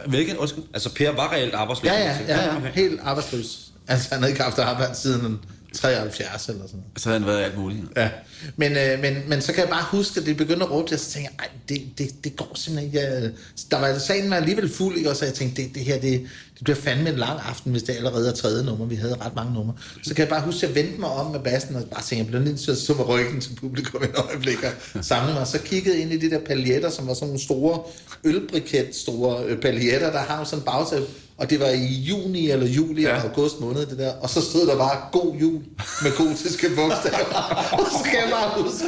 Hvilken? 0.08 0.38
Undskyld. 0.38 0.64
Altså 0.74 0.94
Per 0.94 1.12
var 1.12 1.32
reelt 1.34 1.54
arbejdsløs 1.54 1.92
Ja, 1.92 2.00
ja, 2.00 2.06
elektriker. 2.06 2.36
ja, 2.42 2.46
ja. 2.52 2.58
Okay. 2.58 2.72
Helt 2.74 3.00
arbejdsløs. 3.04 3.60
Altså, 3.88 4.08
han 4.12 4.20
havde 4.20 4.32
ikke 4.32 4.44
haft 4.44 4.60
arbejde 4.60 4.96
siden 4.96 5.26
en 5.26 5.40
73 5.74 6.48
eller 6.50 6.62
sådan 6.68 6.80
noget. 6.80 7.02
Så 7.02 7.10
havde 7.10 7.20
han 7.20 7.28
været 7.28 7.44
alt 7.44 7.58
muligt. 7.58 7.82
Ja, 7.96 8.10
men, 8.56 8.72
øh, 8.72 9.00
men, 9.02 9.14
men 9.28 9.42
så 9.42 9.54
kan 9.54 9.62
jeg 9.62 9.70
bare 9.70 9.86
huske, 9.92 10.20
at 10.20 10.26
det 10.26 10.38
begyndte 10.38 10.64
at 10.66 10.72
råbe 10.72 10.94
og 10.94 11.00
så 11.00 11.12
tænkte 11.12 11.32
jeg, 11.40 11.48
det, 11.70 11.82
det, 11.98 12.24
det 12.24 12.36
går 12.36 12.52
simpelthen 12.56 12.94
ikke. 12.94 13.00
Jeg- 13.08 13.32
Der 13.72 13.80
var 13.80 13.98
sagen 14.00 14.30
var 14.30 14.36
alligevel 14.36 14.70
fuld, 14.70 14.98
ikke? 14.98 15.10
Og 15.10 15.16
så 15.16 15.26
jeg 15.26 15.34
tænkte, 15.34 15.62
det, 15.64 15.76
det 15.76 15.84
her, 15.84 15.94
det, 16.00 16.22
det 16.54 16.64
bliver 16.64 16.76
fandme 16.78 17.10
en 17.10 17.16
lang 17.16 17.40
aften, 17.50 17.72
hvis 17.72 17.84
det 17.84 17.96
allerede 17.96 18.30
er 18.30 18.34
tredje 18.34 18.64
nummer. 18.66 18.86
Vi 18.86 18.96
havde 18.96 19.16
ret 19.22 19.36
mange 19.36 19.54
numre. 19.54 19.74
Så 20.04 20.14
kan 20.14 20.22
jeg 20.22 20.30
bare 20.30 20.42
huske, 20.42 20.68
at 20.68 20.76
jeg 20.76 20.84
vendte 20.84 21.00
mig 21.00 21.10
om 21.10 21.32
med 21.32 21.40
bassen, 21.40 21.76
og 21.76 21.82
bare 21.92 22.02
tænkte, 22.02 22.16
jeg 22.18 22.28
bliver 22.28 22.42
nødt 22.44 22.60
til 22.60 22.72
at 22.72 22.78
stå 22.78 22.94
med 22.94 23.08
ryggen 23.08 23.42
til 23.42 23.56
publikum 23.56 24.04
et 24.04 24.16
øjeblik 24.16 24.58
og 24.64 25.06
samle 25.06 25.34
mig. 25.34 25.48
Så 25.48 25.60
kiggede 25.60 25.98
ind 26.00 26.14
i 26.14 26.18
de 26.20 26.30
der 26.30 26.40
paljetter, 26.40 26.90
som 26.90 27.08
var 27.08 27.14
sådan 27.14 27.28
nogle 27.28 27.42
store 27.44 27.80
ølbriket, 28.24 28.96
store 28.96 29.44
øh, 29.46 29.62
paljetter, 29.62 30.12
der 30.12 30.20
har 30.20 30.44
sådan 30.44 30.60
en 30.60 30.66
bagsæt. 30.66 31.04
Og 31.38 31.50
det 31.50 31.60
var 31.60 31.68
i 31.68 31.86
juni 31.86 32.52
eller 32.52 32.68
juli 32.68 33.02
ja. 33.02 33.08
eller 33.08 33.30
august 33.30 33.60
måned, 33.60 33.86
det 33.86 33.98
der. 33.98 34.12
Og 34.22 34.30
så 34.30 34.42
stod 34.42 34.68
der 34.68 34.78
bare, 34.78 34.98
god 35.12 35.36
jul, 35.36 35.62
med 36.04 36.18
gotiske 36.18 36.68
bogstaver. 36.76 37.34
og 37.80 37.86
så 37.92 38.04
kan 38.04 38.20
jeg 38.20 38.30
bare 38.32 38.64
huske. 38.64 38.86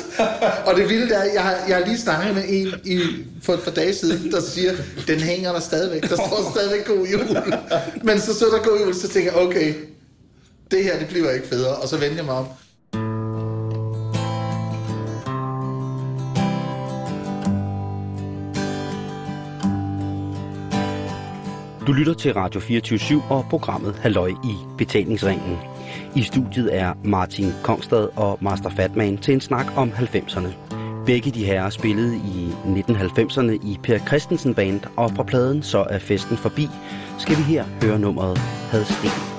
Og 0.65 0.75
det 0.75 0.89
vilde 0.89 1.15
er, 1.15 1.23
jeg 1.33 1.43
har, 1.43 1.57
jeg 1.67 1.77
har 1.77 1.85
lige 1.85 1.97
snakket 1.97 2.35
med 2.35 2.43
en 2.47 2.73
i, 2.85 2.99
for 3.41 3.53
et 3.53 3.61
par 3.61 3.71
dage 3.71 3.95
siden, 3.95 4.31
der 4.31 4.41
siger, 4.41 4.73
den 5.07 5.19
hænger 5.19 5.51
der 5.51 5.59
stadigvæk. 5.59 6.01
Der 6.01 6.15
står 6.15 6.51
stadigvæk 6.55 6.85
god 6.85 7.07
jul. 7.07 7.37
Men 8.03 8.21
så 8.21 8.33
stod 8.33 8.51
der 8.51 8.63
god 8.63 8.79
jul, 8.79 8.95
så 8.95 9.07
tænker 9.07 9.31
jeg, 9.31 9.41
okay, 9.41 9.73
det 10.71 10.83
her, 10.83 10.99
det 10.99 11.07
bliver 11.07 11.31
ikke 11.31 11.47
federe. 11.47 11.75
Og 11.75 11.87
så 11.87 11.97
vendte 11.97 12.17
jeg 12.17 12.25
mig 12.25 12.35
om. 12.35 12.45
Du 21.89 21.93
lytter 21.93 22.13
til 22.13 22.33
Radio 22.33 22.59
24 22.59 23.23
og 23.29 23.45
programmet 23.49 23.95
Halløj 23.95 24.29
i 24.29 24.55
betalingsringen. 24.77 25.57
I 26.15 26.23
studiet 26.23 26.75
er 26.75 26.93
Martin 27.03 27.51
Kongstad 27.63 28.09
og 28.15 28.37
Master 28.41 28.69
Fatman 28.69 29.17
til 29.17 29.33
en 29.33 29.41
snak 29.41 29.77
om 29.77 29.89
90'erne. 29.89 30.47
Begge 31.05 31.31
de 31.31 31.45
herrer 31.45 31.69
spillede 31.69 32.15
i 32.15 32.49
1990'erne 32.65 33.51
i 33.51 33.79
Per 33.83 33.97
Christensen 33.97 34.53
Band, 34.53 34.81
og 34.97 35.11
fra 35.11 35.23
pladen 35.23 35.63
Så 35.63 35.85
er 35.89 35.99
festen 35.99 36.37
forbi, 36.37 36.67
skal 37.17 37.37
vi 37.37 37.41
her 37.41 37.65
høre 37.81 37.99
nummeret 37.99 38.37
Hadsten. 38.71 39.38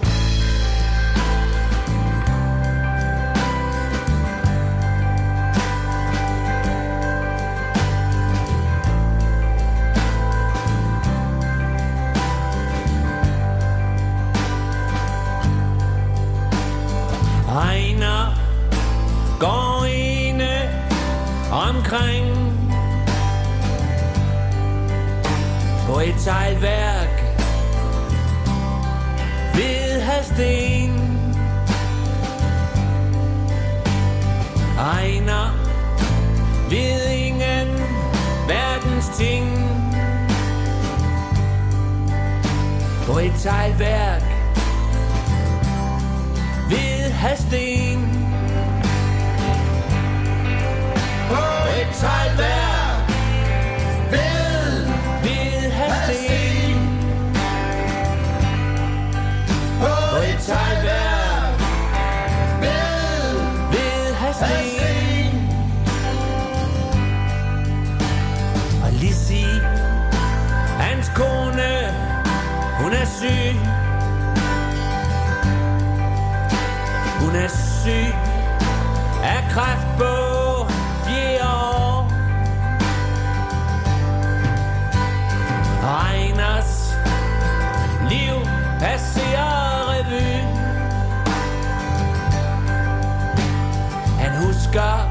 Husker 94.71 95.03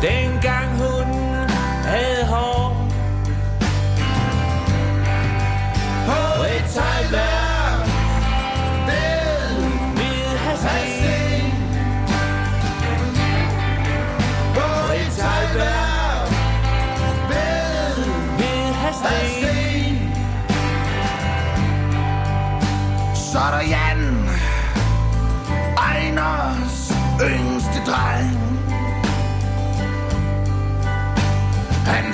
dengang 0.00 0.70
hun 0.78 0.91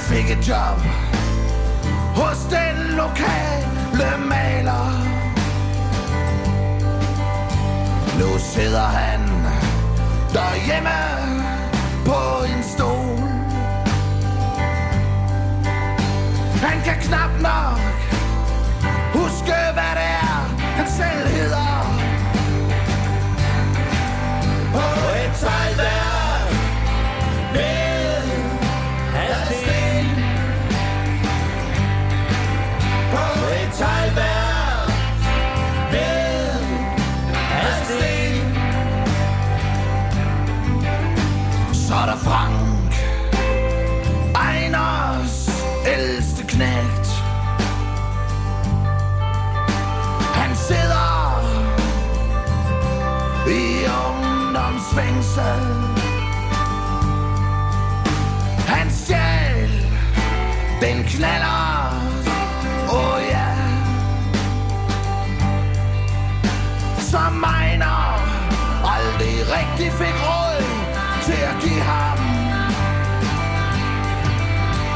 fik 0.08 0.30
et 0.30 0.48
job 0.48 0.78
hos 2.16 2.38
den 2.50 2.96
lokale 2.96 4.10
maler. 4.28 4.88
Nu 8.18 8.38
sidder 8.38 8.88
han 9.00 9.20
derhjemme 10.32 11.00
på 12.04 12.44
en 12.44 12.62
stol. 12.62 13.18
Han 16.62 16.82
kan 16.84 16.96
knap 17.00 17.30
nok 17.40 17.80
huske, 19.14 19.56
hvad 19.72 19.92
det 20.00 20.10
er, 20.24 20.40
han 20.76 20.86
selv 20.86 21.28
hedder. 21.28 21.68
På 24.72 24.84
et 25.24 25.40
der 25.76 26.07
ungdomsfængsel. 54.98 55.62
Han 58.66 58.90
stjæl 58.90 59.70
den 60.80 61.04
knaller, 61.04 61.92
oh 62.88 63.22
ja. 63.30 63.48
Som 66.98 67.44
Ejner 67.44 68.20
aldrig 68.84 69.36
rigtig 69.56 69.92
fik 69.92 70.14
råd 70.28 70.62
til 71.24 71.42
at 71.50 71.56
give 71.62 71.80
ham. 71.80 72.18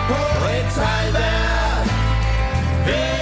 På 0.09 0.47
et 0.59 0.67
teglværk 0.75 1.87
ved 2.87 3.22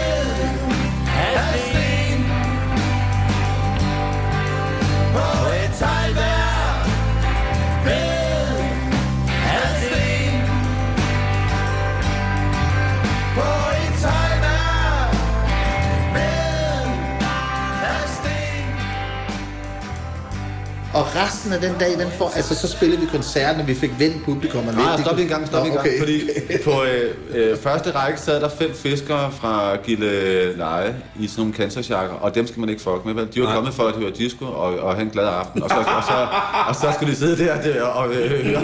Og 21.01 21.07
resten 21.17 21.53
af 21.53 21.61
den 21.61 21.75
dag, 21.81 21.91
den 21.99 22.11
får, 22.19 22.33
altså 22.37 22.55
så 22.55 22.69
spillede 22.69 23.01
vi 23.01 23.07
koncerten, 23.07 23.61
og 23.61 23.67
vi 23.67 23.75
fik 23.75 23.91
vendt 23.99 24.25
publikum. 24.25 24.69
Og 24.69 24.75
Nej, 24.75 25.01
stop 25.01 25.19
en 25.19 25.29
gang, 25.29 25.47
stop 25.47 25.67
en 25.67 25.73
gang. 25.73 25.81
okay. 25.81 25.99
Fordi 25.99 26.21
på 26.65 26.83
øh, 26.85 27.15
øh, 27.35 27.57
første 27.57 27.91
række 27.91 28.21
sad 28.21 28.41
der 28.41 28.49
fem 28.49 28.75
fiskere 28.75 29.33
fra 29.33 29.77
Gille 29.77 30.57
Leje 30.57 30.97
i 31.21 31.27
sådan 31.27 31.41
nogle 31.41 31.55
cancersjakker, 31.55 32.15
og 32.15 32.35
dem 32.35 32.47
skal 32.47 32.61
man 32.61 32.69
ikke 32.69 32.83
fuck 32.83 33.05
med, 33.05 33.15
vel? 33.15 33.29
De 33.35 33.41
var 33.43 33.55
kommet 33.55 33.75
for 33.75 33.83
at 33.83 33.95
høre 33.97 34.11
disco 34.11 34.45
og, 34.45 34.79
og 34.79 34.95
have 34.95 35.03
en 35.05 35.11
glad 35.11 35.27
aften, 35.27 35.63
og 35.63 35.69
så, 35.69 35.77
og 35.77 36.03
så, 36.05 36.29
og 36.69 36.75
så 36.75 36.93
skulle 36.97 37.13
de 37.13 37.19
sidde 37.19 37.45
der, 37.45 37.63
der 37.63 37.83
og 37.83 38.15
øh, 38.15 38.31
høre 38.31 38.63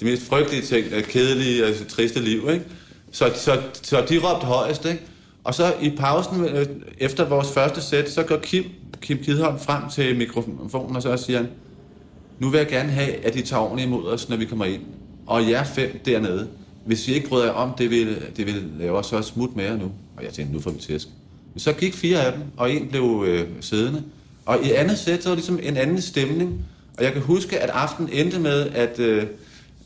de 0.00 0.04
mest 0.04 0.28
frygtelige 0.28 0.62
ting, 0.62 0.86
øh, 0.92 1.02
kedelige 1.02 1.64
og 1.64 1.70
triste 1.88 2.20
liv, 2.20 2.48
ikke? 2.52 2.64
Så, 3.12 3.30
så, 3.34 3.58
så 3.82 4.04
de 4.08 4.18
råbte 4.18 4.46
højest, 4.46 4.84
ikke? 4.84 5.02
Og 5.44 5.54
så 5.54 5.72
i 5.80 5.90
pausen, 5.90 6.44
øh, 6.44 6.66
efter 6.98 7.24
vores 7.24 7.52
første 7.52 7.82
sæt, 7.82 8.10
så 8.10 8.22
går 8.22 8.36
Kim, 8.36 8.64
Kim 9.00 9.18
Kidholm 9.18 9.58
frem 9.58 9.82
til 9.94 10.16
mikrofonen, 10.16 10.96
og 10.96 11.02
så 11.02 11.16
siger 11.16 11.38
han, 11.38 11.48
nu 12.38 12.48
vil 12.48 12.58
jeg 12.58 12.66
gerne 12.66 12.90
have, 12.90 13.26
at 13.26 13.36
I 13.36 13.42
tager 13.42 13.62
ordentligt 13.62 13.86
imod 13.86 14.06
os, 14.06 14.28
når 14.28 14.36
vi 14.36 14.44
kommer 14.44 14.64
ind. 14.64 14.82
Og 15.26 15.50
jer 15.50 15.64
fem 15.64 16.00
dernede, 16.04 16.48
hvis 16.86 17.08
I 17.08 17.14
ikke 17.14 17.28
bryder 17.28 17.44
jer 17.44 17.52
om 17.52 17.72
det, 17.78 17.90
vi, 17.90 18.14
det 18.36 18.46
vi 18.46 18.52
laver, 18.78 19.02
så 19.02 19.22
smut 19.22 19.56
med 19.56 19.64
jer 19.64 19.76
nu. 19.76 19.92
Og 20.16 20.24
jeg 20.24 20.32
tænkte, 20.32 20.54
nu 20.54 20.60
får 20.60 20.70
vi 20.70 20.78
tæsk. 20.78 21.08
Men 21.54 21.60
så 21.60 21.72
gik 21.72 21.94
fire 21.94 22.26
af 22.26 22.32
dem, 22.32 22.42
og 22.56 22.72
en 22.72 22.88
blev 22.88 23.24
øh, 23.26 23.48
siddende. 23.60 24.02
Og 24.46 24.58
i 24.64 24.72
andet 24.72 24.98
sæt, 24.98 25.22
så 25.22 25.28
var 25.28 25.36
det 25.36 25.44
ligesom 25.44 25.60
en 25.62 25.76
anden 25.76 26.00
stemning. 26.00 26.64
Og 26.98 27.04
jeg 27.04 27.12
kan 27.12 27.22
huske, 27.22 27.58
at 27.58 27.70
aftenen 27.70 28.12
endte 28.12 28.40
med, 28.40 28.66
at, 28.66 28.98
øh, 28.98 29.26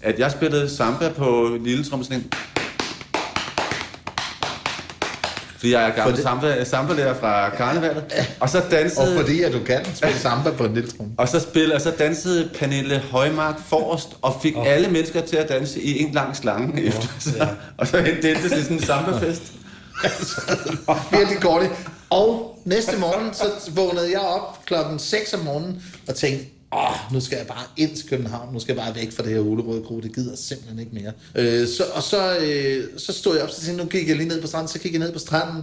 at 0.03 0.19
jeg 0.19 0.31
spillede 0.31 0.69
samba 0.69 1.09
på 1.09 1.59
lille 1.65 1.85
trommeslæng. 1.85 2.27
Fordi 5.61 5.73
jeg 5.73 5.89
er 5.89 5.95
gammel 5.95 6.17
det- 6.17 6.23
samba, 6.23 6.65
samba 6.65 7.13
fra 7.13 7.51
karnevalet. 7.51 8.05
Og 8.41 8.49
så 8.49 8.63
dansede... 8.71 9.17
Og 9.17 9.21
fordi 9.21 9.43
at 9.43 9.53
du 9.53 9.59
kan 9.67 9.85
spille 9.95 10.19
samba 10.19 10.51
på 10.51 10.65
en 10.65 10.75
lille 10.75 10.91
trum. 10.91 11.13
Og 11.19 11.29
så 11.29 11.41
spillede, 11.41 11.81
så 11.81 11.91
dansede 11.91 12.51
Pernille 12.55 12.99
Højmark 12.99 13.55
forrest, 13.67 14.09
og 14.23 14.39
fik 14.43 14.57
oh. 14.57 14.67
alle 14.67 14.89
mennesker 14.89 15.21
til 15.21 15.37
at 15.37 15.49
danse 15.49 15.81
i 15.81 16.03
en 16.03 16.13
lang 16.13 16.37
slange 16.37 16.73
oh, 16.73 16.81
efter 16.81 17.09
sig. 17.19 17.35
Ja. 17.37 17.49
Og 17.79 17.87
så 17.87 17.97
endte 17.97 18.29
det 18.29 18.37
til 18.41 18.51
sådan 18.51 18.77
en 18.77 18.83
sambafest. 18.83 19.43
Virkelig 21.11 21.41
godt. 21.41 21.71
Og 22.11 22.59
næste 22.65 22.99
morgen, 22.99 23.35
så 23.35 23.71
vågnede 23.75 24.11
jeg 24.11 24.21
op 24.21 24.65
klokken 24.67 24.99
6 24.99 25.35
om 25.35 25.41
morgenen 25.41 25.83
og 26.09 26.15
tænkte, 26.15 26.45
åh, 26.73 27.13
nu 27.13 27.21
skal 27.21 27.37
jeg 27.37 27.47
bare 27.47 27.65
ind 27.77 27.97
til 27.97 28.09
København, 28.09 28.53
nu 28.53 28.61
skal 28.61 28.75
jeg 28.75 28.85
bare 28.85 28.95
væk 28.95 29.13
fra 29.13 29.23
det 29.23 29.33
her 29.33 29.41
ulerøde 29.41 29.83
kro, 29.83 30.01
det 30.01 30.15
gider 30.15 30.31
jeg 30.31 30.39
simpelthen 30.39 30.79
ikke 30.79 30.93
mere. 30.93 31.13
Øh, 31.35 31.69
så, 31.69 31.85
og 31.95 32.03
så, 32.03 32.39
øh, 32.39 32.99
så 32.99 33.13
stod 33.13 33.35
jeg 33.35 33.45
op, 33.45 33.51
så 33.51 33.61
tænkte 33.61 33.85
nu 33.85 33.91
gik 33.91 34.09
jeg 34.09 34.17
lige 34.17 34.29
ned 34.29 34.41
på 34.41 34.47
stranden, 34.47 34.69
så 34.69 34.79
gik 34.79 34.93
jeg 34.93 35.01
ned 35.01 35.13
på 35.13 35.19
stranden, 35.19 35.63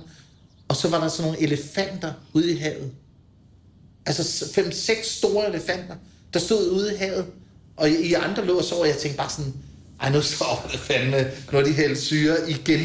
og 0.68 0.76
så 0.76 0.88
var 0.90 1.00
der 1.00 1.08
sådan 1.08 1.32
nogle 1.32 1.44
elefanter 1.44 2.14
ude 2.34 2.52
i 2.52 2.58
havet. 2.58 2.92
Altså 4.06 4.54
fem, 4.54 4.72
seks 4.72 5.08
store 5.08 5.50
elefanter, 5.50 5.96
der 6.34 6.40
stod 6.40 6.70
ude 6.70 6.94
i 6.94 6.98
havet, 6.98 7.26
og 7.78 7.90
I, 7.90 7.94
I 7.94 8.14
andre 8.14 8.46
lå 8.46 8.58
og 8.58 8.64
så, 8.64 8.76
og 8.76 8.88
jeg 8.88 8.98
tænkte 8.98 9.18
bare 9.18 9.30
sådan, 9.30 9.54
ej, 10.02 10.12
nu 10.12 10.22
sover 10.22 10.68
det 10.72 10.80
fandme, 10.80 11.32
når 11.52 11.62
de 11.62 11.74
hælder 11.74 11.96
syre 11.96 12.50
igen 12.50 12.80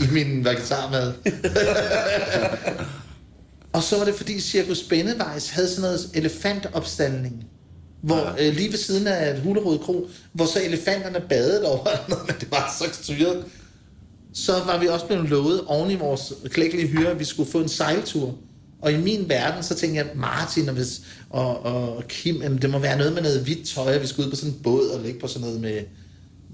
i 0.00 0.06
min 0.12 0.44
vegetarmad. 0.44 1.12
Og 3.72 3.82
så 3.82 3.98
var 3.98 4.04
det 4.04 4.14
fordi 4.14 4.40
Cirkus 4.40 4.82
Bennevejs 4.82 5.50
havde 5.50 5.68
sådan 5.68 5.82
noget 5.82 6.10
elefantopstandning. 6.14 7.44
Hvor 8.04 8.36
øh, 8.40 8.54
lige 8.54 8.70
ved 8.70 8.78
siden 8.78 9.06
af 9.06 9.34
et 9.34 9.40
hulerød 9.40 9.78
kro, 9.78 10.08
hvor 10.32 10.46
så 10.46 10.60
elefanterne 10.64 11.20
badede 11.28 11.66
over, 11.66 11.88
men 12.26 12.36
det 12.40 12.50
var 12.50 12.74
så 12.78 12.84
styret. 12.92 13.44
Så 14.34 14.52
var 14.52 14.78
vi 14.78 14.86
også 14.86 15.06
blevet 15.06 15.28
lovet 15.28 15.60
oven 15.66 15.90
i 15.90 15.94
vores 15.94 16.32
klækkelige 16.50 16.88
hyre, 16.88 17.10
at 17.10 17.18
vi 17.18 17.24
skulle 17.24 17.50
få 17.50 17.60
en 17.60 17.68
sejltur. 17.68 18.34
Og 18.82 18.92
i 18.92 18.96
min 18.96 19.28
verden, 19.28 19.62
så 19.62 19.74
tænkte 19.74 19.98
jeg, 19.98 20.06
Martin 20.14 20.68
og, 20.68 20.74
hvis, 20.74 21.00
og, 21.30 21.64
og 21.64 22.04
Kim, 22.08 22.42
jamen, 22.42 22.58
det 22.58 22.70
må 22.70 22.78
være 22.78 22.98
noget 22.98 23.12
med 23.12 23.22
noget 23.22 23.40
hvidt 23.40 23.68
tøj, 23.68 23.94
og 23.94 24.02
vi 24.02 24.06
skulle 24.06 24.26
ud 24.26 24.30
på 24.30 24.36
sådan 24.36 24.54
en 24.54 24.60
båd 24.62 24.88
og 24.88 25.00
ligge 25.00 25.20
på 25.20 25.26
sådan 25.26 25.40
noget 25.40 25.60
med 25.60 25.80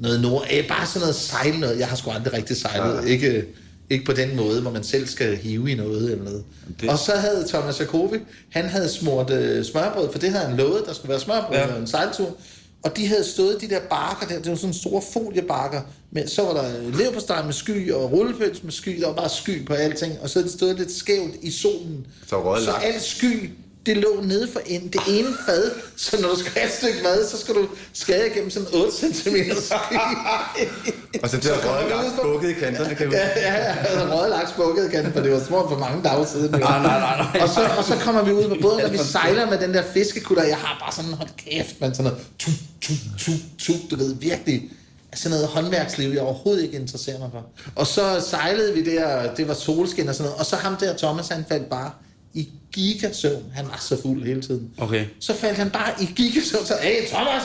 noget 0.00 0.20
nord. 0.20 0.46
Øh, 0.52 0.68
bare 0.68 0.86
sådan 0.86 1.00
noget 1.00 1.14
sejl 1.14 1.58
noget. 1.58 1.78
Jeg 1.78 1.88
har 1.88 1.96
sgu 1.96 2.10
aldrig 2.10 2.32
rigtig 2.32 2.56
sejlet. 2.56 3.02
Ja. 3.02 3.08
Ikke, 3.08 3.44
ikke 3.90 4.04
på 4.04 4.12
den 4.12 4.36
måde, 4.36 4.62
hvor 4.62 4.70
man 4.70 4.84
selv 4.84 5.06
skal 5.06 5.36
hive 5.36 5.70
i 5.70 5.74
noget 5.74 6.12
eller 6.12 6.24
noget. 6.24 6.44
Det-. 6.80 6.90
Og 6.90 6.98
så 6.98 7.12
havde 7.12 7.44
Thomas 7.48 7.80
Jacobi, 7.80 8.16
han 8.50 8.64
havde 8.64 8.88
smurt 8.88 9.30
øh, 9.30 9.64
smørbrød, 9.64 10.12
for 10.12 10.18
det 10.18 10.30
havde 10.30 10.46
han 10.46 10.56
lovet, 10.56 10.82
der 10.86 10.92
skulle 10.92 11.10
være 11.10 11.20
smørbrød 11.20 11.56
ja. 11.56 11.74
Og 11.74 11.80
en 11.80 11.86
sejltur. 11.86 12.36
Og 12.82 12.96
de 12.96 13.06
havde 13.06 13.24
stået 13.24 13.60
de 13.60 13.68
der 13.68 13.80
bakker 13.90 14.26
der, 14.26 14.38
det 14.42 14.50
var 14.50 14.56
sådan 14.56 14.74
store 14.74 15.02
foliebakker, 15.12 15.80
med, 16.10 16.28
så 16.28 16.42
var 16.42 16.52
der 16.52 16.90
leverpostej 16.98 17.44
med 17.44 17.52
sky 17.52 17.92
og 17.92 18.12
rullepøls 18.12 18.62
med 18.62 18.72
sky, 18.72 19.00
der 19.00 19.06
var 19.06 19.14
bare 19.14 19.28
sky 19.28 19.66
på 19.66 19.72
alting, 19.72 20.12
og 20.22 20.30
så 20.30 20.38
havde 20.38 20.48
de 20.48 20.52
stået 20.52 20.78
lidt 20.78 20.92
skævt 20.92 21.34
i 21.42 21.50
solen. 21.50 22.06
Så 22.26 22.60
så 22.64 22.70
alt 22.70 23.02
sky, 23.02 23.50
det 23.86 23.96
lå 23.96 24.20
nede 24.22 24.48
for 24.52 24.60
en, 24.66 24.88
det 24.88 25.00
ene 25.08 25.28
fad, 25.46 25.70
så 25.96 26.20
når 26.20 26.28
du 26.28 26.38
skal 26.38 26.52
have 26.52 26.66
et 26.66 26.72
stykke 26.72 27.02
mad, 27.02 27.28
så 27.28 27.38
skal 27.38 27.54
du 27.54 27.68
skære 27.92 28.26
igennem 28.26 28.50
sådan 28.50 28.68
8 28.74 28.92
cm. 28.96 29.36
Og 31.22 31.28
så 31.28 31.36
der 31.36 31.68
røget 31.68 31.90
laks 31.90 32.20
bukket 32.22 32.50
i 32.50 32.52
kanterne, 32.52 32.94
kan 32.94 33.10
vi 33.10 33.14
Ja, 33.16 33.28
ja, 33.28 33.64
jeg 33.64 33.74
havde 33.74 34.14
røget 34.14 34.30
laks 34.30 34.52
bukket 34.52 34.92
igen, 34.92 35.12
for 35.12 35.20
det 35.20 35.32
var 35.32 35.40
smurt 35.40 35.68
for 35.68 35.78
mange 35.78 36.02
dage 36.02 36.26
siden. 36.26 36.50
Nej, 36.50 36.60
nej, 36.60 36.82
nej, 36.82 37.16
nej. 37.16 37.42
Og 37.42 37.48
så, 37.48 37.60
og 37.78 37.84
så 37.84 37.94
kommer 38.04 38.22
vi 38.22 38.32
ud 38.32 38.48
på 38.48 38.56
båden, 38.62 38.80
og 38.80 38.92
vi 38.92 38.98
sejler 38.98 39.50
med 39.50 39.58
den 39.58 39.74
der 39.74 39.82
fiskekutter. 39.94 40.44
Jeg 40.44 40.56
har 40.56 40.76
bare 40.80 40.92
sådan, 40.92 41.12
hold 41.12 41.28
kæft, 41.36 41.80
man, 41.80 41.94
sådan 41.94 42.12
noget, 42.12 42.26
tu, 42.38 42.50
tu, 42.80 42.92
tu, 43.18 43.32
tu, 43.58 43.72
du 43.90 43.96
ved, 43.96 44.14
virkelig, 44.14 44.70
sådan 45.14 45.30
noget 45.30 45.48
håndværksliv, 45.48 46.10
jeg 46.10 46.22
overhovedet 46.22 46.62
ikke 46.62 46.78
interesserer 46.78 47.18
mig 47.18 47.28
for. 47.32 47.44
Og 47.76 47.86
så 47.86 48.26
sejlede 48.30 48.74
vi 48.74 48.84
der, 48.94 49.34
det 49.34 49.48
var 49.48 49.54
solskin 49.54 50.08
og 50.08 50.14
sådan 50.14 50.24
noget, 50.28 50.40
og 50.40 50.46
så 50.46 50.56
ham 50.56 50.76
der, 50.76 50.96
Thomas, 50.96 51.28
han 51.28 51.44
faldt 51.48 51.70
bare 51.70 51.90
i 52.34 52.48
gigasøvn. 52.72 53.44
Han 53.54 53.64
var 53.64 53.78
så 53.88 54.02
fuld 54.02 54.24
hele 54.24 54.42
tiden. 54.42 54.70
Okay. 54.78 55.04
Så 55.20 55.34
faldt 55.34 55.58
han 55.58 55.70
bare 55.70 55.92
i 56.00 56.08
gigasøvn, 56.16 56.66
så, 56.66 56.74
hey 56.82 57.06
Thomas, 57.08 57.42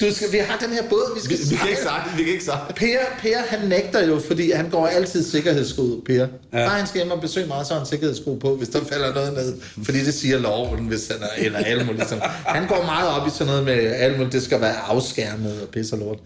du 0.00 0.14
skal, 0.14 0.32
vi 0.32 0.38
har 0.38 0.58
den 0.58 0.70
her 0.70 0.82
båd, 0.88 1.14
vi 1.14 1.20
Vi, 1.28 1.36
skal 1.36 1.50
vi 1.50 1.56
kan 1.56 1.68
ikke 1.68 1.82
sejle, 1.82 2.16
vi 2.16 2.22
kan 2.22 2.32
ikke 2.32 2.44
sejle. 2.44 2.74
Per, 2.76 2.98
per, 3.18 3.38
han 3.48 3.68
nægter 3.68 4.06
jo, 4.06 4.20
fordi 4.26 4.50
han 4.50 4.70
går 4.70 4.86
altid 4.86 5.24
sikkerhedssko, 5.24 6.02
Per. 6.06 6.14
Ja. 6.14 6.26
Bare 6.52 6.78
han 6.78 6.86
skal 6.86 7.00
hjem 7.00 7.10
og 7.10 7.20
besøge 7.20 7.46
mig, 7.46 7.66
så 7.66 7.72
har 7.72 7.80
han 7.80 7.88
sikkerhedssko 7.88 8.34
på, 8.34 8.56
hvis 8.56 8.68
der 8.68 8.84
falder 8.84 9.14
noget 9.14 9.32
ned. 9.32 9.54
Fordi 9.84 10.04
det 10.04 10.14
siger 10.14 10.38
loven, 10.38 10.86
hvis 10.86 11.08
han 11.08 11.16
er, 11.22 11.60
eller 11.66 11.84
muligt. 11.84 11.98
Ligesom. 11.98 12.20
Han 12.46 12.66
går 12.66 12.84
meget 12.84 13.08
op 13.08 13.28
i 13.28 13.30
sådan 13.30 13.46
noget 13.46 13.64
med 13.64 14.16
muligt, 14.16 14.32
det 14.32 14.42
skal 14.42 14.60
være 14.60 14.76
afskærmet 14.76 15.62
og 15.62 15.68
pisse 15.68 15.94
og 15.94 15.98
lort. 15.98 16.18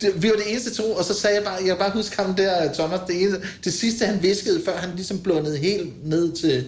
Det, 0.00 0.22
vi 0.22 0.28
var 0.28 0.34
det 0.34 0.50
eneste 0.50 0.74
to, 0.74 0.92
og 0.92 1.04
så 1.04 1.14
sagde 1.14 1.36
jeg 1.36 1.44
bare, 1.44 1.54
jeg 1.54 1.66
kan 1.66 1.76
bare 1.76 1.90
huske 1.90 2.16
ham 2.16 2.34
der, 2.34 2.72
Thomas, 2.72 3.00
det, 3.06 3.22
eneste, 3.22 3.40
det 3.64 3.72
sidste 3.72 4.06
han 4.06 4.22
viskede, 4.22 4.62
før 4.64 4.76
han 4.76 4.90
ligesom 4.96 5.18
blundede 5.18 5.58
helt 5.58 6.08
ned 6.08 6.32
til 6.32 6.64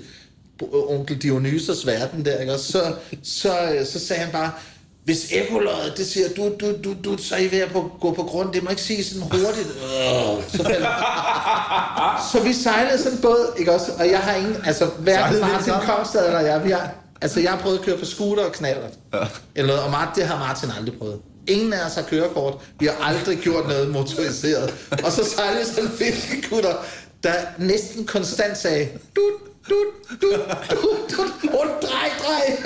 onkel 0.72 1.22
Dionysos 1.22 1.86
verden 1.86 2.24
der, 2.24 2.38
ikke? 2.38 2.52
Og 2.52 2.60
så, 2.60 2.94
så, 3.22 3.52
så 3.84 4.06
sagde 4.06 4.22
han 4.22 4.32
bare, 4.32 4.50
hvis 5.04 5.32
ekoløjet, 5.32 5.92
det 5.96 6.06
siger, 6.06 6.28
du, 6.36 6.52
du, 6.60 6.72
du, 6.84 6.94
du, 7.04 7.16
så 7.22 7.34
er 7.34 7.38
I 7.38 7.50
ved 7.50 7.58
at 7.58 7.72
på, 7.72 7.90
gå 8.00 8.12
på 8.12 8.22
grund, 8.22 8.52
det 8.52 8.62
må 8.62 8.70
ikke 8.70 8.82
sige 8.82 9.04
sådan 9.04 9.22
hurtigt. 9.22 9.68
Øh, 9.68 10.44
så, 10.48 10.62
faldt, 10.62 10.86
så 12.32 12.40
vi 12.44 12.52
sejlede 12.52 12.98
sådan 12.98 13.12
en 13.12 13.22
båd, 13.22 13.54
ikke 13.58 13.72
også? 13.72 13.92
Og 13.98 14.10
jeg 14.10 14.18
har 14.18 14.34
ingen, 14.34 14.56
altså 14.64 14.86
hverken 14.86 15.40
Martin? 15.40 15.72
Kongstad 15.86 16.26
eller 16.26 16.40
jeg, 16.40 16.64
vi 16.64 16.70
har, 16.70 16.90
altså 17.20 17.40
jeg 17.40 17.50
har 17.50 17.58
prøvet 17.58 17.78
at 17.78 17.84
køre 17.84 17.98
på 17.98 18.04
scooter 18.04 18.44
og 18.44 18.52
knaller. 18.52 18.88
Ja. 19.14 19.18
Eller 19.54 19.78
og 19.78 19.90
Martin, 19.90 20.22
det 20.22 20.28
har 20.28 20.38
Martin 20.38 20.70
aldrig 20.78 20.98
prøvet. 20.98 21.20
Ingen 21.46 21.72
af 21.72 21.86
os 21.86 21.94
har 21.94 22.02
kørekort. 22.02 22.54
Vi 22.80 22.86
har 22.86 23.04
aldrig 23.04 23.38
gjort 23.38 23.68
noget 23.68 23.90
motoriseret. 23.90 24.74
Og 25.04 25.12
så 25.12 25.24
sejlede 25.36 25.66
sådan 25.66 25.84
en 25.84 25.90
fiskekutter, 25.90 26.74
der 27.22 27.32
næsten 27.58 28.04
konstant 28.04 28.58
sagde, 28.58 28.88
du, 29.16 29.22
du, 29.68 29.74
du, 30.22 30.32
du, 30.70 30.76
du, 31.10 31.22
rundt, 31.56 31.82
drej, 31.82 32.10
drej. 32.22 32.56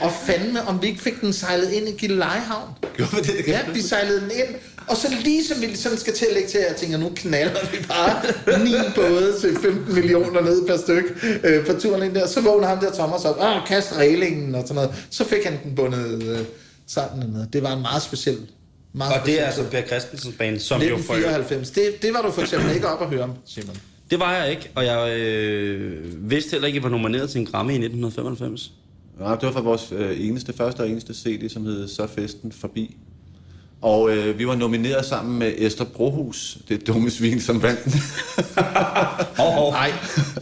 Og 0.00 0.12
fandme, 0.26 0.62
om 0.62 0.82
vi 0.82 0.86
ikke 0.86 1.02
fik 1.02 1.20
den 1.20 1.32
sejlet 1.32 1.70
ind 1.70 1.88
i 1.88 1.92
Gillelejehavn. 1.92 2.68
Gjorde 2.96 3.16
det? 3.16 3.26
det? 3.26 3.48
Ja, 3.48 3.60
vi 3.74 3.80
sejlede 3.82 4.20
den 4.20 4.30
ind, 4.30 4.54
og 4.88 4.96
så 4.96 5.08
lige 5.24 5.44
som 5.44 5.60
vi 5.60 5.76
sådan 5.76 5.98
skal 5.98 6.14
til 6.14 6.26
at 6.26 6.34
lægge 6.34 6.48
til, 6.48 6.60
jeg 6.68 6.76
tænker, 6.76 6.98
nu 6.98 7.12
knaller 7.16 7.60
vi 7.72 7.86
bare 7.88 8.22
ni 8.64 8.74
både 8.94 9.40
til 9.40 9.58
15 9.62 9.94
millioner 9.94 10.40
ned 10.40 10.66
per 10.66 10.76
styk 10.76 11.04
øh, 11.44 11.66
på 11.66 11.72
turen 11.72 12.02
ind 12.02 12.14
der. 12.14 12.26
Så 12.26 12.40
vågner 12.40 12.68
ham 12.68 12.78
der 12.78 12.92
Thomas 12.92 13.24
op, 13.24 13.36
og 13.36 13.62
kast 13.66 13.96
reglingen 13.96 14.54
og 14.54 14.62
sådan 14.62 14.74
noget. 14.74 14.90
Så 15.10 15.24
fik 15.24 15.44
han 15.44 15.58
den 15.64 15.74
bundet 15.74 16.22
øh, 16.22 16.38
sammen. 16.86 17.30
noget. 17.30 17.52
Det 17.52 17.62
var 17.62 17.72
en 17.72 17.82
meget 17.82 18.02
speciel 18.02 18.38
meget 18.92 19.20
Og 19.20 19.26
det 19.26 19.40
er 19.40 19.46
altså 19.46 19.64
Per 19.70 19.86
Christensens 19.86 20.34
band, 20.38 20.58
som 20.58 20.82
jo 20.82 20.88
for 20.88 21.14
1994. 21.14 21.70
Det, 21.70 22.02
det 22.02 22.14
var 22.14 22.22
du 22.22 22.30
for 22.30 22.42
eksempel 22.42 22.74
ikke 22.74 22.88
op 22.88 23.02
at 23.02 23.08
høre 23.08 23.22
om, 23.22 23.32
Simon. 23.46 23.76
Det 24.10 24.20
var 24.20 24.34
jeg 24.34 24.50
ikke, 24.50 24.70
og 24.74 24.84
jeg 24.84 25.18
øh, 25.18 26.30
vidste 26.30 26.50
heller 26.50 26.66
ikke, 26.66 26.76
at 26.76 26.82
jeg 26.84 26.90
var 26.90 26.96
nomineret 26.96 27.30
til 27.30 27.40
en 27.40 27.46
Grammy 27.46 27.70
i 27.70 27.74
1995. 27.74 28.72
Nej, 29.20 29.34
det 29.34 29.42
var 29.42 29.52
fra 29.52 29.60
vores 29.60 29.92
øh, 29.96 30.26
eneste, 30.28 30.52
første 30.56 30.80
og 30.80 30.88
eneste 30.90 31.14
CD, 31.14 31.48
som 31.48 31.64
hed 31.64 31.88
Så 31.88 32.06
Festen 32.06 32.52
Forbi. 32.52 32.96
Og 33.82 34.10
øh, 34.16 34.38
vi 34.38 34.46
var 34.46 34.54
nomineret 34.54 35.04
sammen 35.04 35.38
med 35.38 35.52
Esther 35.58 35.84
Brohus, 35.84 36.58
det 36.68 36.86
dumme 36.86 37.10
svin, 37.10 37.40
som 37.40 37.62
vandt 37.62 37.84
den. 37.84 37.92
Hov, 39.36 39.52
hov. 39.52 39.72
Nej, 39.72 39.92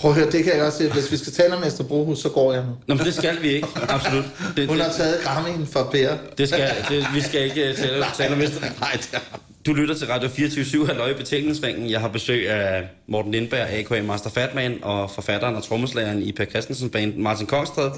prøv 0.00 0.10
at 0.10 0.16
høre, 0.16 0.30
det 0.30 0.44
kan 0.44 0.56
jeg 0.56 0.62
også 0.62 0.78
sige. 0.78 0.92
Hvis 0.92 1.12
vi 1.12 1.16
skal 1.16 1.32
tale 1.32 1.56
om 1.56 1.62
Esther 1.62 1.84
Brohus, 1.84 2.18
så 2.18 2.28
går 2.28 2.52
jeg 2.52 2.64
nu. 2.64 2.70
Nå, 2.86 2.94
men 2.94 3.04
det 3.04 3.14
skal 3.14 3.42
vi 3.42 3.48
ikke, 3.48 3.68
absolut. 3.88 4.24
Det, 4.56 4.68
Hun 4.68 4.78
har 4.78 4.86
det, 4.86 4.94
taget 4.96 5.14
Grammy'en 5.16 5.72
for 5.72 5.88
Per. 5.92 6.16
det 6.38 6.48
skal, 6.48 6.70
det, 6.88 7.06
vi 7.14 7.20
skal 7.20 7.44
ikke 7.44 7.68
øh, 7.68 7.76
tale, 7.76 8.04
tale 8.16 8.34
om 8.34 8.40
Vester. 8.40 8.60
Nej, 8.60 8.92
det. 8.92 9.37
Du 9.68 9.72
lytter 9.74 9.94
til 9.94 10.06
Radio 10.06 10.28
24 10.28 10.86
Halløj 10.86 11.16
Betalingsringen. 11.16 11.90
Jeg 11.90 12.00
har 12.00 12.08
besøg 12.08 12.50
af 12.50 12.88
Morten 13.06 13.32
Lindberg, 13.32 13.68
a.k.a. 13.68 14.02
Master 14.02 14.30
Fatman, 14.30 14.78
og 14.82 15.10
forfatteren 15.10 15.56
og 15.56 15.62
trommeslageren 15.62 16.22
i 16.22 16.32
Per 16.32 16.44
Christensens 16.44 16.92
band, 16.92 17.16
Martin 17.16 17.46
Kongstad. 17.46 17.90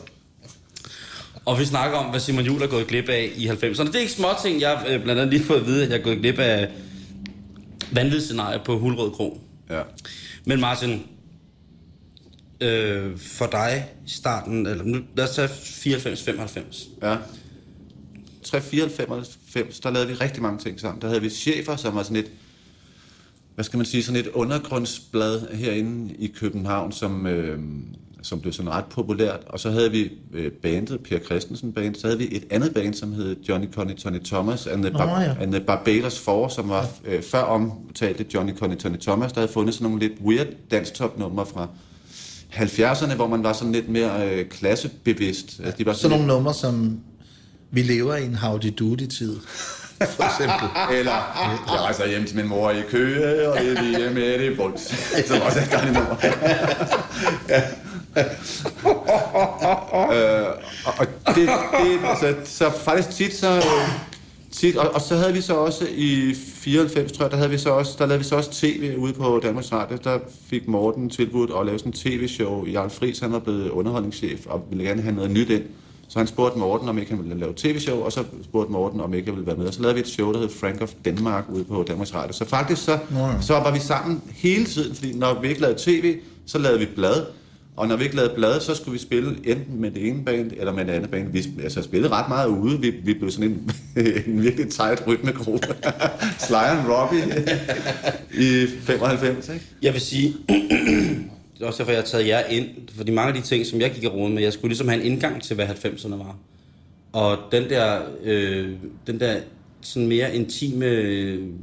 Og 1.45 1.59
vi 1.59 1.65
snakker 1.65 1.99
om, 1.99 2.11
hvad 2.11 2.21
Simon 2.21 2.45
Juhl 2.45 2.63
er 2.63 2.67
gået 2.67 2.87
glip 2.87 3.09
af 3.09 3.31
i 3.37 3.49
90'erne. 3.49 3.87
Det 3.87 3.95
er 3.95 4.01
ikke 4.01 4.13
små 4.13 4.29
ting. 4.43 4.61
Jeg 4.61 4.71
har 4.71 4.87
øh, 4.89 5.03
blandt 5.03 5.21
andet 5.21 5.29
lige 5.35 5.45
fået 5.45 5.61
at 5.61 5.67
vide, 5.67 5.85
at 5.85 5.91
jeg 5.91 5.99
er 5.99 6.03
gået 6.03 6.19
glip 6.19 6.39
af 6.39 6.69
vanvidsscenarie 7.93 8.61
på 8.65 8.79
Hulrød 8.79 9.11
Kro. 9.11 9.41
Ja. 9.71 9.83
Men 10.45 10.61
Martin, 10.61 11.03
øh, 12.61 13.19
for 13.19 13.47
dig 13.47 13.87
i 14.07 14.11
starten, 14.11 14.67
eller 14.67 14.85
nu, 14.85 14.99
lad 15.17 15.25
os 15.25 15.35
tage 15.35 15.49
94-95. 15.49 16.89
Ja. 17.03 17.17
3-94, 18.47 19.81
der 19.83 19.91
lavede 19.91 20.09
vi 20.09 20.15
rigtig 20.15 20.43
mange 20.43 20.59
ting 20.59 20.81
sammen. 20.81 21.03
Der 21.03 21.09
havde 21.09 21.21
vi 21.21 21.31
chefer, 21.31 21.77
som 21.77 21.95
var 21.95 22.03
sådan 22.03 22.17
et, 22.17 22.31
hvad 23.55 23.65
skal 23.65 23.77
man 23.77 23.87
sige, 23.87 24.03
sådan 24.03 24.21
et 24.21 24.29
undergrundsblad 24.29 25.55
herinde 25.55 26.15
i 26.15 26.27
København, 26.27 26.93
som, 26.93 27.27
øh, 27.27 27.59
som 28.23 28.41
blev 28.41 28.53
sådan 28.53 28.71
ret 28.71 28.85
populært. 28.85 29.41
Og 29.47 29.61
så 29.61 29.71
havde 29.71 29.91
vi 29.91 30.11
øh, 30.33 30.53
bandet, 30.53 31.01
Per 31.01 31.19
Christensen 31.19 31.73
Band, 31.73 31.95
så 31.95 32.07
havde 32.07 32.19
vi 32.19 32.29
et 32.37 32.45
andet 32.51 32.75
band, 32.75 32.95
som 32.95 33.13
hed 33.13 33.37
Johnny 33.49 33.73
Conny 33.73 33.95
Tony 33.95 34.21
Thomas 34.25 34.67
and 34.67 34.83
the, 34.83 34.93
Bar- 34.93 35.21
ja. 35.21 35.35
and 35.41 35.53
the 35.53 35.61
Barbados 35.65 36.19
Four, 36.19 36.49
som 36.49 36.69
var 36.69 36.87
øh, 37.05 37.23
før 37.23 37.43
omtalte 37.43 38.27
Johnny 38.35 38.57
Conny 38.57 38.77
Tony 38.77 38.97
Thomas, 38.97 39.33
der 39.33 39.41
havde 39.41 39.53
fundet 39.53 39.75
sådan 39.75 39.85
nogle 39.85 40.09
lidt 40.09 40.21
weird 40.25 40.47
danstopnumre 40.71 41.47
fra 41.47 41.69
70'erne, 42.53 43.15
hvor 43.15 43.27
man 43.27 43.43
var 43.43 43.53
sådan 43.53 43.73
lidt 43.73 43.89
mere 43.89 44.31
øh, 44.31 44.49
klassebevidst. 44.49 45.61
Altså, 45.65 45.79
de 45.79 45.87
var 45.87 45.93
Sådan 45.93 46.19
nogle 46.19 46.35
numre, 46.35 46.55
som 46.55 47.01
vi 47.71 47.83
lever 47.83 48.17
i 48.17 48.25
en 48.25 48.35
howdy 48.35 48.75
doody 48.79 49.07
tid 49.07 49.37
for 50.07 50.25
eksempel. 50.25 50.69
Eller, 50.99 51.13
jeg 51.73 51.81
rejser 51.81 52.09
hjem 52.09 52.25
til 52.25 52.37
min 52.37 52.49
mor 52.49 52.71
i 52.71 52.83
Køge, 52.91 53.49
og 53.49 53.61
det 53.61 53.79
er 53.79 53.83
lige 53.83 54.11
med 54.11 54.39
det 54.39 54.57
bunds. 54.57 54.83
Som 55.27 55.41
også 55.41 55.61
er 55.61 55.79
et 55.79 55.93
mor. 55.93 56.01
nummer. 56.01 56.17
øh, 60.13 60.47
og, 60.85 61.07
det, 61.35 61.49
det 61.85 62.01
altså, 62.05 62.35
så 62.45 62.71
faktisk 62.71 63.11
tit 63.11 63.35
så... 63.35 63.65
Tit, 64.53 64.77
og, 64.77 64.95
og, 64.95 65.01
så 65.01 65.17
havde 65.17 65.33
vi 65.33 65.41
så 65.41 65.55
også 65.55 65.87
i 65.91 66.35
94, 66.35 67.13
tror 67.13 67.25
jeg, 67.25 67.31
der 67.31 67.37
havde 67.37 67.51
vi 67.51 67.59
så 67.59 67.71
også, 67.71 67.97
der 67.99 68.07
lavede 68.07 68.19
vi 68.19 68.25
så 68.25 68.37
også 68.37 68.51
tv 68.53 68.95
ude 68.99 69.13
på 69.13 69.41
Danmarks 69.43 69.73
Radio. 69.73 69.99
Der 70.05 70.19
fik 70.51 70.69
Morten 70.69 71.11
tilbudt 71.11 71.51
at 71.61 71.67
lave 71.67 71.79
sådan 71.79 71.91
en 71.91 71.97
tv-show. 71.97 72.67
Jarl 72.67 72.91
Friis, 72.91 73.19
han 73.19 73.33
var 73.33 73.39
blevet 73.39 73.71
underholdningschef 73.71 74.47
og 74.47 74.65
ville 74.71 74.85
gerne 74.85 75.03
have 75.03 75.15
noget 75.15 75.31
nyt 75.31 75.51
ind. 75.51 75.63
Så 76.11 76.19
han 76.19 76.27
spurgte 76.27 76.59
Morten, 76.59 76.89
om 76.89 76.99
ikke 76.99 77.11
han 77.11 77.23
ville 77.23 77.41
lave 77.41 77.53
tv-show, 77.57 78.01
og 78.01 78.13
så 78.13 78.25
spurgte 78.45 78.73
Morten, 78.73 79.01
om 79.01 79.15
ikke 79.15 79.29
jeg 79.29 79.35
ville 79.35 79.47
være 79.47 79.57
med. 79.57 79.67
Og 79.67 79.75
så 79.75 79.81
lavede 79.83 79.95
vi 79.95 80.01
et 80.01 80.09
show, 80.09 80.33
der 80.33 80.39
hed 80.39 80.49
Frank 80.49 80.81
of 80.81 80.93
Denmark 81.05 81.45
ude 81.49 81.65
på 81.65 81.85
Danmarks 81.89 82.15
Radio. 82.15 82.33
Så 82.33 82.45
faktisk 82.45 82.85
så, 82.85 82.99
så 83.41 83.53
var 83.55 83.73
vi 83.73 83.79
sammen 83.79 84.23
hele 84.35 84.65
tiden, 84.65 84.95
fordi 84.95 85.13
når 85.13 85.41
vi 85.41 85.49
ikke 85.49 85.61
lavede 85.61 85.79
tv, 85.79 86.17
så 86.47 86.59
lavede 86.59 86.79
vi 86.79 86.87
blad. 86.95 87.27
Og 87.77 87.89
når 87.89 87.97
vi 87.97 88.05
ikke 88.05 88.17
lavede 88.17 88.35
blade, 88.35 88.61
så 88.61 88.75
skulle 88.75 88.93
vi 88.93 88.99
spille 88.99 89.37
enten 89.45 89.81
med 89.81 89.91
det 89.91 90.09
ene 90.09 90.25
band, 90.25 90.53
eller 90.57 90.73
med 90.73 90.85
det 90.85 90.93
andet 90.93 91.11
band. 91.11 91.33
Vi 91.33 91.47
altså, 91.63 91.83
spillede 91.83 92.13
ret 92.13 92.29
meget 92.29 92.49
ude. 92.49 92.81
Vi, 92.81 92.91
vi 93.05 93.15
blev 93.15 93.31
sådan 93.31 93.51
en, 93.51 93.71
en 94.27 94.43
virkelig 94.43 94.71
tight 94.71 95.07
rytmegruppe. 95.07 95.67
Sly 96.47 96.55
and 96.55 96.89
Robbie 96.89 97.45
i 98.35 98.67
95, 98.81 99.49
ikke? 99.49 99.65
Jeg 99.83 99.93
vil 99.93 100.01
sige, 100.01 100.35
også 101.63 101.79
derfor, 101.79 101.93
jeg 101.93 102.01
har 102.01 102.07
taget 102.07 102.27
jer 102.27 102.47
ind, 102.47 102.67
fordi 102.97 103.11
mange 103.11 103.29
af 103.29 103.43
de 103.43 103.49
ting, 103.49 103.67
som 103.67 103.81
jeg 103.81 103.91
gik 103.91 104.05
og 104.05 104.15
rode 104.15 104.31
med, 104.31 104.43
jeg 104.43 104.53
skulle 104.53 104.69
ligesom 104.69 104.89
have 104.89 105.01
en 105.01 105.13
indgang 105.13 105.43
til, 105.43 105.55
hvad 105.55 105.67
90'erne 105.67 106.17
var. 106.17 106.37
Og 107.13 107.39
den 107.53 107.71
der, 107.71 108.01
øh, 108.23 108.73
den 109.07 109.21
der 109.21 109.41
sådan 109.81 110.09
mere 110.09 110.35
intime, 110.35 110.87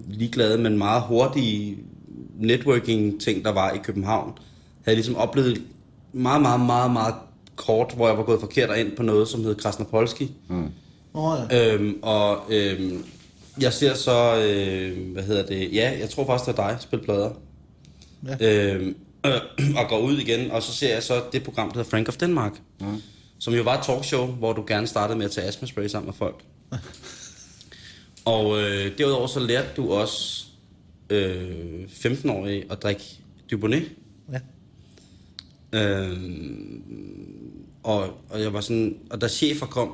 ligeglade, 0.10 0.58
men 0.58 0.78
meget 0.78 1.02
hurtige 1.02 1.78
networking-ting, 2.40 3.46
der 3.46 3.52
var 3.52 3.72
i 3.72 3.78
København, 3.78 4.28
havde 4.28 4.38
jeg 4.86 4.96
ligesom 4.96 5.16
oplevet 5.16 5.62
meget, 6.14 6.42
meget, 6.42 6.60
meget, 6.60 6.92
meget 6.92 7.16
kort, 7.56 7.94
hvor 7.96 8.08
jeg 8.08 8.18
var 8.18 8.24
gået 8.24 8.40
forkert 8.40 8.78
ind 8.78 8.92
på 8.92 9.04
noget, 9.04 9.28
som 9.28 9.44
hed 9.44 9.56
Krasnopolski. 9.56 10.32
Mm. 10.48 10.70
Oh, 11.14 11.38
ja. 11.52 11.74
Øhm, 11.74 12.00
og 12.02 12.38
øhm, 12.50 13.04
jeg 13.62 13.74
ser 13.74 13.94
så, 13.94 14.46
øh, 14.48 15.14
hvad 15.14 15.24
hedder 15.24 15.46
det, 15.46 15.74
ja, 15.74 15.98
jeg 16.00 16.10
tror 16.10 16.26
faktisk, 16.26 16.50
det 16.50 16.60
er 16.60 16.68
dig, 16.68 16.78
spil 16.80 17.00
plader. 17.00 17.30
Ja. 18.28 18.74
Øhm, 18.76 18.88
øh, 18.88 18.94
og 19.78 19.90
går 19.90 20.00
ud 20.00 20.18
igen, 20.18 20.52
og 20.52 20.64
så 20.64 20.74
ser 20.74 20.94
jeg 20.94 21.04
så 21.04 21.24
det 21.32 21.44
program, 21.44 21.68
der 21.68 21.78
hedder 21.78 21.90
Frank 21.90 22.08
of 22.08 22.18
Denmark. 22.18 22.62
Mm. 22.80 23.02
Som 23.40 23.54
jo 23.54 23.64
var 23.64 23.78
et 23.78 23.86
talkshow, 23.86 24.26
hvor 24.26 24.54
du 24.54 24.64
gerne 24.68 24.88
startede 24.88 25.18
med 25.18 25.26
at 25.26 25.32
tage 25.32 25.48
astmaspray 25.48 25.88
sammen 25.88 26.06
med 26.06 26.14
folk. 26.14 26.44
og 28.26 28.62
øh, 28.62 28.98
derudover 28.98 29.28
så 29.28 29.40
lærte 29.40 29.68
du 29.78 29.92
også 29.94 30.46
øh, 31.10 31.84
15-årige 31.90 32.66
at 32.70 32.84
drikke 32.84 33.04
Dubonnet. 33.52 33.92
Ja. 34.32 34.40
Øhm, 35.80 36.84
og, 37.84 38.04
og 38.30 38.42
jeg 38.42 38.54
var 38.54 38.62
sådan, 38.62 38.98
og 39.10 39.22
da 39.22 39.28
chefer 39.28 39.66
kom, 39.66 39.92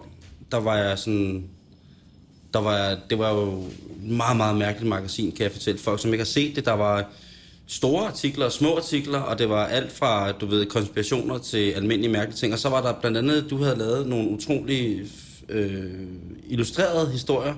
der 0.51 0.57
var 0.57 0.77
jeg 0.77 0.99
sådan, 0.99 1.49
der 2.53 2.59
var 2.59 2.77
jeg, 2.77 2.97
det 3.09 3.19
var 3.19 3.34
jo 3.34 3.65
et 3.65 4.11
meget, 4.11 4.38
meget 4.38 4.57
mærkeligt 4.57 4.89
magasin, 4.89 5.31
kan 5.31 5.43
jeg 5.43 5.51
fortælle 5.51 5.79
folk, 5.79 6.01
som 6.01 6.13
ikke 6.13 6.23
har 6.23 6.25
set 6.25 6.55
det. 6.55 6.65
Der 6.65 6.73
var 6.73 7.09
store 7.74 8.07
artikler 8.07 8.45
og 8.45 8.51
små 8.51 8.78
artikler, 8.78 9.19
og 9.19 9.39
det 9.39 9.49
var 9.49 9.65
alt 9.65 9.91
fra, 9.91 10.32
du 10.32 10.45
ved, 10.45 10.65
konspirationer 10.65 11.38
til 11.38 11.71
almindelige 11.71 12.11
mærkelige 12.11 12.38
ting. 12.38 12.53
Og 12.53 12.59
så 12.59 12.69
var 12.69 12.82
der 12.82 12.93
blandt 13.01 13.17
andet, 13.17 13.45
du 13.49 13.63
havde 13.63 13.78
lavet 13.78 14.07
nogle 14.07 14.30
utrolig 14.30 15.01
øh, 15.49 15.91
illustrerede 16.49 17.11
historier 17.11 17.53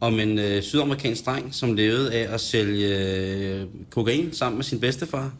om 0.00 0.20
en 0.20 0.38
øh, 0.38 0.62
sydamerikansk 0.62 1.26
dreng, 1.26 1.54
som 1.54 1.74
levede 1.74 2.12
af 2.12 2.34
at 2.34 2.40
sælge 2.40 2.98
øh, 2.98 3.66
kokain 3.90 4.32
sammen 4.32 4.56
med 4.56 4.64
sin 4.64 4.80
bedstefar. 4.80 5.32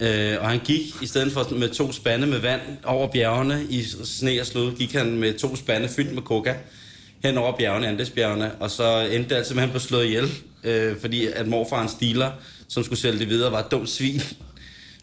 Øh, 0.00 0.36
og 0.40 0.48
han 0.48 0.60
gik, 0.64 1.02
i 1.02 1.06
stedet 1.06 1.32
for 1.32 1.54
med 1.54 1.68
to 1.68 1.92
spande 1.92 2.26
med 2.26 2.38
vand 2.38 2.60
over 2.84 3.08
bjergene 3.08 3.66
i 3.70 3.82
sne 4.04 4.40
og 4.40 4.46
slud, 4.46 4.72
gik 4.72 4.92
han 4.92 5.16
med 5.16 5.38
to 5.38 5.56
spande 5.56 5.88
fyldt 5.88 6.14
med 6.14 6.22
coca 6.22 6.54
hen 7.24 7.38
over 7.38 7.56
bjergene, 7.56 7.88
Andesbjergene, 7.88 8.52
og 8.54 8.70
så 8.70 9.08
endte 9.12 9.28
det 9.30 9.34
altså 9.36 9.54
med, 9.54 9.62
at 9.62 9.68
han 9.68 9.72
blev 9.72 9.80
slået 9.80 10.04
ihjel, 10.04 10.28
øh, 10.64 10.96
fordi 10.96 11.26
at 11.26 11.46
morfarens 11.48 11.94
dealer, 11.94 12.30
som 12.68 12.82
skulle 12.82 12.98
sælge 12.98 13.18
det 13.18 13.28
videre, 13.28 13.52
var 13.52 13.58
et 13.58 13.70
dumt 13.70 13.88
svin. 13.88 14.20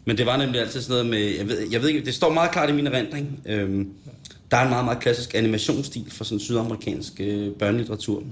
Men 0.06 0.18
det 0.18 0.26
var 0.26 0.36
nemlig 0.36 0.60
altid 0.60 0.82
sådan 0.82 1.06
noget 1.06 1.06
med, 1.06 1.36
jeg 1.36 1.48
ved, 1.48 1.70
jeg 1.70 1.82
ved 1.82 1.88
ikke, 1.88 2.04
det 2.04 2.14
står 2.14 2.32
meget 2.32 2.50
klart 2.50 2.70
i 2.70 2.72
min 2.72 2.86
erindring. 2.86 3.40
Øh, 3.46 3.86
der 4.50 4.56
er 4.56 4.62
en 4.62 4.70
meget, 4.70 4.84
meget 4.84 5.00
klassisk 5.00 5.34
animationsstil 5.34 6.10
for 6.10 6.24
sådan 6.24 6.40
sydamerikansk 6.40 7.20
øh, 7.20 7.52
børnelitteratur. 7.52 8.22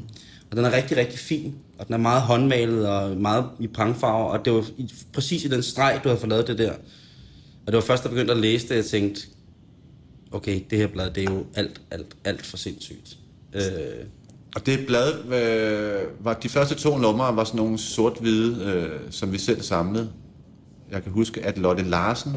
Og 0.51 0.57
den 0.57 0.65
er 0.65 0.73
rigtig, 0.73 0.97
rigtig 0.97 1.19
fin, 1.19 1.55
og 1.79 1.87
den 1.87 1.95
er 1.95 1.99
meget 1.99 2.23
håndmalet 2.23 2.89
og 2.89 3.17
meget 3.17 3.45
i 3.61 3.67
prangfarver, 3.67 4.25
og 4.25 4.45
det 4.45 4.53
var 4.53 4.65
i, 4.77 4.93
præcis 5.13 5.45
i 5.45 5.49
den 5.49 5.63
streg, 5.63 6.01
du 6.05 6.09
havde 6.09 6.21
fået 6.21 6.31
lavet 6.31 6.47
det 6.47 6.59
der. 6.59 6.73
Og 7.67 7.73
det 7.73 7.75
var 7.75 7.81
først, 7.81 8.03
da 8.03 8.09
jeg 8.09 8.15
begyndte 8.15 8.35
at 8.35 8.41
læse 8.41 8.69
det, 8.69 8.77
jeg 8.77 8.85
tænkte, 8.85 9.21
okay, 10.33 10.61
det 10.71 10.79
her 10.79 10.87
blad, 10.87 11.11
det 11.11 11.29
er 11.29 11.33
jo 11.33 11.47
alt, 11.55 11.81
alt, 11.91 12.17
alt 12.25 12.47
for 12.47 12.57
sindssygt. 12.57 13.19
Øh, 13.55 13.63
Og 14.57 14.67
det 14.67 14.87
blad, 14.87 15.13
øh, 15.25 16.25
var 16.25 16.35
de 16.35 16.49
første 16.49 16.75
to 16.75 16.99
numre 16.99 17.37
var 17.37 17.45
sådan 17.45 17.59
nogle 17.59 17.79
sort-hvide, 17.79 18.65
øh, 18.65 19.01
som 19.11 19.33
vi 19.33 19.39
selv 19.39 19.63
samlede. 19.63 20.09
Jeg 20.91 21.03
kan 21.03 21.13
huske, 21.13 21.41
at 21.45 21.59
Lotte 21.59 21.83
Larsen, 21.83 22.33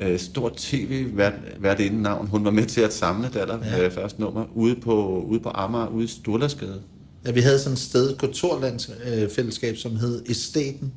øh, 0.00 0.18
stort 0.18 0.52
tv-vært 0.56 1.80
inden 1.80 2.02
navn, 2.02 2.26
hun 2.26 2.44
var 2.44 2.50
med 2.50 2.66
til 2.66 2.80
at 2.80 2.92
samle 2.92 3.24
det 3.24 3.34
der 3.34 3.58
ja. 3.64 3.84
øh, 3.84 3.90
første 3.92 4.20
nummer, 4.20 4.44
ude 4.54 4.76
på, 4.76 5.24
ude 5.28 5.40
på 5.40 5.50
Amager, 5.54 5.86
ude 5.88 6.04
i 6.04 6.08
Sturlasgade. 6.08 6.80
ja, 7.26 7.30
vi 7.30 7.40
havde 7.40 7.58
sådan 7.58 7.72
et 7.72 7.78
sted, 7.78 8.10
et 8.10 8.18
kulturlandsfællesskab, 8.18 9.76
som 9.76 9.96
hed 9.96 10.22
Esteten. 10.26 10.92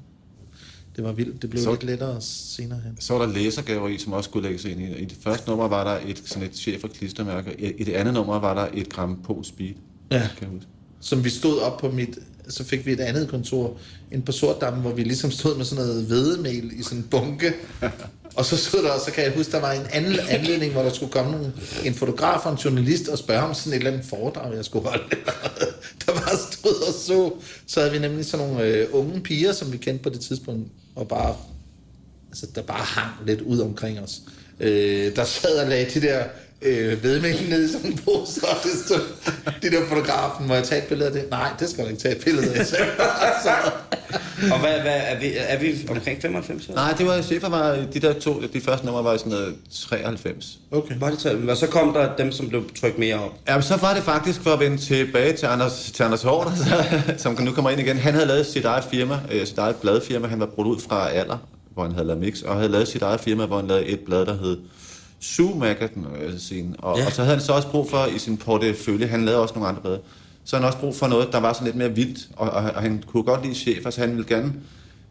Det 0.99 1.07
var 1.07 1.13
vildt. 1.13 1.41
Det 1.41 1.49
blev 1.49 1.63
Så- 1.63 1.71
lidt 1.71 1.83
lettere 1.83 2.17
senere 2.21 2.79
hen. 2.85 2.97
Så 2.99 3.13
var 3.13 3.25
der 3.25 3.33
læsergaver 3.33 3.87
i, 3.87 3.97
som 3.97 4.13
også 4.13 4.27
skulle 4.29 4.47
lægges 4.47 4.65
ind 4.65 4.81
i. 4.81 4.85
I 5.01 5.05
det 5.05 5.17
første 5.23 5.49
nummer 5.49 5.67
var 5.67 5.83
der 5.83 6.09
et, 6.09 6.21
sådan 6.25 6.43
et 6.43 6.51
chef- 6.51 6.83
og 6.83 6.89
klistermærke. 6.89 7.55
I, 7.59 7.71
I 7.77 7.83
det 7.83 7.93
andet 7.93 8.13
nummer 8.13 8.39
var 8.39 8.53
der 8.53 8.67
et 8.73 8.89
gram 8.89 9.19
på 9.23 9.43
speed. 9.43 9.73
Ja. 10.11 10.17
Kan 10.19 10.27
jeg 10.41 10.49
huske. 10.49 10.67
Som 11.01 11.23
vi 11.23 11.29
stod 11.29 11.59
op 11.59 11.77
på 11.77 11.91
mit... 11.91 12.19
Så 12.49 12.63
fik 12.63 12.85
vi 12.85 12.91
et 12.91 12.99
andet 12.99 13.29
kontor 13.29 13.77
ind 14.11 14.23
på 14.23 14.31
Sortdammen, 14.31 14.81
hvor 14.81 14.91
vi 14.93 15.03
ligesom 15.03 15.31
stod 15.31 15.57
med 15.57 15.65
sådan 15.65 15.85
noget 15.85 16.05
hvedemel 16.05 16.71
i 16.79 16.83
sådan 16.83 16.97
en 16.97 17.03
bunke. 17.11 17.53
Og 18.35 18.45
så 18.45 18.57
stod 18.57 18.83
der, 18.83 18.91
og 18.91 18.99
så 19.05 19.11
kan 19.11 19.23
jeg 19.23 19.33
huske, 19.37 19.51
der 19.51 19.59
var 19.61 19.71
en 19.71 19.85
anden 19.91 20.15
anledning, 20.29 20.71
hvor 20.73 20.81
der 20.81 20.93
skulle 20.93 21.11
komme 21.11 21.31
nogle, 21.31 21.53
en 21.85 21.93
fotograf 21.93 22.45
og 22.45 22.51
en 22.51 22.57
journalist 22.57 23.07
og 23.07 23.17
spørge 23.17 23.41
om 23.43 23.53
sådan 23.53 23.73
et 23.73 23.77
eller 23.77 23.91
andet 23.91 24.05
foredrag, 24.05 24.55
jeg 24.55 24.65
skulle 24.65 24.89
holde. 24.89 25.03
der 26.05 26.11
bare 26.13 26.37
stod 26.51 26.87
og 26.87 26.93
så. 26.93 27.31
Så 27.67 27.79
havde 27.79 27.91
vi 27.93 27.99
nemlig 27.99 28.25
sådan 28.25 28.47
nogle 28.47 28.63
øh, 28.63 28.87
unge 28.91 29.21
piger, 29.21 29.53
som 29.53 29.71
vi 29.71 29.77
kendte 29.77 30.03
på 30.03 30.09
det 30.09 30.19
tidspunkt, 30.19 30.67
og 30.99 31.07
bare 31.07 31.35
altså, 32.27 32.47
der 32.55 32.61
bare 32.61 32.83
hang 32.83 33.11
lidt 33.25 33.41
ud 33.41 33.59
omkring 33.59 33.99
os. 33.99 34.21
Øh, 34.59 35.15
der 35.15 35.23
sad 35.23 35.59
og 35.59 35.69
lagde 35.69 35.99
de 35.99 36.07
der 36.07 36.23
øh, 36.61 37.03
vedmænd 37.03 37.49
ned 37.49 37.69
i 37.69 37.71
sådan 37.71 37.91
en 37.91 37.97
pose, 37.97 38.41
og 38.47 38.55
det 38.63 38.71
stod, 38.85 38.99
de 39.61 39.71
der 39.71 39.85
fotografen, 39.87 40.47
må 40.47 40.53
jeg 40.53 40.63
tage 40.63 40.81
et 40.81 40.87
billede 40.87 41.07
af 41.07 41.13
det? 41.13 41.29
Nej, 41.29 41.49
det 41.59 41.69
skal 41.69 41.83
du 41.83 41.89
ikke 41.89 42.01
tage 42.01 42.15
et 42.15 42.23
billede 42.23 42.53
af. 42.53 42.65
Så, 42.65 42.77
så, 43.43 43.51
og 44.53 44.59
hvad, 44.59 44.81
hvad, 44.81 45.01
er, 45.05 45.19
vi, 45.19 45.33
er 45.37 45.59
vi 45.59 45.87
omkring 45.89 46.21
95? 46.21 46.67
eller? 46.67 46.81
Nej, 46.81 46.93
det 46.97 47.05
var 47.05 47.21
chefer 47.21 47.49
var, 47.49 47.77
de 47.93 47.99
der 47.99 48.13
to, 48.13 48.41
de 48.53 48.61
første 48.61 48.85
numre 48.85 49.03
var 49.03 49.13
i 49.13 49.17
sådan 49.17 49.31
noget 49.31 49.55
93. 49.71 50.59
okay. 50.71 50.95
Var 50.99 51.09
det 51.09 51.19
tal? 51.19 51.49
Og 51.49 51.57
så 51.57 51.67
kom 51.67 51.93
der 51.93 52.15
dem, 52.15 52.31
som 52.31 52.49
blev 52.49 52.63
trykt 52.81 52.97
mere 52.97 53.15
op. 53.15 53.31
Ja, 53.47 53.53
men 53.53 53.63
så 53.63 53.75
var 53.75 53.93
det 53.93 54.03
faktisk 54.03 54.41
for 54.41 54.49
at 54.49 54.59
vende 54.59 54.77
tilbage 54.77 55.33
til 55.33 55.45
Anders, 55.45 55.91
til 55.93 56.03
Anders 56.03 56.23
Hård, 56.23 56.53
som 57.17 57.41
nu 57.41 57.51
kommer 57.51 57.69
ind 57.69 57.81
igen. 57.81 57.97
Han 57.97 58.13
havde 58.13 58.25
lavet 58.25 58.45
sit 58.45 58.65
eget 58.65 58.83
firma, 58.91 59.19
øh, 59.31 59.47
sit 59.47 59.57
eget 59.57 59.75
bladfirma. 59.75 60.27
Han 60.27 60.39
var 60.39 60.45
brudt 60.45 60.67
ud 60.67 60.79
fra 60.89 61.09
alder, 61.09 61.37
hvor 61.73 61.83
han 61.83 61.91
havde 61.91 62.07
lavet 62.07 62.19
mix, 62.19 62.41
og 62.41 62.55
havde 62.55 62.69
lavet 62.69 62.87
sit 62.87 63.01
eget 63.01 63.19
firma, 63.19 63.45
hvor 63.45 63.57
han 63.57 63.67
lavede 63.67 63.85
et 63.85 63.99
blad, 63.99 64.25
der 64.25 64.37
hed 64.37 64.57
Magazine, 65.55 66.75
og, 66.79 66.97
Ja. 66.99 67.05
og 67.05 67.11
så 67.11 67.23
havde 67.23 67.35
han 67.37 67.45
så 67.45 67.51
også 67.53 67.67
brug 67.67 67.89
for 67.89 68.05
i 68.15 68.19
sin 68.19 68.37
portefølje, 68.37 69.07
han 69.07 69.25
lavede 69.25 69.41
også 69.41 69.53
nogle 69.53 69.69
andre 69.69 69.81
blade, 69.81 69.99
så 70.45 70.55
havde 70.55 70.63
han 70.63 70.67
også 70.73 70.79
brug 70.79 70.95
for 70.95 71.07
noget, 71.07 71.27
der 71.31 71.39
var 71.39 71.53
sådan 71.53 71.65
lidt 71.65 71.75
mere 71.75 71.95
vildt, 71.95 72.19
og, 72.35 72.49
og, 72.49 72.63
og 72.75 72.81
han 72.81 73.03
kunne 73.07 73.23
godt 73.23 73.43
lide 73.43 73.55
chefer, 73.55 73.89
så 73.89 74.01
han 74.01 74.09
ville 74.11 74.27
gerne 74.27 74.53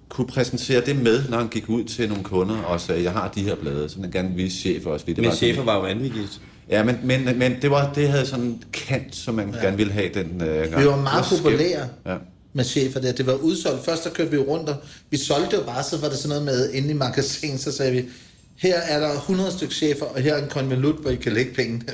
kunne 0.09 0.27
præsentere 0.27 0.81
det 0.87 1.03
med, 1.03 1.23
når 1.29 1.39
han 1.39 1.49
gik 1.49 1.69
ud 1.69 1.85
til 1.85 2.09
nogle 2.09 2.25
kunder 2.25 2.57
og 2.63 2.81
sagde, 2.81 3.03
jeg 3.03 3.13
har 3.13 3.29
de 3.35 3.43
her 3.43 3.55
blade, 3.55 3.89
så 3.89 4.01
han 4.01 4.11
gerne 4.11 4.31
vise 4.35 4.57
chefer 4.59 4.91
også. 4.91 5.07
Det 5.07 5.17
Men 5.17 5.27
var 5.27 5.35
chefer 5.35 5.63
var 5.65 5.75
jo 5.75 5.81
vanvittigt. 5.81 6.41
Ja, 6.71 6.85
men, 6.85 6.99
men, 7.05 7.39
men 7.39 7.57
det, 7.63 7.71
var, 7.71 7.93
det 7.93 8.09
havde 8.09 8.27
sådan 8.27 8.45
en 8.45 8.63
kant, 8.73 9.17
som 9.17 9.35
man 9.35 9.51
ja. 9.55 9.61
gerne 9.65 9.77
ville 9.77 9.93
have 9.93 10.09
den 10.15 10.43
øh, 10.43 10.71
gang. 10.71 10.83
Vi 10.83 10.87
var 10.89 10.97
meget 11.03 11.25
Det 11.31 11.39
populære 11.43 11.89
Ja. 12.07 12.17
med 12.53 12.65
chefer 12.65 13.01
der. 13.01 13.13
Det 13.13 13.27
var 13.27 13.33
udsolgt. 13.35 13.85
Først 13.85 14.05
der 14.05 14.11
kørte 14.11 14.31
vi 14.31 14.37
rundt, 14.39 14.69
og 14.69 14.77
vi 15.11 15.17
solgte 15.17 15.57
jo 15.57 15.63
bare, 15.63 15.83
så 15.83 15.99
var 15.99 16.09
det 16.09 16.19
sådan 16.19 16.29
noget 16.29 16.45
med, 16.45 16.71
inde 16.73 16.91
i 16.91 16.93
magasin, 16.93 17.59
så 17.59 17.73
sagde 17.73 17.93
vi, 17.93 18.05
her 18.59 18.77
er 18.77 19.01
der 19.01 19.13
100 19.13 19.53
stykker 19.53 19.75
chefer, 19.75 20.05
og 20.05 20.21
her 20.21 20.35
er 20.35 20.43
en 20.43 20.49
konvolut, 20.51 20.97
hvor 20.97 21.11
I 21.11 21.15
kan 21.15 21.33
lægge 21.33 21.55
pengene. 21.55 21.85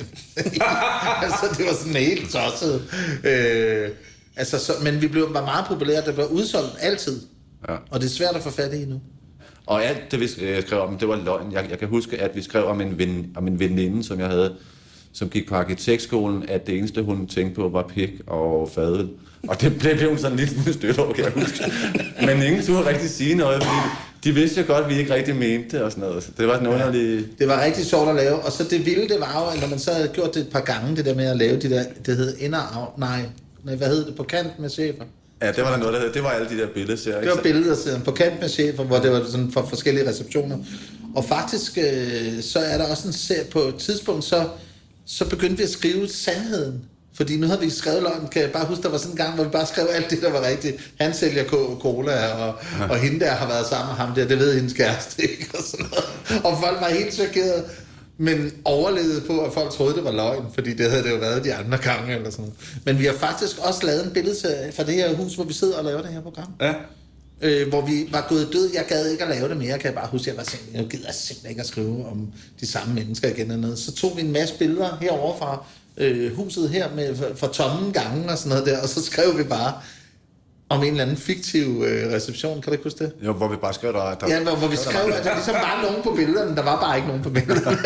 altså, 1.23 1.55
det 1.57 1.65
var 1.65 1.73
sådan 1.73 1.95
helt 1.95 2.31
tosset. 2.31 2.81
Øh, 3.23 3.89
altså, 4.35 4.59
så, 4.59 4.73
men 4.83 5.01
vi 5.01 5.07
blev, 5.07 5.33
var 5.33 5.45
meget 5.45 5.65
populære. 5.67 6.05
Det 6.05 6.17
var 6.17 6.25
udsolgt 6.25 6.75
altid. 6.79 7.21
Ja. 7.69 7.75
Og 7.91 8.01
det 8.01 8.05
er 8.05 8.09
svært 8.09 8.35
at 8.35 8.43
få 8.43 8.49
fat 8.49 8.73
i 8.73 8.85
nu. 8.85 9.01
Og 9.65 9.85
alt 9.85 10.11
det, 10.11 10.19
vi 10.19 10.29
øh, 10.41 10.61
skrev 10.61 10.79
om, 10.81 10.97
det 10.97 11.07
var 11.07 11.15
løgn. 11.15 11.51
Jeg, 11.51 11.65
jeg 11.69 11.79
kan 11.79 11.87
huske, 11.87 12.21
at 12.21 12.35
vi 12.35 12.41
skrev 12.41 12.65
om 12.65 12.81
en, 12.81 12.97
ven, 12.97 13.31
om 13.35 13.47
en 13.47 13.59
veninde, 13.59 14.03
som 14.03 14.19
jeg 14.19 14.27
havde, 14.27 14.55
som 15.13 15.29
gik 15.29 15.49
på 15.49 15.55
arkitektskolen, 15.55 16.49
at 16.49 16.67
det 16.67 16.77
eneste, 16.77 17.01
hun 17.01 17.27
tænkte 17.27 17.55
på, 17.55 17.69
var 17.69 17.87
pik 17.87 18.09
og 18.27 18.69
fadel. 18.75 19.09
Og 19.47 19.61
det 19.61 19.79
blev, 19.79 19.97
blev 19.97 20.09
hun 20.09 20.17
sådan 20.17 20.37
lidt 20.37 20.75
stødt 20.75 20.99
over, 20.99 21.13
kan 21.13 21.23
jeg 21.23 21.31
huske. 21.31 21.63
Men 22.25 22.43
ingen 22.43 22.63
turde 22.63 22.89
rigtig 22.89 23.09
sige 23.09 23.35
noget, 23.35 23.63
fordi 23.63 23.77
de 24.25 24.31
vidste 24.33 24.61
jo 24.61 24.67
godt, 24.67 24.83
at 24.83 24.89
vi 24.89 24.99
ikke 24.99 25.13
rigtig 25.13 25.35
mente 25.35 25.77
det 25.77 25.81
og 25.81 25.91
sådan 25.91 26.09
noget. 26.09 26.23
Så 26.23 26.29
det 26.37 26.47
var 26.47 26.53
sådan 26.53 26.67
underligt... 26.67 27.39
Det 27.39 27.47
var 27.47 27.63
rigtig 27.63 27.85
sjovt 27.85 28.09
at 28.09 28.15
lave. 28.15 28.35
Og 28.35 28.51
så 28.51 28.63
det 28.63 28.85
vilde, 28.85 29.07
det 29.09 29.19
var 29.19 29.41
jo, 29.41 29.55
at 29.55 29.61
når 29.61 29.67
man 29.67 29.79
så 29.79 29.91
havde 29.93 30.07
gjort 30.07 30.33
det 30.33 30.41
et 30.41 30.49
par 30.49 30.59
gange, 30.59 30.95
det 30.95 31.05
der 31.05 31.15
med 31.15 31.25
at 31.25 31.37
lave 31.37 31.59
de 31.59 31.69
der, 31.69 31.83
det 32.05 32.17
hed 32.17 32.37
inder 32.37 32.93
nej, 32.97 33.21
nej, 33.63 33.75
hvad 33.75 33.87
hed 33.87 34.05
det, 34.05 34.15
på 34.15 34.23
kant 34.23 34.59
med 34.59 34.69
chefer. 34.69 35.03
Ja, 35.41 35.51
det 35.51 35.63
var 35.63 35.71
der 35.71 35.77
noget, 35.77 35.93
der 35.93 35.99
hed. 35.99 36.13
Det 36.13 36.23
var 36.23 36.29
alle 36.29 36.49
de 36.49 36.57
der 36.57 36.67
billedserier. 36.73 37.21
Det 37.21 37.29
var 37.29 37.41
billeder 37.41 37.75
sådan, 37.75 38.01
på 38.01 38.11
kant 38.11 38.41
med 38.41 38.49
chefer, 38.49 38.83
hvor 38.83 38.97
det 38.97 39.11
var 39.11 39.23
sådan 39.25 39.51
for 39.51 39.65
forskellige 39.69 40.09
receptioner. 40.09 40.57
Og 41.15 41.25
faktisk, 41.25 41.77
øh, 41.77 42.41
så 42.41 42.59
er 42.59 42.77
der 42.77 42.85
også 42.91 43.07
en 43.07 43.13
serie, 43.13 43.45
på 43.51 43.59
et 43.59 43.75
tidspunkt, 43.75 44.23
så, 44.23 44.47
så 45.05 45.29
begyndte 45.29 45.57
vi 45.57 45.63
at 45.63 45.69
skrive 45.69 46.07
sandheden. 46.07 46.81
Fordi 47.15 47.37
nu 47.37 47.47
havde 47.47 47.59
vi 47.59 47.69
skrevet 47.69 48.01
løgn, 48.03 48.27
kan 48.31 48.41
jeg 48.41 48.51
bare 48.51 48.65
huske, 48.65 48.83
der 48.83 48.89
var 48.89 48.97
sådan 48.97 49.11
en 49.11 49.17
gang, 49.17 49.35
hvor 49.35 49.43
vi 49.43 49.49
bare 49.49 49.65
skrev 49.65 49.87
alt 49.91 50.09
det, 50.09 50.21
der 50.21 50.31
var 50.31 50.47
rigtigt. 50.47 50.91
Han 50.99 51.13
sælger 51.13 51.43
cola, 51.79 52.27
og, 52.33 52.55
ja. 52.79 52.87
og 52.89 52.97
hende 52.97 53.19
der 53.19 53.31
har 53.31 53.47
været 53.47 53.67
sammen 53.67 53.87
med 53.87 53.95
ham 54.05 54.15
der, 54.15 54.27
det 54.27 54.39
ved 54.39 54.55
hendes 54.55 54.73
kæreste, 54.73 55.21
ikke? 55.21 55.47
Og, 55.57 55.63
sådan 55.63 55.85
noget. 55.85 56.45
og 56.45 56.57
folk 56.59 56.81
var 56.81 56.89
helt 56.89 57.13
chokerede, 57.13 57.63
men 58.17 58.51
overlevede 58.65 59.21
på, 59.21 59.39
at 59.39 59.53
folk 59.53 59.71
troede, 59.71 59.95
det 59.95 60.03
var 60.03 60.11
løgn, 60.11 60.43
fordi 60.53 60.73
det 60.73 60.89
havde 60.89 61.03
det 61.03 61.09
jo 61.11 61.15
været 61.15 61.43
de 61.43 61.53
andre 61.53 61.77
gange, 61.77 62.15
eller 62.15 62.29
sådan 62.29 62.43
noget. 62.45 62.55
Men 62.85 62.99
vi 62.99 63.05
har 63.05 63.13
faktisk 63.13 63.57
også 63.59 63.85
lavet 63.85 64.05
en 64.05 64.11
billede 64.11 64.35
fra 64.75 64.83
det 64.83 64.93
her 64.93 65.15
hus, 65.15 65.35
hvor 65.35 65.43
vi 65.43 65.53
sidder 65.53 65.77
og 65.77 65.83
laver 65.85 66.01
det 66.01 66.11
her 66.13 66.21
program 66.21 66.47
Ja. 66.61 66.73
øh, 67.41 67.67
hvor 67.69 67.81
vi 67.81 68.07
var 68.11 68.25
gået 68.29 68.49
død. 68.53 68.69
Jeg 68.73 68.85
gad 68.87 69.09
ikke 69.11 69.23
at 69.23 69.29
lave 69.29 69.49
det 69.49 69.57
mere, 69.57 69.77
kan 69.79 69.85
jeg 69.85 69.93
bare 69.93 70.07
huske. 70.11 70.29
Jeg 70.29 70.37
var 70.37 70.43
simpelthen, 70.43 70.81
jeg 70.81 70.89
gider 70.91 71.11
simpelthen 71.11 71.49
ikke 71.49 71.61
at 71.61 71.67
skrive 71.67 72.05
om 72.05 72.27
de 72.61 72.67
samme 72.67 72.93
mennesker 72.93 73.27
igen 73.29 73.41
eller 73.51 73.61
noget. 73.61 73.79
Så 73.79 73.91
tog 73.95 74.17
vi 74.17 74.21
en 74.21 74.31
masse 74.31 74.55
billeder 74.59 74.97
herovre 75.01 75.39
fra 75.39 75.65
øh, 75.97 76.35
huset 76.35 76.69
her 76.69 76.95
med, 76.95 77.15
fra, 77.15 77.25
fra 77.35 77.53
tomme 77.53 77.91
gange 77.91 78.29
og 78.29 78.37
sådan 78.37 78.49
noget 78.49 78.65
der, 78.65 78.81
og 78.81 78.89
så 78.89 79.03
skrev 79.03 79.37
vi 79.37 79.43
bare 79.43 79.73
om 80.69 80.83
en 80.83 80.89
eller 80.89 81.03
anden 81.03 81.17
fiktiv 81.17 81.83
øh, 81.87 82.13
reception. 82.13 82.53
Kan 82.61 82.63
du 82.63 82.71
ikke 82.71 82.83
huske 82.83 83.03
det? 83.03 83.13
Jo, 83.25 83.33
hvor 83.33 83.47
vi 83.47 83.55
bare 83.55 83.73
skrev, 83.73 83.93
der... 83.93 84.15
der 84.15 84.27
Ja, 84.29 84.43
hvor, 84.43 84.55
hvor 84.55 84.67
vi 84.67 84.75
skrev, 84.75 85.11
at 85.13 85.23
der 85.23 85.33
ligesom 85.33 85.53
var 85.53 85.81
nogen 85.81 86.03
på 86.03 86.15
billederne. 86.15 86.55
Der 86.55 86.63
var 86.63 86.81
bare 86.81 86.95
ikke 86.95 87.07
nogen 87.07 87.23
på 87.23 87.29
billederne. 87.29 87.77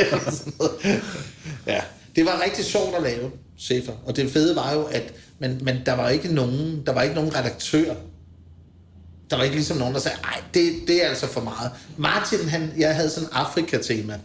ja, 1.73 1.81
det 2.15 2.25
var 2.25 2.41
rigtig 2.45 2.65
sjovt 2.65 2.95
at 2.95 3.03
lave, 3.03 3.31
chefer. 3.59 3.93
Og 4.05 4.15
det 4.15 4.31
fede 4.31 4.55
var 4.55 4.73
jo, 4.73 4.83
at 4.83 5.13
men, 5.39 5.59
men 5.61 5.75
der 5.85 5.93
var 5.93 6.09
ikke 6.09 6.33
nogen, 6.33 6.83
der 6.85 6.93
var 6.93 7.01
ikke 7.01 7.15
nogen 7.15 7.35
redaktør. 7.35 7.93
Der 9.29 9.35
var 9.35 9.43
ikke 9.43 9.55
ligesom 9.55 9.77
nogen, 9.77 9.93
der 9.93 9.99
sagde, 9.99 10.17
ej, 10.23 10.41
det, 10.53 10.73
det 10.87 11.05
er 11.05 11.09
altså 11.09 11.27
for 11.27 11.41
meget. 11.41 11.71
Martin, 11.97 12.49
han, 12.49 12.73
jeg 12.77 12.95
havde 12.95 13.09
sådan 13.09 13.29
Afrika-tema, 13.31 14.19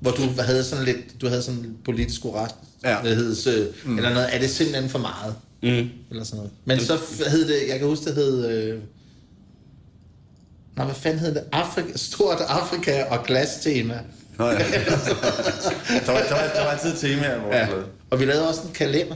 hvor 0.00 0.10
du 0.10 0.22
havde 0.38 0.64
sådan 0.64 0.84
lidt, 0.84 1.20
du 1.20 1.28
havde 1.28 1.42
sådan 1.42 1.60
en 1.60 1.76
politisk 1.84 2.24
orast, 2.24 2.54
Ja. 2.84 2.96
øh, 3.04 3.66
mm. 3.84 3.96
eller 3.96 4.10
noget, 4.14 4.34
er 4.34 4.38
det 4.38 4.50
simpelthen 4.50 4.90
for 4.90 4.98
meget? 4.98 5.34
Mm. 5.62 5.90
Eller 6.10 6.24
sådan 6.24 6.36
noget. 6.36 6.50
Men 6.64 6.80
så 6.80 6.98
hed 7.30 7.48
det, 7.48 7.68
jeg 7.68 7.78
kan 7.78 7.88
huske, 7.88 8.04
det 8.04 8.14
hed... 8.14 8.50
Øh, 8.50 8.78
Nå, 10.76 10.84
hvad 10.84 10.94
fanden 10.94 11.20
hed 11.20 11.34
det? 11.34 11.44
Afrika, 11.52 11.88
stort 11.96 12.38
Afrika 12.48 13.04
og 13.04 13.24
glastema. 13.26 13.98
Nå, 14.38 14.46
ja. 14.46 14.58
der, 14.58 16.12
var, 16.12 16.20
der, 16.20 16.34
var, 16.34 16.50
der 16.54 16.64
var 16.64 16.70
altid 16.70 17.08
temaer, 17.08 17.40
hvor 17.40 17.54
Ja. 17.54 17.68
Og 18.10 18.20
vi 18.20 18.24
lavede 18.24 18.48
også 18.48 18.62
en 18.62 18.72
kalender. 18.74 19.14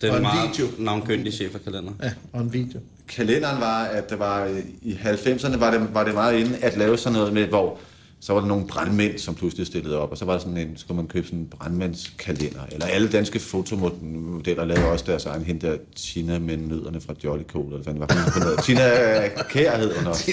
Den 0.00 0.10
Og 0.10 0.16
en 0.16 0.22
meget 0.22 0.50
video. 0.50 0.66
navnkyndige 0.78 1.32
cheferkalender. 1.36 1.92
Ja, 2.02 2.12
og 2.32 2.40
en 2.40 2.52
video. 2.52 2.80
kalenderen 3.08 3.60
var, 3.60 3.84
at 3.84 4.10
det 4.10 4.18
var 4.18 4.44
øh, 4.44 4.58
i 4.82 4.92
90'erne 5.04 5.56
var 5.58 5.70
det, 5.70 5.94
var 5.94 6.04
det 6.04 6.14
meget 6.14 6.38
inde 6.40 6.56
at 6.62 6.76
lave 6.76 6.98
sådan 6.98 7.18
noget 7.18 7.32
med, 7.32 7.46
hvor 7.46 7.78
så 8.20 8.32
var 8.32 8.40
der 8.40 8.48
nogle 8.48 8.66
brandmænd, 8.66 9.18
som 9.18 9.34
pludselig 9.34 9.66
stillede 9.66 9.98
op, 9.98 10.10
og 10.10 10.18
så 10.18 10.24
var 10.24 10.32
der 10.32 10.38
sådan 10.38 10.56
en, 10.56 10.76
skulle 10.76 10.96
man 10.96 11.06
købe 11.06 11.26
sådan 11.26 11.38
en 11.38 11.46
brandmandskalender, 11.46 12.60
eller 12.72 12.86
alle 12.86 13.08
danske 13.08 13.38
fotomodeller 13.38 14.64
lavede 14.64 14.86
også 14.86 15.04
deres 15.08 15.26
egen, 15.26 15.44
hende 15.44 15.66
der 15.66 15.76
Tina 15.96 16.38
med 16.38 16.56
nødderne 16.56 17.00
fra 17.00 17.14
Jolly 17.24 17.42
Cola, 17.42 17.76
eller 17.76 17.92
hvad 17.92 17.94
var 17.94 18.30
for 18.32 18.40
noget. 18.40 18.58
Tina 18.64 19.28
Kær 19.50 19.78
hed 19.78 19.96
hun 19.96 20.06
også. 20.06 20.32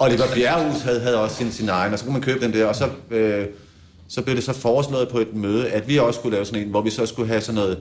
Oliver 0.00 0.24
Bjerrehus 0.34 0.80
havde, 0.82 1.00
havde 1.00 1.20
også 1.20 1.36
sin, 1.36 1.52
sin 1.52 1.68
egen, 1.68 1.92
og 1.92 1.98
så 1.98 2.04
kunne 2.04 2.12
man 2.12 2.22
købe 2.22 2.44
den 2.44 2.52
der, 2.52 2.66
og 2.66 2.76
så, 2.76 2.88
øh, 3.10 3.46
så 4.08 4.22
blev 4.22 4.36
det 4.36 4.44
så 4.44 4.52
foreslået 4.52 5.08
på 5.08 5.18
et 5.18 5.34
møde, 5.34 5.70
at 5.70 5.88
vi 5.88 5.98
også 5.98 6.18
skulle 6.18 6.34
lave 6.34 6.44
sådan 6.44 6.62
en, 6.62 6.70
hvor 6.70 6.82
vi 6.82 6.90
så 6.90 7.06
skulle 7.06 7.28
have 7.28 7.40
sådan 7.40 7.54
noget, 7.54 7.78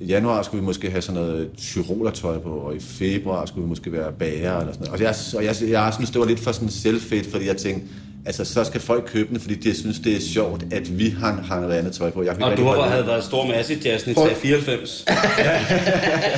i 0.00 0.04
januar 0.04 0.42
skulle 0.42 0.60
vi 0.60 0.66
måske 0.66 0.90
have 0.90 1.02
sådan 1.02 1.20
noget 1.20 1.50
tyrolertøj 1.56 2.38
på, 2.38 2.50
og 2.50 2.76
i 2.76 2.80
februar 2.80 3.46
skulle 3.46 3.64
vi 3.64 3.68
måske 3.68 3.92
være 3.92 4.12
bager 4.12 4.58
eller 4.58 4.72
sådan 4.72 4.86
noget. 4.86 5.00
Og 5.00 5.00
jeg, 5.00 5.14
og 5.36 5.44
jeg, 5.44 5.70
jeg 5.70 5.92
synes, 5.94 6.10
det 6.10 6.20
var 6.20 6.26
lidt 6.26 6.40
for 6.40 6.52
sådan 6.52 6.68
selvfedt, 6.68 7.26
fordi 7.26 7.46
jeg 7.46 7.56
tænkte, 7.56 7.88
altså 8.26 8.44
så 8.44 8.64
skal 8.64 8.80
folk 8.80 9.04
købe 9.12 9.28
den, 9.28 9.40
fordi 9.40 9.54
de 9.54 9.80
synes, 9.80 9.98
det 9.98 10.16
er 10.16 10.20
sjovt, 10.20 10.62
at 10.72 10.98
vi 10.98 11.14
har, 11.20 11.40
har 11.48 11.60
noget 11.60 11.74
andet 11.74 11.92
tøj 11.92 12.10
på. 12.10 12.22
Jeg 12.22 12.32
Og 12.42 12.56
du 12.56 12.64
har 12.64 12.74
holde- 12.74 12.90
havde 12.90 13.06
været 13.06 13.24
stor 13.24 13.46
masse 13.46 13.74
i 13.74 13.78
jazzen 13.84 14.10
i 14.10 14.14
94. 14.42 15.04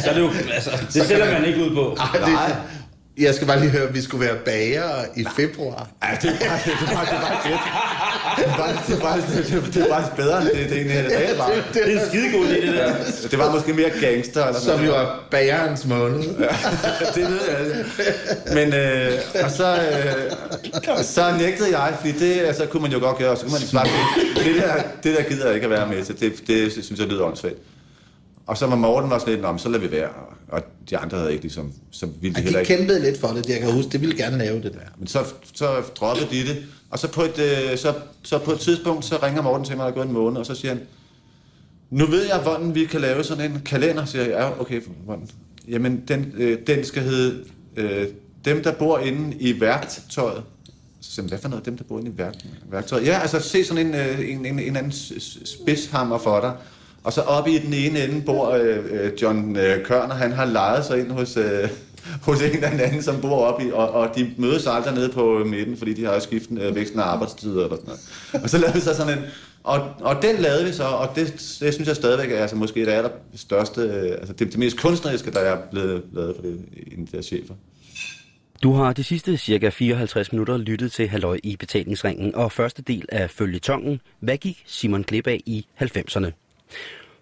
så 0.02 0.10
er 0.10 0.14
det 0.14 0.20
jo, 0.20 0.30
altså, 0.54 0.70
det 0.92 1.06
sætter 1.06 1.32
man 1.32 1.44
ikke 1.44 1.64
ud 1.64 1.74
på. 1.74 1.96
Ej, 2.00 2.06
det, 2.26 3.22
jeg 3.24 3.34
skal 3.34 3.46
bare 3.46 3.60
lige 3.60 3.70
høre, 3.70 3.88
at 3.88 3.94
vi 3.94 4.00
skulle 4.00 4.26
være 4.26 4.36
bager 4.44 4.90
i 5.16 5.24
februar. 5.36 5.88
Ja, 6.04 6.08
det 6.22 6.30
er 6.30 6.48
bare, 6.48 6.58
det 6.64 6.72
er 6.72 6.94
bare, 6.94 7.06
det 7.06 7.12
er 7.12 7.20
bare 7.20 7.42
fedt. 7.42 7.60
Det 8.14 8.17
er 8.46 8.56
faktisk, 8.56 8.86
det 8.88 8.96
er 8.96 9.00
faktisk, 9.00 9.50
det 9.50 9.56
er, 9.56 9.70
det 9.72 9.90
er 9.90 9.94
faktisk 9.94 10.16
bedre, 10.16 10.40
end 10.40 10.48
det, 10.48 10.70
det 10.70 10.76
egentlig 10.76 10.96
er. 10.96 11.28
Det, 11.28 11.38
var. 11.38 11.50
Det 11.74 11.96
er 11.96 12.00
en 12.00 12.06
skidegod 12.08 12.46
idé, 12.46 12.66
det 12.66 12.74
der. 12.74 13.28
det 13.30 13.38
var 13.38 13.52
måske 13.52 13.72
mere 13.72 13.90
gangster. 14.00 14.46
Eller 14.46 14.60
sådan 14.60 14.78
Som 14.78 14.86
jo 14.86 14.94
er 14.94 15.24
bagerens 15.30 15.86
måned. 15.86 16.22
det 17.14 17.24
ved 17.30 17.40
jeg. 17.48 17.84
Men 18.54 18.74
øh, 18.74 19.12
og 19.44 19.50
så, 19.50 19.74
øh, 19.74 21.02
så 21.02 21.34
nægtede 21.38 21.78
jeg, 21.78 21.94
fordi 22.00 22.12
det 22.12 22.40
altså, 22.40 22.66
kunne 22.66 22.82
man 22.82 22.92
jo 22.92 22.98
godt 22.98 23.18
gøre, 23.18 23.30
og 23.30 23.36
så 23.36 23.42
kunne 23.42 23.52
man 23.52 23.60
svare 23.60 23.84
det. 23.86 24.44
Det 24.44 24.62
der, 24.62 24.74
det 25.02 25.16
der 25.16 25.22
gider 25.22 25.46
jeg 25.46 25.54
ikke 25.54 25.64
at 25.64 25.70
være 25.70 25.88
med 25.88 26.04
til. 26.04 26.20
Det, 26.20 26.32
det 26.46 26.72
synes 26.72 27.00
jeg 27.00 27.08
lyder 27.08 27.24
åndssvagt. 27.24 27.56
Og 28.48 28.56
så 28.58 28.66
var 28.66 28.76
Morten 28.76 29.10
var 29.10 29.18
sådan 29.18 29.32
lidt, 29.32 29.42
"Nå, 29.42 29.50
men 29.52 29.58
så 29.58 29.68
lader 29.68 29.80
vi 29.80 29.90
være. 29.90 30.08
Og 30.48 30.62
de 30.90 30.98
andre 30.98 31.18
havde 31.18 31.32
ikke 31.32 31.42
ligesom, 31.44 31.72
så 31.90 32.06
ville 32.20 32.34
de 32.34 32.40
Ja, 32.40 32.44
heller 32.44 32.58
de 32.58 32.62
ikke. 32.62 32.76
kæmpede 32.76 33.00
lidt 33.02 33.20
for 33.20 33.28
det, 33.28 33.48
jeg 33.48 33.60
kan 33.60 33.72
huske. 33.72 33.90
Det 33.90 34.00
ville 34.00 34.16
gerne 34.16 34.38
lave 34.38 34.62
det 34.62 34.72
der. 34.72 34.78
Men 34.98 35.06
så, 35.06 35.18
så 35.54 35.66
droppede 36.00 36.26
de 36.30 36.48
det. 36.48 36.56
Og 36.90 36.98
så 36.98 37.08
på, 37.12 37.22
et, 37.22 37.38
øh, 37.38 37.78
så, 37.78 37.94
så 38.22 38.38
på 38.38 38.52
et 38.52 38.60
tidspunkt, 38.60 39.04
så 39.04 39.18
ringer 39.22 39.42
Morten 39.42 39.64
til 39.66 39.76
mig, 39.76 39.84
der 39.84 39.90
er 39.90 39.94
gået 39.94 40.06
en 40.06 40.12
måned, 40.12 40.38
og 40.38 40.46
så 40.46 40.54
siger 40.54 40.74
han, 40.74 40.82
nu 41.90 42.06
ved 42.06 42.26
jeg, 42.26 42.38
hvordan 42.38 42.74
vi 42.74 42.84
kan 42.84 43.00
lave 43.00 43.24
sådan 43.24 43.50
en 43.52 43.60
kalender, 43.64 44.04
siger 44.04 44.24
jeg. 44.24 44.30
Ja, 44.32 44.60
okay, 44.60 44.80
hvordan? 45.04 45.28
Jamen, 45.68 46.02
den, 46.08 46.32
øh, 46.36 46.58
den 46.66 46.84
skal 46.84 47.02
hedde, 47.02 47.44
øh, 47.76 48.06
dem, 48.44 48.62
der 48.62 48.72
bor 48.72 48.98
inde 48.98 49.36
i 49.40 49.60
værktøjet. 49.60 50.42
Så 51.00 51.10
siger 51.12 51.24
jeg, 51.24 51.28
hvad 51.28 51.38
for 51.38 51.48
noget, 51.48 51.64
dem, 51.66 51.76
der 51.76 51.84
bor 51.84 51.98
inde 51.98 52.10
i 52.10 52.18
værk, 52.18 52.34
værktøjet? 52.70 53.06
Ja, 53.06 53.18
altså, 53.20 53.40
se 53.40 53.64
sådan 53.64 53.86
en, 53.86 53.94
øh, 53.94 54.30
en, 54.30 54.46
en, 54.46 54.58
en 54.58 54.76
anden 54.76 54.92
spidshammer 55.44 56.18
for 56.18 56.40
dig. 56.40 56.52
Og 57.08 57.14
så 57.14 57.20
oppe 57.20 57.50
i 57.50 57.58
den 57.58 57.74
ene 57.74 58.04
ende 58.04 58.22
bor 58.22 58.50
øh, 58.50 58.78
øh 58.90 59.12
John 59.22 59.56
øh, 59.56 59.84
Kørner, 59.84 60.14
han 60.14 60.32
har 60.32 60.44
lejet 60.44 60.84
sig 60.84 60.98
ind 61.00 61.10
hos, 61.10 61.36
øh, 61.36 61.68
hos 62.26 62.42
en 62.42 62.50
eller 62.50 62.68
anden, 62.68 63.02
som 63.02 63.20
bor 63.20 63.44
oppe 63.44 63.64
i, 63.64 63.70
og, 63.72 63.90
og 63.90 64.16
de 64.16 64.34
mødes 64.36 64.66
aldrig 64.66 64.94
nede 64.94 65.08
på 65.08 65.44
midten, 65.44 65.76
fordi 65.76 65.94
de 65.94 66.04
har 66.04 66.18
skiftet 66.18 66.62
øh, 66.62 66.74
væksten 66.74 67.00
af 67.00 67.04
arbejdstider 67.04 67.64
eller 67.64 67.76
sådan 67.76 67.86
noget. 68.32 68.42
Og 68.42 68.50
så 68.50 68.58
lavede 68.58 68.74
vi 68.74 68.80
så 68.80 68.94
sådan 68.94 69.18
en, 69.18 69.24
og, 69.64 69.80
og 70.00 70.22
den 70.22 70.36
lavede 70.36 70.64
vi 70.64 70.72
så, 70.72 70.84
og 70.84 71.08
det, 71.16 71.26
det 71.60 71.74
synes 71.74 71.88
jeg 71.88 71.96
stadigvæk 71.96 72.30
er 72.30 72.38
altså, 72.38 72.56
måske 72.56 72.80
det 72.86 72.92
allerstørste, 72.92 73.80
øh, 73.80 74.10
altså 74.10 74.32
det, 74.32 74.46
det 74.46 74.58
mest 74.58 74.80
kunstneriske, 74.80 75.30
der 75.30 75.40
er 75.40 75.58
blevet 75.70 76.02
lavet 76.12 76.36
for 76.36 76.42
det, 76.42 76.64
en 76.98 77.08
der 77.12 77.22
chefer. 77.22 77.54
Du 78.62 78.72
har 78.72 78.92
de 78.92 79.04
sidste 79.04 79.36
cirka 79.36 79.68
54 79.68 80.32
minutter 80.32 80.56
lyttet 80.56 80.92
til 80.92 81.08
Halløj 81.08 81.38
i 81.42 81.56
betalingsringen 81.56 82.34
og 82.34 82.52
første 82.52 82.82
del 82.82 83.06
af 83.08 83.30
følgetongen, 83.30 84.00
hvad 84.20 84.36
gik 84.36 84.62
Simon 84.66 85.02
glip 85.02 85.26
af 85.26 85.40
i 85.46 85.66
90'erne? 85.80 86.30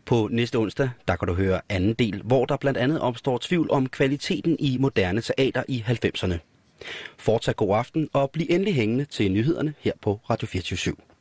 På 0.07 0.29
næste 0.33 0.57
onsdag, 0.57 0.91
der 1.09 1.17
kan 1.17 1.29
du 1.29 1.35
høre 1.35 1.61
anden 1.69 1.95
del, 1.95 2.23
hvor 2.25 2.45
der 2.45 2.57
blandt 2.57 2.79
andet 2.79 3.01
opstår 3.01 3.39
tvivl 3.43 3.71
om 3.71 3.89
kvaliteten 3.89 4.57
i 4.59 4.77
moderne 4.81 5.21
teater 5.21 5.63
i 5.69 5.85
90'erne. 5.87 6.35
Fortsat 7.19 7.57
god 7.57 7.77
aften 7.77 8.09
og 8.13 8.31
bliv 8.31 8.47
endelig 8.51 8.75
hængende 8.75 9.05
til 9.05 9.33
nyhederne 9.33 9.75
her 9.79 9.93
på 10.03 10.21
Radio 10.31 10.47
24 10.47 10.93
/7. 10.95 11.16